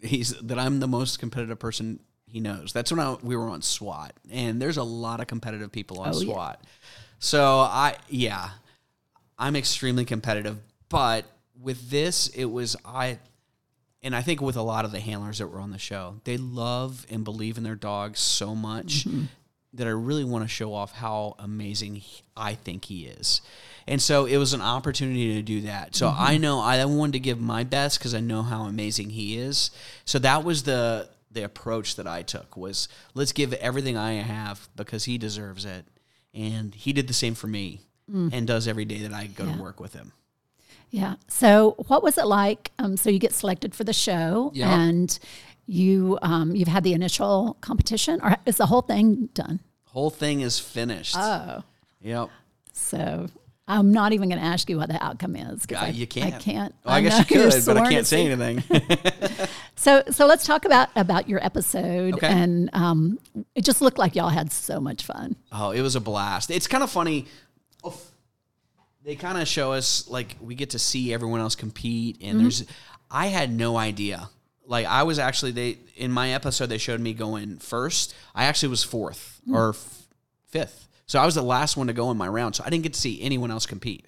he's 0.00 0.30
that 0.40 0.58
I'm 0.58 0.80
the 0.80 0.88
most 0.88 1.20
competitive 1.20 1.60
person 1.60 2.00
he 2.26 2.40
knows. 2.40 2.72
That's 2.72 2.90
when 2.90 2.98
I, 2.98 3.16
we 3.22 3.36
were 3.36 3.48
on 3.48 3.62
SWAT, 3.62 4.12
and 4.30 4.60
there's 4.60 4.78
a 4.78 4.82
lot 4.82 5.20
of 5.20 5.28
competitive 5.28 5.70
people 5.70 6.00
on 6.00 6.08
Oh, 6.14 6.20
yeah. 6.20 6.32
SWAT. 6.32 6.64
So 7.20 7.60
I, 7.60 7.94
yeah, 8.08 8.50
I'm 9.38 9.56
extremely 9.56 10.04
competitive. 10.04 10.58
But 10.88 11.24
with 11.60 11.90
this, 11.90 12.28
it 12.28 12.44
was 12.46 12.76
I, 12.84 13.18
and 14.02 14.14
I 14.14 14.22
think 14.22 14.40
with 14.40 14.56
a 14.56 14.62
lot 14.62 14.84
of 14.84 14.92
the 14.92 15.00
handlers 15.00 15.38
that 15.38 15.48
were 15.48 15.60
on 15.60 15.70
the 15.70 15.78
show, 15.78 16.20
they 16.24 16.36
love 16.36 17.06
and 17.10 17.24
believe 17.24 17.56
in 17.56 17.64
their 17.64 17.74
dogs 17.74 18.20
so 18.20 18.54
much 18.54 19.04
mm-hmm. 19.04 19.24
that 19.74 19.86
I 19.86 19.90
really 19.90 20.24
want 20.24 20.44
to 20.44 20.48
show 20.48 20.74
off 20.74 20.92
how 20.92 21.36
amazing 21.38 21.96
he- 21.96 22.22
I 22.36 22.54
think 22.54 22.86
he 22.86 23.06
is. 23.06 23.40
And 23.86 24.00
so 24.00 24.26
it 24.26 24.36
was 24.36 24.52
an 24.52 24.60
opportunity 24.60 25.34
to 25.34 25.42
do 25.42 25.62
that. 25.62 25.94
So 25.96 26.08
mm-hmm. 26.08 26.22
I 26.22 26.36
know 26.36 26.60
I 26.60 26.84
wanted 26.84 27.12
to 27.12 27.20
give 27.20 27.40
my 27.40 27.64
best 27.64 27.98
because 27.98 28.14
I 28.14 28.20
know 28.20 28.42
how 28.42 28.64
amazing 28.64 29.10
he 29.10 29.38
is. 29.38 29.70
So 30.04 30.18
that 30.20 30.44
was 30.44 30.64
the 30.64 31.08
the 31.30 31.44
approach 31.44 31.96
that 31.96 32.06
I 32.06 32.22
took 32.22 32.58
was 32.58 32.88
let's 33.14 33.32
give 33.32 33.54
everything 33.54 33.96
I 33.96 34.14
have 34.14 34.68
because 34.76 35.04
he 35.04 35.16
deserves 35.16 35.64
it. 35.64 35.86
And 36.34 36.74
he 36.74 36.92
did 36.92 37.08
the 37.08 37.14
same 37.14 37.34
for 37.34 37.46
me 37.46 37.80
and 38.08 38.46
does 38.46 38.68
every 38.68 38.84
day 38.84 38.98
that 38.98 39.12
I 39.12 39.26
go 39.26 39.44
Yeah. 39.44 39.56
to 39.56 39.62
work 39.62 39.80
with 39.80 39.94
him. 39.94 40.12
Yeah. 40.90 41.14
So 41.28 41.74
what 41.88 42.02
was 42.02 42.18
it 42.18 42.26
like? 42.26 42.70
Um, 42.78 42.96
so 42.96 43.08
you 43.10 43.18
get 43.18 43.32
selected 43.32 43.74
for 43.74 43.84
the 43.84 43.92
show, 43.94 44.50
Yeah. 44.54 44.78
and 44.80 45.18
you 45.66 46.18
um, 46.22 46.54
you've 46.54 46.68
had 46.68 46.84
the 46.84 46.92
initial 46.92 47.56
competition, 47.60 48.20
or 48.22 48.36
is 48.44 48.56
the 48.58 48.66
whole 48.66 48.82
thing 48.82 49.28
done? 49.32 49.60
Whole 49.84 50.10
thing 50.10 50.40
is 50.40 50.58
finished. 50.58 51.16
Oh, 51.18 51.62
yep. 52.02 52.28
so 52.72 53.28
I'm 53.68 53.92
not 53.92 54.12
even 54.12 54.28
going 54.28 54.40
to 54.40 54.44
ask 54.46 54.68
you 54.68 54.76
what 54.76 54.88
the 54.88 55.02
outcome 55.02 55.36
is. 55.36 55.64
'cause 55.64 55.78
Uh, 55.78 55.84
I, 55.84 55.88
you 55.88 56.06
can't. 56.06 56.34
I 56.34 56.38
can't. 56.38 56.74
Well, 56.84 56.94
I, 56.94 57.00
guess 57.00 57.18
you 57.20 57.24
could, 57.24 57.64
but 57.64 57.76
I 57.78 57.88
can't 57.90 58.06
say 58.06 58.26
anything. 58.26 58.62
So, 59.74 60.02
so 60.10 60.26
let's 60.26 60.44
talk 60.46 60.64
about 60.64 60.90
about 60.94 61.28
your 61.28 61.44
episode, 61.44 62.14
Okay. 62.14 62.26
and 62.28 62.70
um, 62.72 63.18
it 63.56 63.64
just 63.64 63.80
looked 63.80 63.98
like 63.98 64.14
y'all 64.14 64.28
had 64.28 64.52
so 64.52 64.78
much 64.78 65.02
fun. 65.04 65.34
Oh, 65.50 65.70
it 65.70 65.80
was 65.80 65.96
a 65.96 66.00
blast. 66.00 66.50
It's 66.52 66.68
kind 66.68 66.84
of 66.84 66.90
funny. 66.90 67.26
Oh, 67.84 67.98
They 69.04 69.16
kind 69.16 69.38
of 69.38 69.48
show 69.48 69.72
us 69.72 70.08
like 70.08 70.36
we 70.40 70.54
get 70.54 70.70
to 70.70 70.78
see 70.78 71.12
everyone 71.12 71.40
else 71.40 71.54
compete, 71.54 72.18
and 72.20 72.34
mm-hmm. 72.34 72.42
there's. 72.42 72.64
I 73.10 73.26
had 73.26 73.52
no 73.52 73.76
idea. 73.76 74.30
Like 74.66 74.86
I 74.86 75.02
was 75.02 75.18
actually 75.18 75.52
they 75.52 75.78
in 75.96 76.10
my 76.10 76.32
episode 76.32 76.66
they 76.66 76.78
showed 76.78 77.00
me 77.00 77.14
going 77.14 77.58
first. 77.58 78.14
I 78.34 78.44
actually 78.44 78.70
was 78.70 78.82
fourth 78.82 79.40
hmm. 79.44 79.54
or 79.54 79.70
f- 79.70 80.06
fifth, 80.48 80.88
so 81.06 81.18
I 81.18 81.26
was 81.26 81.34
the 81.34 81.42
last 81.42 81.76
one 81.76 81.88
to 81.88 81.92
go 81.92 82.10
in 82.10 82.16
my 82.16 82.28
round. 82.28 82.56
So 82.56 82.64
I 82.64 82.70
didn't 82.70 82.84
get 82.84 82.94
to 82.94 83.00
see 83.00 83.20
anyone 83.20 83.50
else 83.50 83.66
compete. 83.66 84.06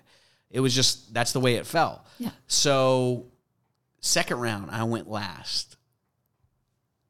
It 0.50 0.60
was 0.60 0.74
just 0.74 1.12
that's 1.12 1.32
the 1.32 1.40
way 1.40 1.56
it 1.56 1.66
fell. 1.66 2.04
Yeah. 2.18 2.30
So 2.46 3.26
second 4.00 4.38
round 4.38 4.70
I 4.70 4.84
went 4.84 5.10
last. 5.10 5.76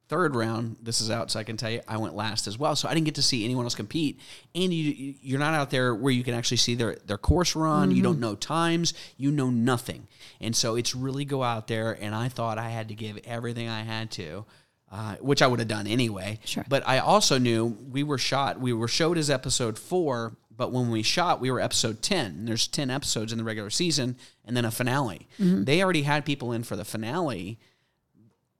Third 0.09 0.37
round, 0.37 0.77
this 0.83 1.01
is 1.01 1.11
out, 1.11 1.31
so 1.31 1.41
I 1.41 1.45
can 1.45 1.57
tell 1.57 1.71
you, 1.71 1.81
I 1.89 1.97
went 1.97 2.15
last 2.15 2.47
as 2.47 2.59
well. 2.59 2.77
So 2.77 2.89
I 2.89 2.93
didn't 2.93 3.07
get 3.07 3.15
to 3.15 3.23
see 3.23 3.43
anyone 3.43 3.65
else 3.65 3.75
compete, 3.75 4.21
and 4.55 4.73
you 4.73 5.15
you're 5.23 5.39
not 5.39 5.55
out 5.55 5.71
there 5.71 5.95
where 5.95 6.13
you 6.13 6.23
can 6.23 6.35
actually 6.35 6.59
see 6.59 6.75
their 6.75 6.97
their 7.07 7.17
course 7.17 7.57
run. 7.57 7.91
You 7.91 8.03
don't 8.03 8.21
know 8.21 8.35
times, 8.35 8.93
you 9.17 9.33
know 9.33 9.49
nothing, 9.49 10.07
and 10.43 10.55
so 10.55 10.77
it's 10.77 10.95
really 10.95 11.25
go 11.25 11.43
out 11.43 11.69
there. 11.69 11.93
And 11.99 12.15
I 12.15 12.29
thought 12.29 12.59
I 12.59 12.69
had 12.69 12.89
to 12.89 12.95
give 12.95 13.19
everything 13.25 13.67
I 13.67 13.81
had 13.81 14.11
to, 14.13 14.45
uh, 14.93 15.15
which 15.17 15.41
I 15.41 15.47
would 15.47 15.59
have 15.61 15.69
done 15.69 15.87
anyway. 15.87 16.39
Sure. 16.45 16.67
But 16.69 16.87
I 16.87 16.99
also 16.99 17.39
knew 17.39 17.65
we 17.65 18.03
were 18.03 18.19
shot. 18.19 18.61
We 18.61 18.75
were 18.75 18.89
showed 18.89 19.17
as 19.17 19.31
episode 19.31 19.79
four, 19.79 20.37
but 20.55 20.71
when 20.71 20.91
we 20.91 21.03
shot, 21.03 21.41
we 21.41 21.51
were 21.51 21.61
episode 21.61 22.03
ten. 22.03 22.27
And 22.27 22.49
there's 22.49 22.69
ten 22.69 22.91
episodes 22.91 23.33
in 23.33 23.39
the 23.39 23.45
regular 23.45 23.71
season, 23.71 24.19
and 24.45 24.55
then 24.55 24.67
a 24.67 24.71
finale. 24.71 25.29
They 25.39 25.83
already 25.83 26.03
had 26.03 26.27
people 26.27 26.53
in 26.53 26.63
for 26.63 26.77
the 26.77 26.85
finale 26.85 27.59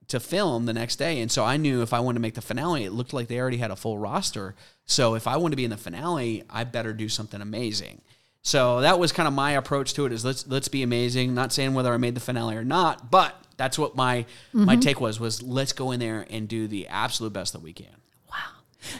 to 0.07 0.19
film 0.19 0.65
the 0.65 0.73
next 0.73 0.97
day. 0.97 1.19
And 1.21 1.31
so 1.31 1.43
I 1.43 1.57
knew 1.57 1.81
if 1.81 1.93
I 1.93 1.99
wanted 1.99 2.15
to 2.15 2.21
make 2.21 2.35
the 2.35 2.41
finale, 2.41 2.83
it 2.83 2.91
looked 2.91 3.13
like 3.13 3.27
they 3.27 3.39
already 3.39 3.57
had 3.57 3.71
a 3.71 3.75
full 3.75 3.97
roster. 3.97 4.55
So 4.85 5.15
if 5.15 5.27
I 5.27 5.37
wanted 5.37 5.51
to 5.51 5.57
be 5.57 5.65
in 5.65 5.71
the 5.71 5.77
finale, 5.77 6.43
I 6.49 6.63
better 6.63 6.93
do 6.93 7.09
something 7.09 7.41
amazing. 7.41 8.01
So 8.41 8.81
that 8.81 8.99
was 8.99 9.11
kind 9.11 9.27
of 9.27 9.33
my 9.33 9.51
approach 9.51 9.95
to 9.95 10.05
it 10.05 10.11
is 10.11 10.23
let's 10.23 10.45
let's 10.47 10.67
be 10.67 10.83
amazing. 10.83 11.33
Not 11.33 11.51
saying 11.51 11.73
whether 11.73 11.91
I 11.91 11.97
made 11.97 12.13
the 12.13 12.21
finale 12.21 12.55
or 12.55 12.63
not, 12.63 13.09
but 13.09 13.35
that's 13.57 13.79
what 13.79 13.95
my 13.95 14.27
my 14.53 14.73
mm-hmm. 14.73 14.81
take 14.81 15.01
was 15.01 15.19
was 15.19 15.41
let's 15.41 15.73
go 15.73 15.89
in 15.91 15.99
there 15.99 16.27
and 16.29 16.47
do 16.47 16.67
the 16.67 16.87
absolute 16.87 17.33
best 17.33 17.53
that 17.53 17.63
we 17.63 17.73
can. 17.73 17.87
Wow. 18.29 18.37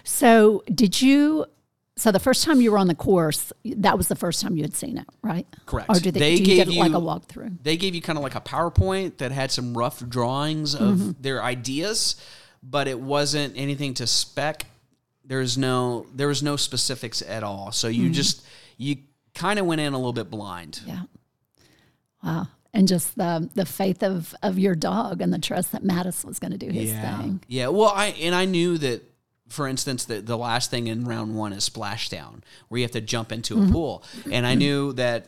So, 0.03 0.63
did 0.73 0.99
you? 0.99 1.45
So 1.97 2.11
the 2.11 2.19
first 2.19 2.43
time 2.43 2.59
you 2.59 2.71
were 2.71 2.77
on 2.77 2.87
the 2.87 2.95
course, 2.95 3.53
that 3.63 3.97
was 3.97 4.09
the 4.09 4.17
first 4.17 4.41
time 4.41 4.57
you 4.57 4.63
had 4.63 4.75
seen 4.75 4.97
it, 4.97 5.07
right? 5.21 5.47
Correct. 5.65 5.89
Or 5.89 5.95
did 5.95 6.13
they, 6.13 6.19
They 6.19 6.35
do 6.35 6.41
you 6.41 6.45
gave 6.57 6.67
get 6.67 6.77
like 6.77 6.91
a 6.91 6.95
walkthrough? 6.95 7.63
They 7.63 7.77
gave 7.77 7.95
you 7.95 8.01
kind 8.01 8.17
of 8.17 8.23
like 8.23 8.35
a 8.35 8.41
PowerPoint 8.41 9.17
that 9.17 9.31
had 9.31 9.49
some 9.49 9.77
rough 9.77 10.05
drawings 10.09 10.75
of 10.75 10.97
mm-hmm. 10.97 11.11
their 11.21 11.41
ideas, 11.41 12.17
but 12.61 12.89
it 12.89 12.99
wasn't 12.99 13.53
anything 13.55 13.93
to 13.95 14.07
spec. 14.07 14.65
There's 15.23 15.57
no 15.57 16.05
there 16.13 16.27
was 16.27 16.43
no 16.43 16.57
specifics 16.57 17.21
at 17.21 17.43
all. 17.43 17.71
So 17.71 17.87
you 17.87 18.03
mm-hmm. 18.03 18.13
just 18.13 18.45
you 18.77 18.97
kind 19.33 19.57
of 19.57 19.65
went 19.65 19.79
in 19.79 19.93
a 19.93 19.97
little 19.97 20.13
bit 20.13 20.29
blind. 20.29 20.81
Yeah. 20.85 21.03
Wow. 22.21 22.49
And 22.73 22.89
just 22.89 23.15
the 23.15 23.49
the 23.53 23.65
faith 23.65 24.03
of 24.03 24.35
of 24.43 24.59
your 24.59 24.75
dog 24.75 25.21
and 25.21 25.33
the 25.33 25.39
trust 25.39 25.71
that 25.71 25.81
Mattis 25.81 26.25
was 26.25 26.39
going 26.39 26.51
to 26.51 26.57
do 26.57 26.69
his 26.69 26.91
thing. 26.91 27.41
Yeah. 27.47 27.69
Well, 27.69 27.89
I 27.95 28.07
and 28.07 28.35
I 28.35 28.43
knew 28.43 28.77
that, 28.79 29.01
for 29.49 29.67
instance, 29.67 30.05
that 30.05 30.25
the 30.25 30.37
last 30.37 30.71
thing 30.71 30.87
in 30.87 31.05
round 31.05 31.35
one 31.35 31.53
is 31.53 31.67
splashdown, 31.69 32.41
where 32.67 32.79
you 32.79 32.83
have 32.83 32.91
to 32.91 33.01
jump 33.01 33.31
into 33.31 33.61
a 33.63 33.67
pool, 33.67 34.03
and 34.31 34.45
I 34.45 34.55
knew 34.55 34.93
that 34.93 35.27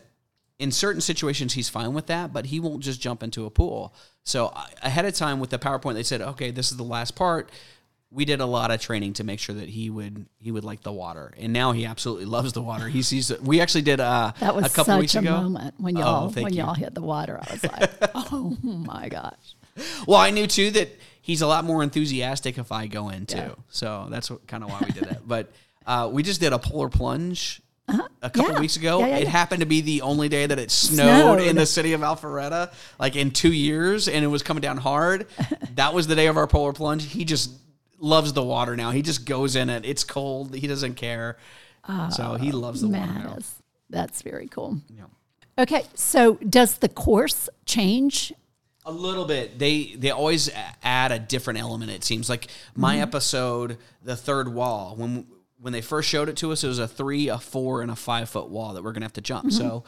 in 0.60 0.71
certain 0.71 1.01
situations 1.01 1.53
he's 1.53 1.69
fine 1.69 1.93
with 1.93 2.08
that, 2.08 2.34
but 2.34 2.47
he 2.47 2.60
won't 2.60 2.82
just 2.82 2.99
jump 2.99 3.21
into 3.21 3.45
a 3.45 3.49
pool. 3.51 3.93
So 4.23 4.51
I- 4.56 4.69
ahead 4.82 5.06
of 5.06 5.13
time 5.13 5.39
with 5.39 5.51
the 5.51 5.60
PowerPoint, 5.60 5.93
they 5.93 6.01
said, 6.03 6.19
okay, 6.21 6.49
this 6.51 6.71
is 6.71 6.77
the 6.77 6.84
last 6.84 7.15
part. 7.15 7.51
We 8.10 8.25
did 8.25 8.39
a 8.39 8.45
lot 8.45 8.71
of 8.71 8.80
training 8.82 9.13
to 9.13 9.23
make 9.23 9.39
sure 9.39 9.53
that 9.56 9.67
he 9.69 9.89
would 9.89 10.25
he 10.39 10.49
would 10.49 10.63
like 10.63 10.82
the 10.82 10.93
water, 10.93 11.34
and 11.38 11.51
now 11.53 11.73
he 11.73 11.86
absolutely 11.86 12.25
loves 12.38 12.53
the 12.53 12.62
water. 12.62 12.88
He 12.88 13.01
sees 13.03 13.30
it. 13.30 13.43
We 13.43 13.60
actually 13.62 13.82
did 13.84 13.99
uh, 13.99 14.32
That 14.39 14.56
was 14.56 14.65
a 14.65 14.69
couple 14.69 14.93
such 14.93 14.99
weeks 15.01 15.15
a 15.15 15.19
ago. 15.19 15.41
moment 15.41 15.75
when 15.77 15.95
Oh, 15.97 15.99
y'all 15.99 16.30
thank 16.30 16.45
when 16.45 16.53
you. 16.53 16.63
y'all 16.63 16.73
hit 16.73 16.95
the 16.95 17.01
water. 17.01 17.38
I 17.45 17.51
was 17.51 17.63
like, 17.63 17.91
oh 18.15 18.58
my 18.63 19.10
gosh. 19.10 19.56
Well, 20.08 20.17
I 20.19 20.32
knew 20.32 20.47
too 20.47 20.71
that 20.71 20.89
he's 21.27 21.41
a 21.41 21.47
lot 21.47 21.65
more 21.65 21.83
enthusiastic 21.83 22.57
if 22.57 22.71
I 22.71 22.87
go 22.87 23.09
in 23.09 23.25
too. 23.25 23.51
So 23.69 24.07
that's 24.09 24.31
kind 24.47 24.63
of 24.63 24.69
why 24.69 24.79
we 24.85 24.91
did 24.93 25.03
that. 25.03 25.27
But 25.27 25.51
uh, 25.85 26.09
we 26.11 26.23
just 26.23 26.39
did 26.39 26.53
a 26.53 26.57
polar 26.59 26.87
plunge 26.87 27.61
a 27.89 28.29
couple 28.29 28.41
Uh-huh. 28.43 28.53
Yeah. 28.53 28.59
weeks 28.61 28.77
ago. 28.77 28.99
Yeah, 28.99 29.07
yeah, 29.07 29.17
it 29.17 29.23
yeah. 29.23 29.29
happened 29.29 29.59
to 29.59 29.65
be 29.65 29.81
the 29.81 30.01
only 30.03 30.29
day 30.29 30.45
that 30.45 30.57
it 30.57 30.71
snowed, 30.71 31.41
in 31.41 31.57
the 31.57 31.65
city 31.65 31.91
of 31.91 31.99
Alpharetta, 32.01 32.71
like 32.97 33.17
in 33.17 33.31
two 33.31 33.51
years, 33.51 34.07
and 34.07 34.23
it 34.23 34.27
was 34.29 34.41
coming 34.41 34.61
down 34.61 34.77
hard. 34.77 35.27
that 35.75 35.93
was 35.93 36.07
the 36.07 36.15
day 36.15 36.27
of 36.27 36.37
our 36.37 36.47
polar 36.47 36.71
plunge. 36.73 37.03
He 37.05 37.25
just 37.25 37.51
loves 37.99 38.31
the 38.31 38.43
water 38.43 38.75
now. 38.77 38.91
He 38.91 39.02
just 39.02 39.25
goes 39.25 39.56
in 39.58 39.69
it. 39.69 39.85
It's 39.85 40.04
cold. 40.06 40.56
He 40.56 40.65
doesn't 40.67 40.95
care. 40.95 41.37
so 42.12 42.35
he 42.39 42.52
loves 42.54 42.81
the 42.81 42.87
water 42.87 43.06
now. 43.13 43.37
That's 43.89 44.21
very 44.21 44.47
cool. 44.47 44.79
Yeah. 44.89 45.04
Okay, 45.60 45.83
so 45.95 46.35
does 46.35 46.77
the 46.77 46.89
course 46.89 47.49
change? 47.65 48.31
A 48.88 48.92
little 48.92 49.25
bit. 49.25 49.60
They 49.60 49.96
they 49.98 50.12
always 50.12 50.50
add 50.81 51.12
a 51.12 51.19
different 51.19 51.60
element. 51.60 51.92
It 51.92 52.06
seems 52.06 52.29
like 52.29 52.48
my 52.73 52.94
mm-hmm. 52.94 53.04
episode, 53.04 53.77
the 54.02 54.15
third 54.15 54.48
wall, 54.48 54.96
when 54.96 55.27
when 55.60 55.73
they 55.73 55.81
first 55.81 56.08
showed 56.08 56.29
it 56.29 56.38
to 56.38 56.54
us, 56.54 56.63
it 56.63 56.69
was 56.69 56.79
a 56.79 56.88
three, 56.88 57.27
a 57.27 57.38
four, 57.38 57.81
and 57.81 57.92
a 57.92 57.98
five 57.98 58.29
foot 58.29 58.48
wall 58.50 58.73
that 58.73 58.83
we're 58.85 58.94
gonna 58.94 59.04
have 59.04 59.12
to 59.13 59.21
jump. 59.21 59.48
Mm-hmm. 59.48 59.58
So 59.58 59.83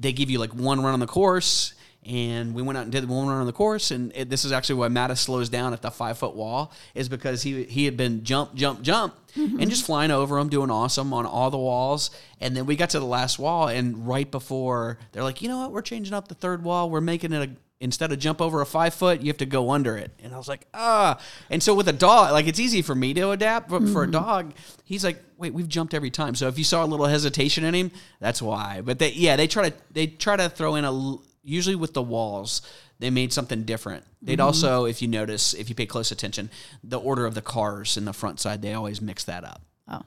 they 0.00 0.12
give 0.12 0.30
you 0.30 0.40
like 0.40 0.52
one 0.52 0.82
run 0.82 0.94
on 0.94 0.98
the 0.98 1.06
course, 1.06 1.74
and 2.04 2.54
we 2.54 2.62
went 2.62 2.76
out 2.76 2.82
and 2.82 2.90
did 2.90 3.08
one 3.08 3.28
run 3.28 3.38
on 3.38 3.46
the 3.46 3.52
course. 3.52 3.92
And 3.92 4.10
it, 4.16 4.28
this 4.30 4.44
is 4.44 4.50
actually 4.50 4.80
why 4.80 4.88
Mattis 4.88 5.18
slows 5.18 5.48
down 5.48 5.72
at 5.72 5.82
the 5.82 5.90
five 5.92 6.18
foot 6.18 6.34
wall 6.34 6.72
is 6.96 7.08
because 7.08 7.44
he 7.44 7.62
he 7.64 7.84
had 7.84 7.96
been 7.96 8.24
jump, 8.24 8.52
jump, 8.54 8.82
jump, 8.82 9.14
mm-hmm. 9.36 9.60
and 9.60 9.70
just 9.70 9.86
flying 9.86 10.10
over 10.10 10.38
them, 10.38 10.48
doing 10.48 10.72
awesome 10.72 11.12
on 11.12 11.24
all 11.24 11.52
the 11.52 11.56
walls. 11.58 12.10
And 12.40 12.56
then 12.56 12.66
we 12.66 12.74
got 12.74 12.90
to 12.90 12.98
the 12.98 13.06
last 13.06 13.38
wall, 13.38 13.68
and 13.68 14.08
right 14.08 14.28
before 14.28 14.98
they're 15.12 15.22
like, 15.22 15.40
you 15.40 15.48
know 15.48 15.58
what, 15.58 15.70
we're 15.70 15.82
changing 15.82 16.14
up 16.14 16.28
the 16.28 16.34
third 16.34 16.64
wall. 16.64 16.90
We're 16.90 17.00
making 17.00 17.32
it 17.32 17.48
a 17.48 17.52
instead 17.80 18.12
of 18.12 18.18
jump 18.18 18.40
over 18.40 18.60
a 18.60 18.66
five 18.66 18.94
foot, 18.94 19.20
you 19.20 19.28
have 19.28 19.36
to 19.38 19.46
go 19.46 19.70
under 19.70 19.96
it. 19.96 20.10
And 20.22 20.34
I 20.34 20.38
was 20.38 20.48
like, 20.48 20.66
ah. 20.74 21.18
And 21.50 21.62
so 21.62 21.74
with 21.74 21.88
a 21.88 21.92
dog, 21.92 22.32
like 22.32 22.46
it's 22.46 22.58
easy 22.58 22.82
for 22.82 22.94
me 22.94 23.14
to 23.14 23.30
adapt, 23.30 23.68
but 23.68 23.88
for 23.88 24.02
a 24.02 24.10
dog, 24.10 24.52
he's 24.84 25.04
like, 25.04 25.22
wait, 25.36 25.54
we've 25.54 25.68
jumped 25.68 25.94
every 25.94 26.10
time. 26.10 26.34
So 26.34 26.48
if 26.48 26.58
you 26.58 26.64
saw 26.64 26.84
a 26.84 26.86
little 26.86 27.06
hesitation 27.06 27.64
in 27.64 27.74
him, 27.74 27.90
that's 28.20 28.42
why. 28.42 28.80
But 28.84 28.98
they, 28.98 29.12
yeah, 29.12 29.36
they 29.36 29.46
try 29.46 29.70
to 29.70 29.76
they 29.92 30.06
try 30.06 30.36
to 30.36 30.48
throw 30.48 30.74
in 30.74 30.84
a 30.84 31.16
usually 31.44 31.76
with 31.76 31.94
the 31.94 32.02
walls. 32.02 32.62
They 33.00 33.10
made 33.10 33.32
something 33.32 33.62
different. 33.62 34.04
They'd 34.20 34.40
also, 34.40 34.84
if 34.84 35.00
you 35.00 35.06
notice, 35.06 35.54
if 35.54 35.68
you 35.68 35.76
pay 35.76 35.86
close 35.86 36.10
attention, 36.10 36.50
the 36.82 36.98
order 36.98 37.26
of 37.26 37.36
the 37.36 37.42
cars 37.42 37.96
in 37.96 38.04
the 38.04 38.12
front 38.12 38.40
side, 38.40 38.60
they 38.60 38.74
always 38.74 39.00
mix 39.00 39.22
that 39.24 39.44
up. 39.44 39.62
Oh, 39.86 40.02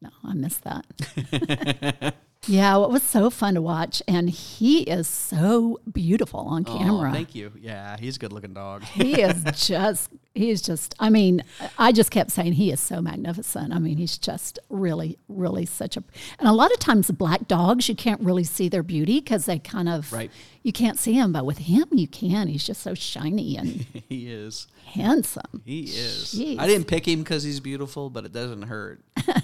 no, 0.00 0.10
I 0.24 0.34
missed 0.34 0.62
that. 0.62 2.14
yeah, 2.46 2.72
well, 2.76 2.86
it 2.86 2.90
was 2.90 3.02
so 3.02 3.30
fun 3.30 3.54
to 3.54 3.62
watch. 3.62 4.02
And 4.08 4.30
he 4.30 4.82
is 4.82 5.06
so 5.06 5.78
beautiful 5.92 6.40
on 6.40 6.64
camera. 6.64 7.12
thank 7.12 7.34
you. 7.34 7.52
Yeah, 7.60 7.96
he's 7.98 8.16
a 8.16 8.18
good 8.18 8.32
looking 8.32 8.54
dog. 8.54 8.82
he 8.84 9.20
is 9.20 9.44
just, 9.66 10.10
he 10.34 10.50
is 10.50 10.62
just, 10.62 10.94
I 11.00 11.10
mean, 11.10 11.42
I 11.78 11.90
just 11.92 12.10
kept 12.10 12.30
saying 12.30 12.52
he 12.52 12.70
is 12.70 12.80
so 12.80 13.00
magnificent. 13.02 13.72
I 13.72 13.78
mean, 13.78 13.96
he's 13.98 14.16
just 14.16 14.58
really, 14.68 15.18
really 15.28 15.66
such 15.66 15.96
a, 15.96 16.04
and 16.38 16.48
a 16.48 16.52
lot 16.52 16.72
of 16.72 16.78
times 16.78 17.08
the 17.08 17.12
black 17.12 17.48
dogs, 17.48 17.88
you 17.88 17.94
can't 17.96 18.20
really 18.20 18.44
see 18.44 18.68
their 18.68 18.82
beauty 18.84 19.20
because 19.20 19.46
they 19.46 19.58
kind 19.58 19.88
of, 19.88 20.12
Right. 20.12 20.30
you 20.62 20.72
can't 20.72 20.98
see 20.98 21.12
him. 21.14 21.32
But 21.32 21.44
with 21.46 21.58
him, 21.58 21.86
you 21.90 22.06
can. 22.06 22.46
He's 22.48 22.64
just 22.64 22.80
so 22.82 22.94
shiny 22.94 23.56
and 23.56 23.86
he 24.08 24.28
is. 24.30 24.68
handsome. 24.86 25.62
He 25.64 25.80
is. 25.82 26.34
Jeez. 26.36 26.58
I 26.60 26.66
didn't 26.66 26.86
pick 26.86 27.08
him 27.08 27.20
because 27.20 27.42
he's 27.42 27.58
beautiful, 27.60 28.08
but 28.10 28.24
it 28.24 28.32
doesn't 28.32 28.62
hurt. 28.62 29.00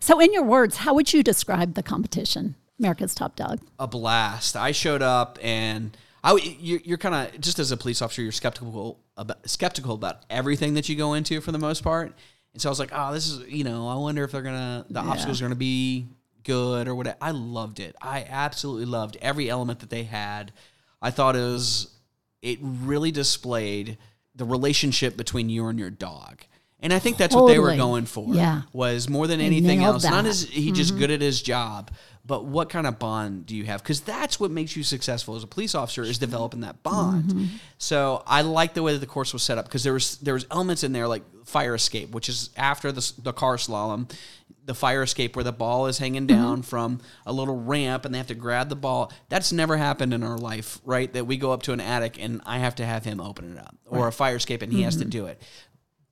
So, 0.00 0.20
in 0.20 0.32
your 0.32 0.42
words, 0.42 0.78
how 0.78 0.94
would 0.94 1.12
you 1.12 1.22
describe 1.22 1.74
the 1.74 1.82
competition, 1.82 2.56
America's 2.78 3.14
Top 3.14 3.36
Dog? 3.36 3.60
a 3.78 3.86
blast. 3.86 4.56
I 4.56 4.72
showed 4.72 5.00
up 5.00 5.38
and 5.42 5.96
I 6.24 6.36
you're, 6.58 6.80
you're 6.82 6.98
kind 6.98 7.14
of 7.14 7.40
just 7.40 7.58
as 7.58 7.70
a 7.70 7.76
police 7.76 8.00
officer, 8.00 8.22
you're 8.22 8.32
skeptical 8.32 8.98
about 9.16 9.48
skeptical 9.48 9.94
about 9.94 10.24
everything 10.30 10.74
that 10.74 10.88
you 10.88 10.96
go 10.96 11.12
into 11.12 11.40
for 11.40 11.52
the 11.52 11.58
most 11.58 11.84
part. 11.84 12.14
And 12.54 12.62
so 12.62 12.68
I 12.68 12.70
was 12.70 12.78
like, 12.78 12.90
oh, 12.92 13.12
this 13.12 13.28
is 13.28 13.46
you 13.46 13.62
know, 13.62 13.86
I 13.86 13.96
wonder 13.96 14.24
if 14.24 14.32
they're 14.32 14.42
gonna 14.42 14.86
the 14.88 15.00
obstacles 15.00 15.40
are 15.40 15.44
gonna 15.44 15.54
be 15.54 16.08
good 16.42 16.88
or 16.88 16.94
whatever. 16.94 17.18
I 17.20 17.32
loved 17.32 17.78
it. 17.78 17.94
I 18.00 18.26
absolutely 18.28 18.86
loved 18.86 19.18
every 19.20 19.50
element 19.50 19.80
that 19.80 19.90
they 19.90 20.04
had. 20.04 20.52
I 21.02 21.10
thought 21.10 21.36
it 21.36 21.40
was 21.40 21.94
it 22.40 22.58
really 22.62 23.10
displayed 23.10 23.98
the 24.34 24.46
relationship 24.46 25.16
between 25.16 25.50
you 25.50 25.66
and 25.66 25.78
your 25.78 25.90
dog. 25.90 26.40
And 26.84 26.92
I 26.92 26.98
think 26.98 27.16
that's 27.16 27.34
what 27.34 27.48
they 27.48 27.58
were 27.58 27.74
going 27.76 28.04
for. 28.04 28.34
Yeah. 28.34 28.62
Was 28.74 29.08
more 29.08 29.26
than 29.26 29.40
anything 29.40 29.82
else. 29.82 30.04
Not 30.04 30.26
as 30.26 30.42
he 30.42 30.70
just 30.70 30.96
good 30.98 31.10
at 31.10 31.22
his 31.22 31.40
job, 31.40 31.90
but 32.26 32.44
what 32.44 32.68
kind 32.68 32.86
of 32.86 32.98
bond 32.98 33.46
do 33.46 33.56
you 33.56 33.64
have? 33.64 33.82
Because 33.82 34.02
that's 34.02 34.38
what 34.38 34.50
makes 34.50 34.76
you 34.76 34.82
successful 34.82 35.34
as 35.34 35.42
a 35.42 35.46
police 35.46 35.74
officer 35.74 36.02
is 36.02 36.18
developing 36.18 36.60
that 36.60 36.82
bond. 36.82 37.48
So 37.78 38.22
I 38.26 38.42
like 38.42 38.74
the 38.74 38.82
way 38.82 38.92
that 38.92 38.98
the 38.98 39.06
course 39.06 39.32
was 39.32 39.42
set 39.42 39.56
up 39.56 39.64
because 39.64 39.82
there 39.82 39.94
was 39.94 40.18
there 40.18 40.34
was 40.34 40.46
elements 40.50 40.84
in 40.84 40.92
there 40.92 41.08
like 41.08 41.22
fire 41.46 41.74
escape, 41.74 42.10
which 42.10 42.28
is 42.28 42.50
after 42.54 42.92
the 42.92 43.12
the 43.18 43.32
car 43.32 43.56
slalom. 43.56 44.12
The 44.66 44.74
fire 44.74 45.02
escape 45.02 45.36
where 45.36 45.44
the 45.44 45.52
ball 45.52 45.88
is 45.88 45.98
hanging 45.98 46.26
down 46.26 46.62
from 46.62 47.02
a 47.26 47.32
little 47.34 47.54
ramp 47.54 48.06
and 48.06 48.14
they 48.14 48.18
have 48.18 48.28
to 48.28 48.34
grab 48.34 48.70
the 48.70 48.76
ball. 48.76 49.12
That's 49.28 49.52
never 49.52 49.76
happened 49.76 50.14
in 50.14 50.22
our 50.22 50.38
life, 50.38 50.80
right? 50.86 51.12
That 51.12 51.26
we 51.26 51.36
go 51.36 51.52
up 51.52 51.64
to 51.64 51.72
an 51.72 51.80
attic 51.80 52.16
and 52.18 52.40
I 52.46 52.60
have 52.60 52.74
to 52.76 52.86
have 52.86 53.04
him 53.04 53.20
open 53.20 53.52
it 53.52 53.58
up, 53.58 53.76
or 53.84 54.08
a 54.08 54.12
fire 54.12 54.36
escape 54.36 54.62
and 54.62 54.72
he 54.72 54.80
has 54.82 54.96
to 54.96 55.04
do 55.04 55.26
it 55.26 55.42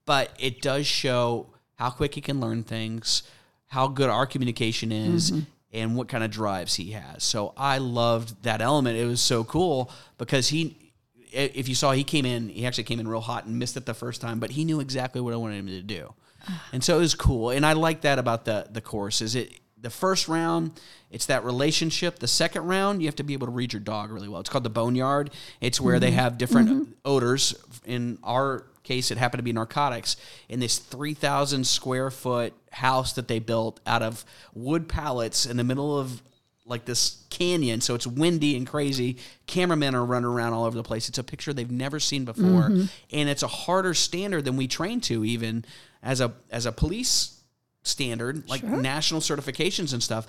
but 0.04 0.30
it 0.38 0.62
does 0.62 0.86
show 0.86 1.48
how 1.74 1.90
quick 1.90 2.14
he 2.14 2.20
can 2.20 2.40
learn 2.40 2.62
things, 2.62 3.22
how 3.68 3.88
good 3.88 4.10
our 4.10 4.26
communication 4.26 4.92
is, 4.92 5.30
mm-hmm. 5.30 5.40
and 5.72 5.96
what 5.96 6.08
kind 6.08 6.22
of 6.22 6.30
drives 6.30 6.74
he 6.74 6.92
has. 6.92 7.24
So 7.24 7.52
I 7.56 7.78
loved 7.78 8.42
that 8.44 8.60
element. 8.60 8.98
It 8.98 9.06
was 9.06 9.20
so 9.20 9.44
cool 9.44 9.90
because 10.18 10.48
he, 10.48 10.92
if 11.32 11.68
you 11.68 11.74
saw, 11.74 11.92
he 11.92 12.04
came 12.04 12.24
in, 12.24 12.48
he 12.48 12.66
actually 12.66 12.84
came 12.84 13.00
in 13.00 13.08
real 13.08 13.20
hot 13.20 13.46
and 13.46 13.58
missed 13.58 13.76
it 13.76 13.86
the 13.86 13.94
first 13.94 14.20
time, 14.20 14.38
but 14.38 14.50
he 14.50 14.64
knew 14.64 14.80
exactly 14.80 15.20
what 15.20 15.32
I 15.32 15.36
wanted 15.36 15.56
him 15.56 15.66
to 15.68 15.82
do. 15.82 16.14
Ah. 16.48 16.68
And 16.72 16.84
so 16.84 16.96
it 16.96 17.00
was 17.00 17.14
cool. 17.14 17.50
And 17.50 17.64
I 17.64 17.72
like 17.72 18.02
that 18.02 18.18
about 18.18 18.44
the, 18.44 18.66
the 18.70 18.80
course 18.80 19.20
is 19.22 19.34
it, 19.34 19.58
the 19.80 19.90
first 19.90 20.28
round, 20.28 20.80
it's 21.10 21.26
that 21.26 21.44
relationship. 21.44 22.20
The 22.20 22.28
second 22.28 22.66
round, 22.66 23.02
you 23.02 23.08
have 23.08 23.16
to 23.16 23.24
be 23.24 23.32
able 23.32 23.48
to 23.48 23.52
read 23.52 23.72
your 23.72 23.80
dog 23.80 24.12
really 24.12 24.28
well. 24.28 24.40
It's 24.40 24.48
called 24.48 24.64
the 24.64 24.70
boneyard. 24.70 25.30
It's 25.60 25.80
where 25.80 25.98
they 25.98 26.08
mm-hmm. 26.08 26.18
have 26.18 26.38
different 26.38 26.68
mm-hmm. 26.68 26.92
odors. 27.04 27.54
In 27.84 28.18
our 28.22 28.64
case, 28.82 29.10
it 29.10 29.18
happened 29.18 29.38
to 29.38 29.44
be 29.44 29.52
narcotics 29.52 30.16
in 30.48 30.60
this 30.60 30.78
3,000 30.78 31.66
square 31.66 32.10
foot 32.10 32.54
house 32.72 33.12
that 33.14 33.28
they 33.28 33.38
built 33.38 33.80
out 33.86 34.02
of 34.02 34.24
wood 34.54 34.88
pallets 34.88 35.46
in 35.46 35.56
the 35.56 35.64
middle 35.64 35.98
of 35.98 36.22
like 36.64 36.84
this 36.84 37.24
canyon. 37.30 37.80
So 37.80 37.94
it's 37.94 38.06
windy 38.06 38.56
and 38.56 38.66
crazy. 38.66 39.18
Cameramen 39.46 39.94
are 39.94 40.04
running 40.04 40.26
around 40.26 40.52
all 40.52 40.64
over 40.64 40.76
the 40.76 40.82
place. 40.82 41.08
It's 41.08 41.18
a 41.18 41.24
picture 41.24 41.52
they've 41.52 41.70
never 41.70 41.98
seen 41.98 42.24
before. 42.24 42.44
Mm-hmm. 42.70 42.84
And 43.10 43.28
it's 43.28 43.42
a 43.42 43.48
harder 43.48 43.94
standard 43.94 44.44
than 44.44 44.56
we 44.56 44.68
train 44.68 45.00
to 45.02 45.24
even 45.24 45.64
as 46.02 46.20
a 46.20 46.32
as 46.50 46.66
a 46.66 46.72
police 46.72 47.40
standard, 47.82 48.48
like 48.48 48.62
national 48.62 49.20
certifications 49.20 49.92
and 49.92 50.02
stuff. 50.02 50.26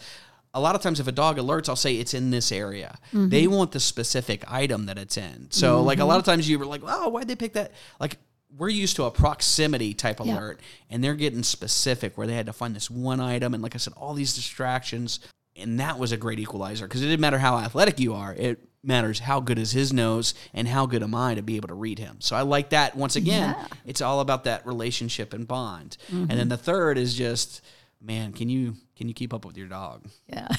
A 0.56 0.60
lot 0.60 0.76
of 0.76 0.82
times, 0.82 1.00
if 1.00 1.08
a 1.08 1.12
dog 1.12 1.38
alerts, 1.38 1.68
I'll 1.68 1.76
say 1.76 1.96
it's 1.96 2.14
in 2.14 2.30
this 2.30 2.52
area. 2.52 3.00
They 3.12 3.44
mm-hmm. 3.44 3.54
want 3.54 3.72
the 3.72 3.80
specific 3.80 4.44
item 4.52 4.86
that 4.86 5.00
it's 5.00 5.18
in. 5.18 5.48
So, 5.50 5.82
like 5.82 5.98
a 5.98 6.06
lot 6.06 6.14
mm-hmm. 6.14 6.20
of 6.20 6.26
times, 6.26 6.50
you 6.50 6.60
were 6.60 6.66
like, 6.68 6.82
"Oh, 6.86 7.10
why'd 7.10 7.28
they 7.28 7.36
pick 7.36 7.54
that?" 7.54 7.72
Like 8.00 8.18
we're 8.58 8.70
used 8.70 8.96
to 8.98 9.04
a 9.06 9.12
proximity 9.12 9.94
type 9.94 10.20
Yeah. 10.24 10.36
alert, 10.36 10.60
and 10.90 11.04
they're 11.04 11.16
getting 11.16 11.44
specific 11.44 12.18
where 12.18 12.28
they 12.28 12.36
had 12.36 12.46
to 12.46 12.54
find 12.54 12.76
this 12.76 12.90
one 12.90 13.20
item, 13.20 13.54
and 13.54 13.64
like 13.64 13.76
I 13.76 13.78
said, 13.80 13.94
all 13.98 14.14
these 14.14 14.36
distractions, 14.36 15.20
and 15.56 15.80
that 15.80 15.98
was 16.00 16.12
a 16.12 16.18
great 16.18 16.40
equalizer 16.40 16.88
because 16.88 17.02
it 17.02 17.06
didn't 17.08 17.22
matter 17.22 17.40
how 17.40 17.58
athletic 17.58 18.00
you 18.00 18.14
are; 18.14 18.34
it 18.34 18.60
matters 18.84 19.20
how 19.20 19.40
good 19.40 19.58
is 19.58 19.72
his 19.72 19.94
nose 19.94 20.34
and 20.54 20.68
how 20.68 20.86
good 20.86 21.02
am 21.04 21.16
I 21.16 21.36
to 21.36 21.42
be 21.42 21.56
able 21.56 21.70
to 21.70 21.74
read 21.74 22.00
him. 22.00 22.18
So 22.20 22.36
I 22.36 22.42
like 22.42 22.70
that. 22.72 22.96
Once 22.98 23.16
again, 23.16 23.56
Yeah. 23.58 23.68
it's 23.86 24.02
all 24.02 24.20
about 24.20 24.44
that 24.44 24.66
relationship 24.68 25.32
and 25.34 25.48
bond. 25.48 25.96
And 26.10 26.28
Mm-hmm. 26.28 26.38
then 26.38 26.50
the 26.50 26.58
third 26.58 26.98
is 26.98 27.14
just, 27.16 27.62
man, 28.02 28.34
can 28.34 28.50
you 28.50 28.76
can 28.98 29.08
you 29.08 29.14
keep 29.14 29.34
up 29.34 29.46
with 29.46 29.58
your 29.58 29.68
dog? 29.68 30.06
Yeah. 30.28 30.48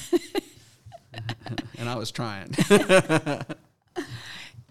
And 1.77 1.87
I 1.87 1.95
was 1.95 2.11
trying. 2.11 2.53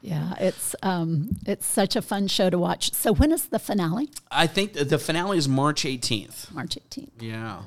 yeah. 0.04 0.34
It's, 0.38 0.76
um, 0.82 1.30
it's 1.46 1.64
such 1.66 1.96
a 1.96 2.02
fun 2.02 2.28
show 2.28 2.50
to 2.50 2.58
watch. 2.58 2.92
So, 2.92 3.12
when 3.12 3.32
is 3.32 3.46
the 3.46 3.58
finale? 3.58 4.10
I 4.30 4.46
think 4.46 4.74
the 4.74 4.98
finale 4.98 5.38
is 5.38 5.48
March 5.48 5.84
18th. 5.84 6.52
March 6.52 6.76
18th. 6.90 7.10
Yeah. 7.20 7.62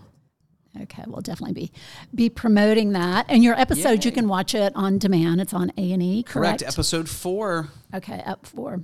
Okay, 0.83 1.03
we'll 1.07 1.21
definitely 1.21 1.53
be 1.53 1.71
be 2.13 2.29
promoting 2.29 2.91
that. 2.91 3.25
And 3.29 3.43
your 3.43 3.59
episode, 3.59 4.05
you 4.05 4.11
can 4.11 4.27
watch 4.27 4.53
it 4.53 4.71
on 4.75 4.99
demand. 4.99 5.41
It's 5.41 5.53
on 5.53 5.71
A 5.77 5.91
and 5.91 6.03
E, 6.03 6.21
correct? 6.21 6.59
Correct. 6.59 6.73
Episode 6.73 7.09
four. 7.09 7.69
Okay, 7.93 8.21
up 8.25 8.45
four. 8.45 8.81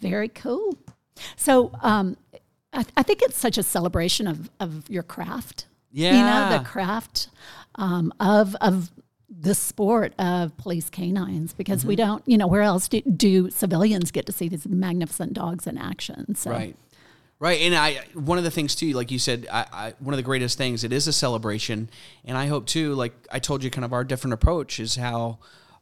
Very 0.00 0.28
cool. 0.28 0.78
So, 1.36 1.72
um, 1.82 2.16
I, 2.72 2.84
I 2.96 3.02
think 3.02 3.22
it's 3.22 3.36
such 3.36 3.58
a 3.58 3.62
celebration 3.64 4.28
of 4.28 4.50
of 4.60 4.88
your 4.88 5.02
craft. 5.02 5.66
Yeah. 5.90 6.16
You 6.16 6.22
know, 6.52 6.58
the 6.58 6.64
craft 6.64 7.28
um, 7.76 8.12
of 8.20 8.54
of 8.60 8.92
the 9.40 9.54
sport 9.54 10.14
of 10.18 10.56
police 10.56 10.88
canines 10.90 11.52
because 11.52 11.80
Mm-hmm. 11.80 11.88
we 11.88 11.96
don't, 11.96 12.22
you 12.26 12.38
know, 12.38 12.46
where 12.46 12.62
else 12.62 12.88
do, 12.88 13.00
do 13.02 13.50
civilians 13.50 14.10
get 14.10 14.26
to 14.26 14.32
see 14.32 14.48
these 14.48 14.66
magnificent 14.66 15.32
dogs 15.32 15.66
in 15.66 15.76
action? 15.78 16.34
So, 16.34 16.50
Right. 16.50 16.76
Right. 17.40 17.60
And 17.62 17.74
I 17.74 18.00
one 18.14 18.38
of 18.38 18.44
the 18.44 18.50
things 18.50 18.74
too, 18.74 18.92
like 18.92 19.10
you 19.10 19.18
said, 19.18 19.46
I, 19.52 19.66
I 19.72 19.94
one 19.98 20.14
of 20.14 20.16
the 20.16 20.22
greatest 20.22 20.56
things, 20.56 20.82
it 20.84 20.92
is 20.92 21.06
a 21.08 21.12
celebration. 21.12 21.90
And 22.24 22.38
I 22.38 22.46
hope 22.46 22.64
too, 22.66 22.94
like 22.94 23.12
I 23.30 23.38
told 23.38 23.62
you 23.62 23.70
kind 23.70 23.84
of 23.84 23.92
our 23.92 24.04
different 24.04 24.32
approach 24.34 24.78
is 24.80 24.96
how 24.96 25.40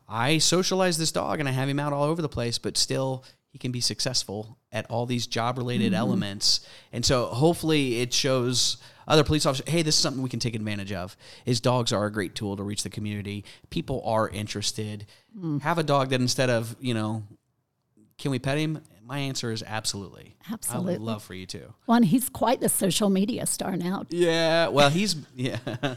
I 0.09 0.39
socialize 0.39 0.99
this 0.99 1.13
dog 1.13 1.39
and 1.41 1.49
I 1.49 1.53
have 1.53 1.69
him 1.69 1.79
out 1.79 1.93
all 1.93 2.05
over 2.05 2.21
the 2.23 2.29
place, 2.29 2.59
but 2.59 2.77
still 2.77 3.23
he 3.53 3.59
can 3.59 3.71
be 3.71 3.81
successful 3.81 4.59
at 4.73 4.91
all 4.91 5.05
these 5.05 5.27
job 5.27 5.59
related 5.59 5.93
mm-hmm. 5.93 6.01
elements. 6.01 6.67
And 6.91 7.05
so 7.05 7.27
hopefully 7.27 8.01
it 8.01 8.13
shows 8.13 8.79
other 9.07 9.25
police 9.25 9.45
officers, 9.45 9.69
hey, 9.69 9.83
this 9.83 9.95
is 9.95 10.01
something 10.01 10.23
we 10.23 10.31
can 10.31 10.41
take 10.41 10.55
advantage 10.55 10.93
of. 10.93 11.17
Is 11.45 11.61
dogs 11.61 11.93
are 11.93 12.07
a 12.07 12.11
great 12.11 12.35
tool 12.35 12.57
to 12.57 12.63
reach 12.63 12.83
the 12.83 12.91
community. 12.91 13.45
People 13.69 14.03
are 14.07 14.29
interested. 14.29 15.07
Mm. 15.39 15.61
Have 15.61 15.77
a 15.77 15.83
dog 15.83 16.11
that 16.11 16.21
instead 16.21 16.49
of, 16.49 16.75
you 16.81 16.95
know, 16.95 17.25
can 18.17 18.31
we 18.31 18.39
pet 18.39 18.57
him? 18.57 18.81
My 19.05 19.19
answer 19.19 19.53
is 19.53 19.63
absolutely. 19.67 20.37
I 20.49 20.55
Absolutely. 20.55 20.93
would 20.95 21.03
love 21.03 21.23
for 21.23 21.35
you 21.35 21.45
to. 21.47 21.75
Well, 21.87 21.97
and 21.97 22.05
he's 22.05 22.29
quite 22.31 22.61
the 22.61 22.69
social 22.69 23.11
media 23.11 23.45
star 23.45 23.77
now. 23.77 24.07
Yeah. 24.09 24.69
Well, 24.69 24.89
he's 24.89 25.17
yeah, 25.35 25.59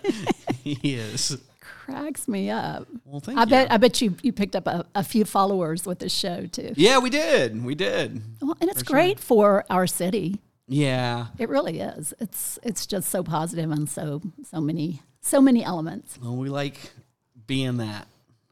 he 0.62 0.96
is. 0.96 1.38
Cracks 1.84 2.28
me 2.28 2.50
up. 2.50 2.88
Well, 3.06 3.20
thank 3.20 3.38
I 3.38 3.44
you. 3.44 3.50
bet 3.50 3.72
I 3.72 3.78
bet 3.78 4.02
you 4.02 4.16
you 4.22 4.32
picked 4.34 4.56
up 4.56 4.68
a, 4.68 4.86
a 4.96 5.04
few 5.04 5.26
followers 5.26 5.86
with 5.86 6.00
this 6.00 6.14
show 6.14 6.46
too. 6.48 6.74
Yeah, 6.76 7.00
we 7.00 7.10
did. 7.10 7.64
We 7.64 7.76
did. 7.76 8.22
Well, 8.42 8.58
and 8.62 8.70
it's 8.70 8.84
great 8.84 9.20
for 9.20 9.66
our 9.70 9.88
city. 9.88 10.40
Yeah. 10.68 11.28
It 11.38 11.50
really 11.50 11.80
is. 11.80 12.14
It's 12.20 12.58
it's 12.64 12.86
just 12.86 13.10
so 13.10 13.24
positive 13.24 13.70
and 13.72 13.90
so 13.90 14.22
so 14.50 14.60
many 14.62 15.02
so 15.22 15.42
many 15.42 15.64
elements. 15.64 16.18
Well, 16.22 16.36
we 16.36 16.50
like 16.50 16.78
being 17.48 17.78
that. 17.78 18.08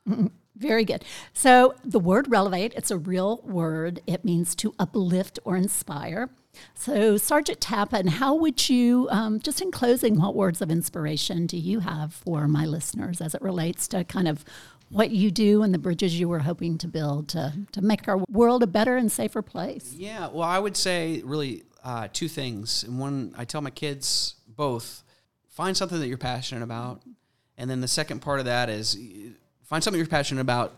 Very 0.56 0.86
good. 0.86 1.04
So 1.34 1.76
the 1.84 2.00
word 2.00 2.30
relevate, 2.30 2.74
it's 2.76 2.92
a 2.92 2.98
real 2.98 3.42
word. 3.44 4.02
It 4.06 4.24
means 4.24 4.56
to 4.56 4.76
uplift 4.78 5.40
or 5.44 5.56
inspire. 5.56 6.30
So 6.76 7.18
Sergeant 7.18 7.60
Tappan, 7.60 8.08
how 8.08 8.36
would 8.36 8.70
you, 8.70 9.08
um, 9.10 9.40
just 9.40 9.62
in 9.62 9.72
closing, 9.72 10.20
what 10.20 10.36
words 10.36 10.62
of 10.62 10.70
inspiration 10.70 11.48
do 11.48 11.58
you 11.58 11.80
have 11.80 12.14
for 12.14 12.48
my 12.48 12.66
listeners 12.66 13.22
as 13.22 13.34
it 13.34 13.42
relates 13.42 13.88
to 13.90 14.04
kind 14.04 14.28
of 14.28 14.46
what 14.90 15.10
you 15.10 15.32
do 15.32 15.64
and 15.64 15.74
the 15.74 15.80
bridges 15.80 16.20
you 16.20 16.30
were 16.30 16.40
hoping 16.40 16.78
to 16.78 16.88
build 16.88 17.28
to, 17.30 17.54
to 17.72 17.82
make 17.82 18.08
our 18.08 18.24
world 18.30 18.62
a 18.62 18.68
better 18.68 18.96
and 18.96 19.12
safer 19.12 19.42
place? 19.42 19.96
Yeah, 19.98 20.28
well, 20.28 20.48
I 20.48 20.60
would 20.60 20.78
say 20.78 21.24
really 21.26 21.64
uh, 21.84 22.10
two 22.14 22.28
things. 22.28 22.84
And 22.84 23.00
one, 23.00 23.34
I 23.36 23.46
tell 23.46 23.62
my 23.62 23.72
kids 23.72 24.36
both 24.48 25.04
find 25.50 25.76
something 25.76 26.00
that 26.00 26.08
you're 26.08 26.18
passionate 26.20 26.64
about. 26.64 27.02
And 27.58 27.70
then 27.70 27.82
the 27.82 27.88
second 27.88 28.22
part 28.22 28.40
of 28.40 28.46
that 28.46 28.70
is 28.70 28.96
find 29.74 29.84
something 29.84 29.98
you're 29.98 30.06
passionate 30.06 30.42
about 30.42 30.76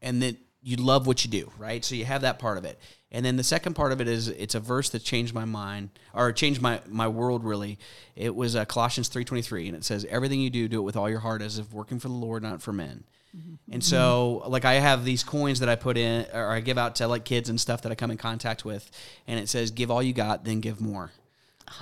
and 0.00 0.22
that 0.22 0.38
you 0.62 0.76
love 0.76 1.06
what 1.06 1.22
you 1.22 1.30
do, 1.30 1.52
right? 1.58 1.84
So 1.84 1.94
you 1.94 2.06
have 2.06 2.22
that 2.22 2.38
part 2.38 2.56
of 2.56 2.64
it. 2.64 2.78
And 3.10 3.26
then 3.26 3.36
the 3.36 3.44
second 3.44 3.74
part 3.74 3.92
of 3.92 4.00
it 4.00 4.08
is 4.08 4.28
it's 4.28 4.54
a 4.54 4.60
verse 4.60 4.88
that 4.88 5.04
changed 5.04 5.34
my 5.34 5.44
mind 5.44 5.90
or 6.14 6.32
changed 6.32 6.62
my, 6.62 6.80
my 6.88 7.08
world 7.08 7.44
really. 7.44 7.78
It 8.16 8.34
was 8.34 8.56
uh, 8.56 8.64
Colossians 8.64 9.10
3.23 9.10 9.66
and 9.66 9.76
it 9.76 9.84
says, 9.84 10.06
everything 10.08 10.40
you 10.40 10.48
do, 10.48 10.66
do 10.66 10.78
it 10.78 10.82
with 10.82 10.96
all 10.96 11.10
your 11.10 11.18
heart 11.18 11.42
as 11.42 11.58
if 11.58 11.74
working 11.74 11.98
for 11.98 12.08
the 12.08 12.14
Lord, 12.14 12.42
not 12.42 12.62
for 12.62 12.72
men. 12.72 13.04
Mm-hmm. 13.36 13.74
And 13.74 13.84
so 13.84 14.42
like 14.46 14.64
I 14.64 14.74
have 14.76 15.04
these 15.04 15.22
coins 15.22 15.60
that 15.60 15.68
I 15.68 15.76
put 15.76 15.98
in 15.98 16.24
or 16.32 16.52
I 16.52 16.60
give 16.60 16.78
out 16.78 16.96
to 16.96 17.08
like 17.08 17.26
kids 17.26 17.50
and 17.50 17.60
stuff 17.60 17.82
that 17.82 17.92
I 17.92 17.94
come 17.94 18.10
in 18.10 18.16
contact 18.16 18.64
with. 18.64 18.90
And 19.26 19.38
it 19.38 19.50
says, 19.50 19.72
give 19.72 19.90
all 19.90 20.02
you 20.02 20.14
got, 20.14 20.46
then 20.46 20.60
give 20.60 20.80
more. 20.80 21.10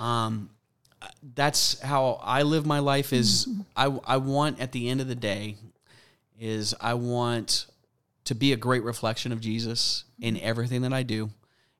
Um, 0.01 0.49
that's 1.33 1.79
how 1.79 2.19
I 2.21 2.41
live 2.41 2.65
my 2.65 2.79
life 2.79 3.13
is 3.13 3.45
mm-hmm. 3.45 3.61
I, 3.73 4.15
I 4.15 4.17
want 4.17 4.59
at 4.59 4.73
the 4.73 4.89
end 4.89 4.99
of 4.99 5.07
the 5.07 5.15
day 5.15 5.55
is 6.41 6.73
I 6.81 6.95
want 6.95 7.67
to 8.25 8.35
be 8.35 8.51
a 8.51 8.57
great 8.57 8.83
reflection 8.83 9.31
of 9.31 9.39
Jesus 9.39 10.03
in 10.19 10.37
everything 10.39 10.81
that 10.81 10.91
I 10.91 11.03
do. 11.03 11.29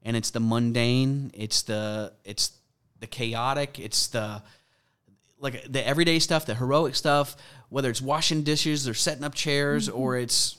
And 0.03 0.15
it's 0.15 0.29
the 0.29 0.39
mundane, 0.39 1.31
it's 1.33 1.63
the 1.63 2.13
it's 2.23 2.53
the 2.99 3.07
chaotic, 3.07 3.79
it's 3.79 4.07
the 4.07 4.41
like 5.39 5.63
the 5.71 5.85
everyday 5.85 6.19
stuff, 6.19 6.45
the 6.45 6.55
heroic 6.55 6.95
stuff, 6.95 7.35
whether 7.69 7.89
it's 7.89 8.01
washing 8.01 8.43
dishes 8.43 8.87
or 8.87 8.93
setting 8.93 9.23
up 9.23 9.33
chairs 9.33 9.89
mm-hmm. 9.89 9.99
or 9.99 10.17
it's 10.17 10.57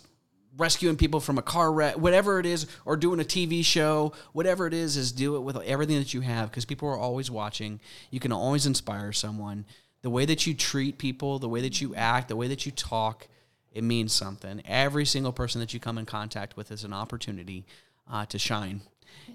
rescuing 0.57 0.97
people 0.97 1.21
from 1.21 1.39
a 1.39 1.43
car 1.43 1.73
wreck, 1.73 1.97
whatever 1.97 2.39
it 2.39 2.47
is, 2.47 2.67
or 2.85 2.97
doing 2.97 3.21
a 3.21 3.25
TV 3.25 3.65
show, 3.65 4.13
whatever 4.33 4.67
it 4.67 4.75
is, 4.75 4.97
is 4.97 5.13
do 5.13 5.37
it 5.37 5.41
with 5.41 5.57
everything 5.59 5.99
that 5.99 6.13
you 6.13 6.21
have 6.21 6.51
because 6.51 6.65
people 6.65 6.89
are 6.89 6.99
always 6.99 7.31
watching. 7.31 7.81
You 8.11 8.21
can 8.21 8.33
always 8.33 8.67
inspire 8.67 9.13
someone. 9.13 9.65
The 10.03 10.11
way 10.11 10.25
that 10.27 10.47
you 10.47 10.55
treat 10.55 10.99
people, 10.99 11.39
the 11.39 11.49
way 11.49 11.63
that 11.63 11.81
you 11.81 11.95
act, 11.95 12.29
the 12.29 12.37
way 12.37 12.49
that 12.49 12.67
you 12.67 12.73
talk, 12.73 13.29
it 13.73 13.83
means 13.83 14.13
something. 14.13 14.63
Every 14.67 15.05
single 15.05 15.33
person 15.33 15.61
that 15.61 15.73
you 15.73 15.81
come 15.81 15.99
in 15.99 16.07
contact 16.07 16.57
with 16.57 16.71
is 16.71 16.85
an 16.85 16.93
opportunity 16.93 17.65
uh, 18.11 18.27
to 18.27 18.39
shine. 18.39 18.83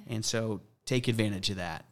And 0.07 0.23
so 0.23 0.61
take 0.85 1.07
advantage 1.07 1.49
of 1.49 1.57
that. 1.57 1.85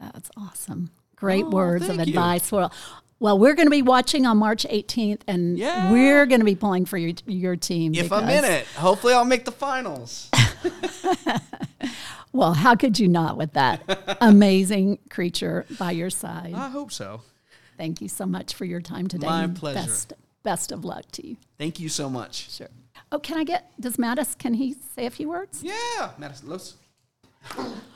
That's 0.00 0.30
awesome. 0.36 0.90
Great 1.16 1.44
oh, 1.44 1.50
words 1.50 1.88
of 1.88 1.98
advice. 1.98 2.52
Well, 2.52 2.72
well, 3.20 3.36
we're 3.36 3.54
going 3.54 3.66
to 3.66 3.70
be 3.70 3.82
watching 3.82 4.26
on 4.26 4.36
March 4.36 4.64
18th, 4.70 5.22
and 5.26 5.58
yeah. 5.58 5.90
we're 5.90 6.24
going 6.26 6.40
to 6.40 6.44
be 6.44 6.54
pulling 6.54 6.84
for 6.84 6.96
your 6.96 7.14
your 7.26 7.56
team. 7.56 7.94
If 7.94 8.12
I'm 8.12 8.28
in 8.28 8.44
it, 8.44 8.64
hopefully 8.66 9.12
I'll 9.12 9.24
make 9.24 9.44
the 9.44 9.50
finals. 9.50 10.30
well, 12.32 12.54
how 12.54 12.76
could 12.76 13.00
you 13.00 13.08
not 13.08 13.36
with 13.36 13.54
that 13.54 14.18
amazing 14.20 15.00
creature 15.10 15.66
by 15.80 15.90
your 15.90 16.10
side? 16.10 16.54
I 16.54 16.68
hope 16.68 16.92
so. 16.92 17.22
Thank 17.76 18.00
you 18.00 18.08
so 18.08 18.24
much 18.24 18.54
for 18.54 18.64
your 18.64 18.80
time 18.80 19.08
today. 19.08 19.26
My 19.26 19.48
pleasure. 19.48 19.80
Best, 19.80 20.12
best 20.42 20.72
of 20.72 20.84
luck 20.84 21.10
to 21.12 21.26
you. 21.26 21.36
Thank 21.58 21.80
you 21.80 21.88
so 21.88 22.08
much. 22.08 22.50
Sure. 22.50 22.68
Oh, 23.10 23.18
can 23.18 23.38
I 23.38 23.44
get, 23.44 23.70
does 23.80 23.96
Mattis, 23.96 24.36
can 24.36 24.54
he 24.54 24.74
say 24.94 25.06
a 25.06 25.10
few 25.10 25.28
words? 25.28 25.62
Yeah. 25.62 26.10
Mattis, 26.20 26.46
los. 26.46 26.74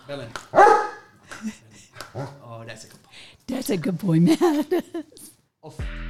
Belen. 0.07 0.31
oh, 0.55 0.95
that's 2.67 2.85
a 2.85 2.89
good 2.89 3.03
boy. 3.03 3.11
That's 3.47 3.71
a 3.71 3.77
good 3.77 3.99
boy, 3.99 4.19
Mattis. 4.19 5.31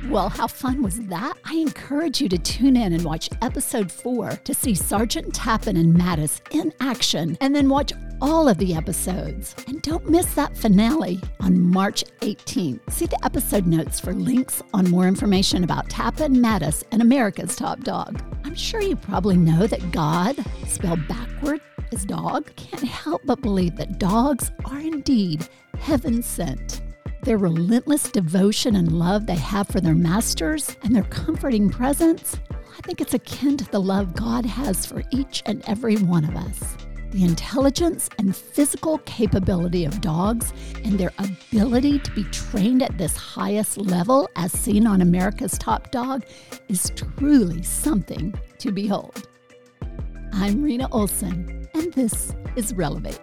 Well, 0.08 0.30
how 0.30 0.46
fun 0.46 0.82
was 0.82 0.98
that? 1.08 1.34
I 1.44 1.56
encourage 1.56 2.20
you 2.20 2.28
to 2.30 2.38
tune 2.38 2.76
in 2.76 2.94
and 2.94 3.04
watch 3.04 3.28
episode 3.42 3.92
four 3.92 4.30
to 4.30 4.54
see 4.54 4.74
Sergeant 4.74 5.34
Tappan 5.34 5.76
and 5.76 5.94
Mattis 5.94 6.40
in 6.52 6.72
action, 6.80 7.36
and 7.40 7.54
then 7.54 7.68
watch 7.68 7.92
all 8.20 8.48
of 8.48 8.58
the 8.58 8.74
episodes. 8.74 9.54
And 9.66 9.82
don't 9.82 10.08
miss 10.08 10.34
that 10.34 10.56
finale 10.56 11.20
on 11.40 11.60
March 11.60 12.02
18th. 12.20 12.90
See 12.90 13.06
the 13.06 13.24
episode 13.24 13.66
notes 13.66 14.00
for 14.00 14.14
links 14.14 14.62
on 14.72 14.90
more 14.90 15.06
information 15.06 15.64
about 15.64 15.90
Tappan, 15.90 16.36
Mattis, 16.36 16.82
and 16.90 17.02
America's 17.02 17.54
Top 17.54 17.80
Dog. 17.80 18.22
I'm 18.44 18.54
sure 18.54 18.80
you 18.80 18.96
probably 18.96 19.36
know 19.36 19.66
that 19.66 19.92
God, 19.92 20.36
spelled 20.66 21.06
backward, 21.08 21.60
is 21.90 22.04
dog. 22.04 22.50
Can't 22.56 22.82
help 22.82 23.22
but 23.24 23.42
believe 23.42 23.76
that 23.76 23.98
dogs 23.98 24.50
are 24.64 24.80
indeed 24.80 25.46
heaven 25.78 26.22
sent. 26.22 26.81
Their 27.22 27.38
relentless 27.38 28.10
devotion 28.10 28.74
and 28.74 28.90
love 28.98 29.26
they 29.26 29.36
have 29.36 29.68
for 29.68 29.80
their 29.80 29.94
masters 29.94 30.76
and 30.82 30.92
their 30.92 31.04
comforting 31.04 31.70
presence, 31.70 32.36
I 32.50 32.80
think 32.82 33.00
it's 33.00 33.14
akin 33.14 33.56
to 33.58 33.70
the 33.70 33.80
love 33.80 34.16
God 34.16 34.44
has 34.44 34.84
for 34.84 35.04
each 35.12 35.40
and 35.46 35.62
every 35.68 35.96
one 35.98 36.24
of 36.24 36.34
us. 36.34 36.76
The 37.12 37.22
intelligence 37.22 38.10
and 38.18 38.34
physical 38.34 38.98
capability 39.04 39.84
of 39.84 40.00
dogs 40.00 40.52
and 40.82 40.98
their 40.98 41.12
ability 41.18 42.00
to 42.00 42.10
be 42.10 42.24
trained 42.24 42.82
at 42.82 42.98
this 42.98 43.16
highest 43.16 43.78
level, 43.78 44.28
as 44.34 44.50
seen 44.50 44.84
on 44.84 45.00
America's 45.00 45.56
Top 45.56 45.92
Dog, 45.92 46.24
is 46.68 46.90
truly 46.96 47.62
something 47.62 48.34
to 48.58 48.72
behold. 48.72 49.28
I'm 50.32 50.60
Rena 50.60 50.88
Olson, 50.90 51.68
and 51.72 51.92
this 51.92 52.34
is 52.56 52.74
Relevate. 52.74 53.20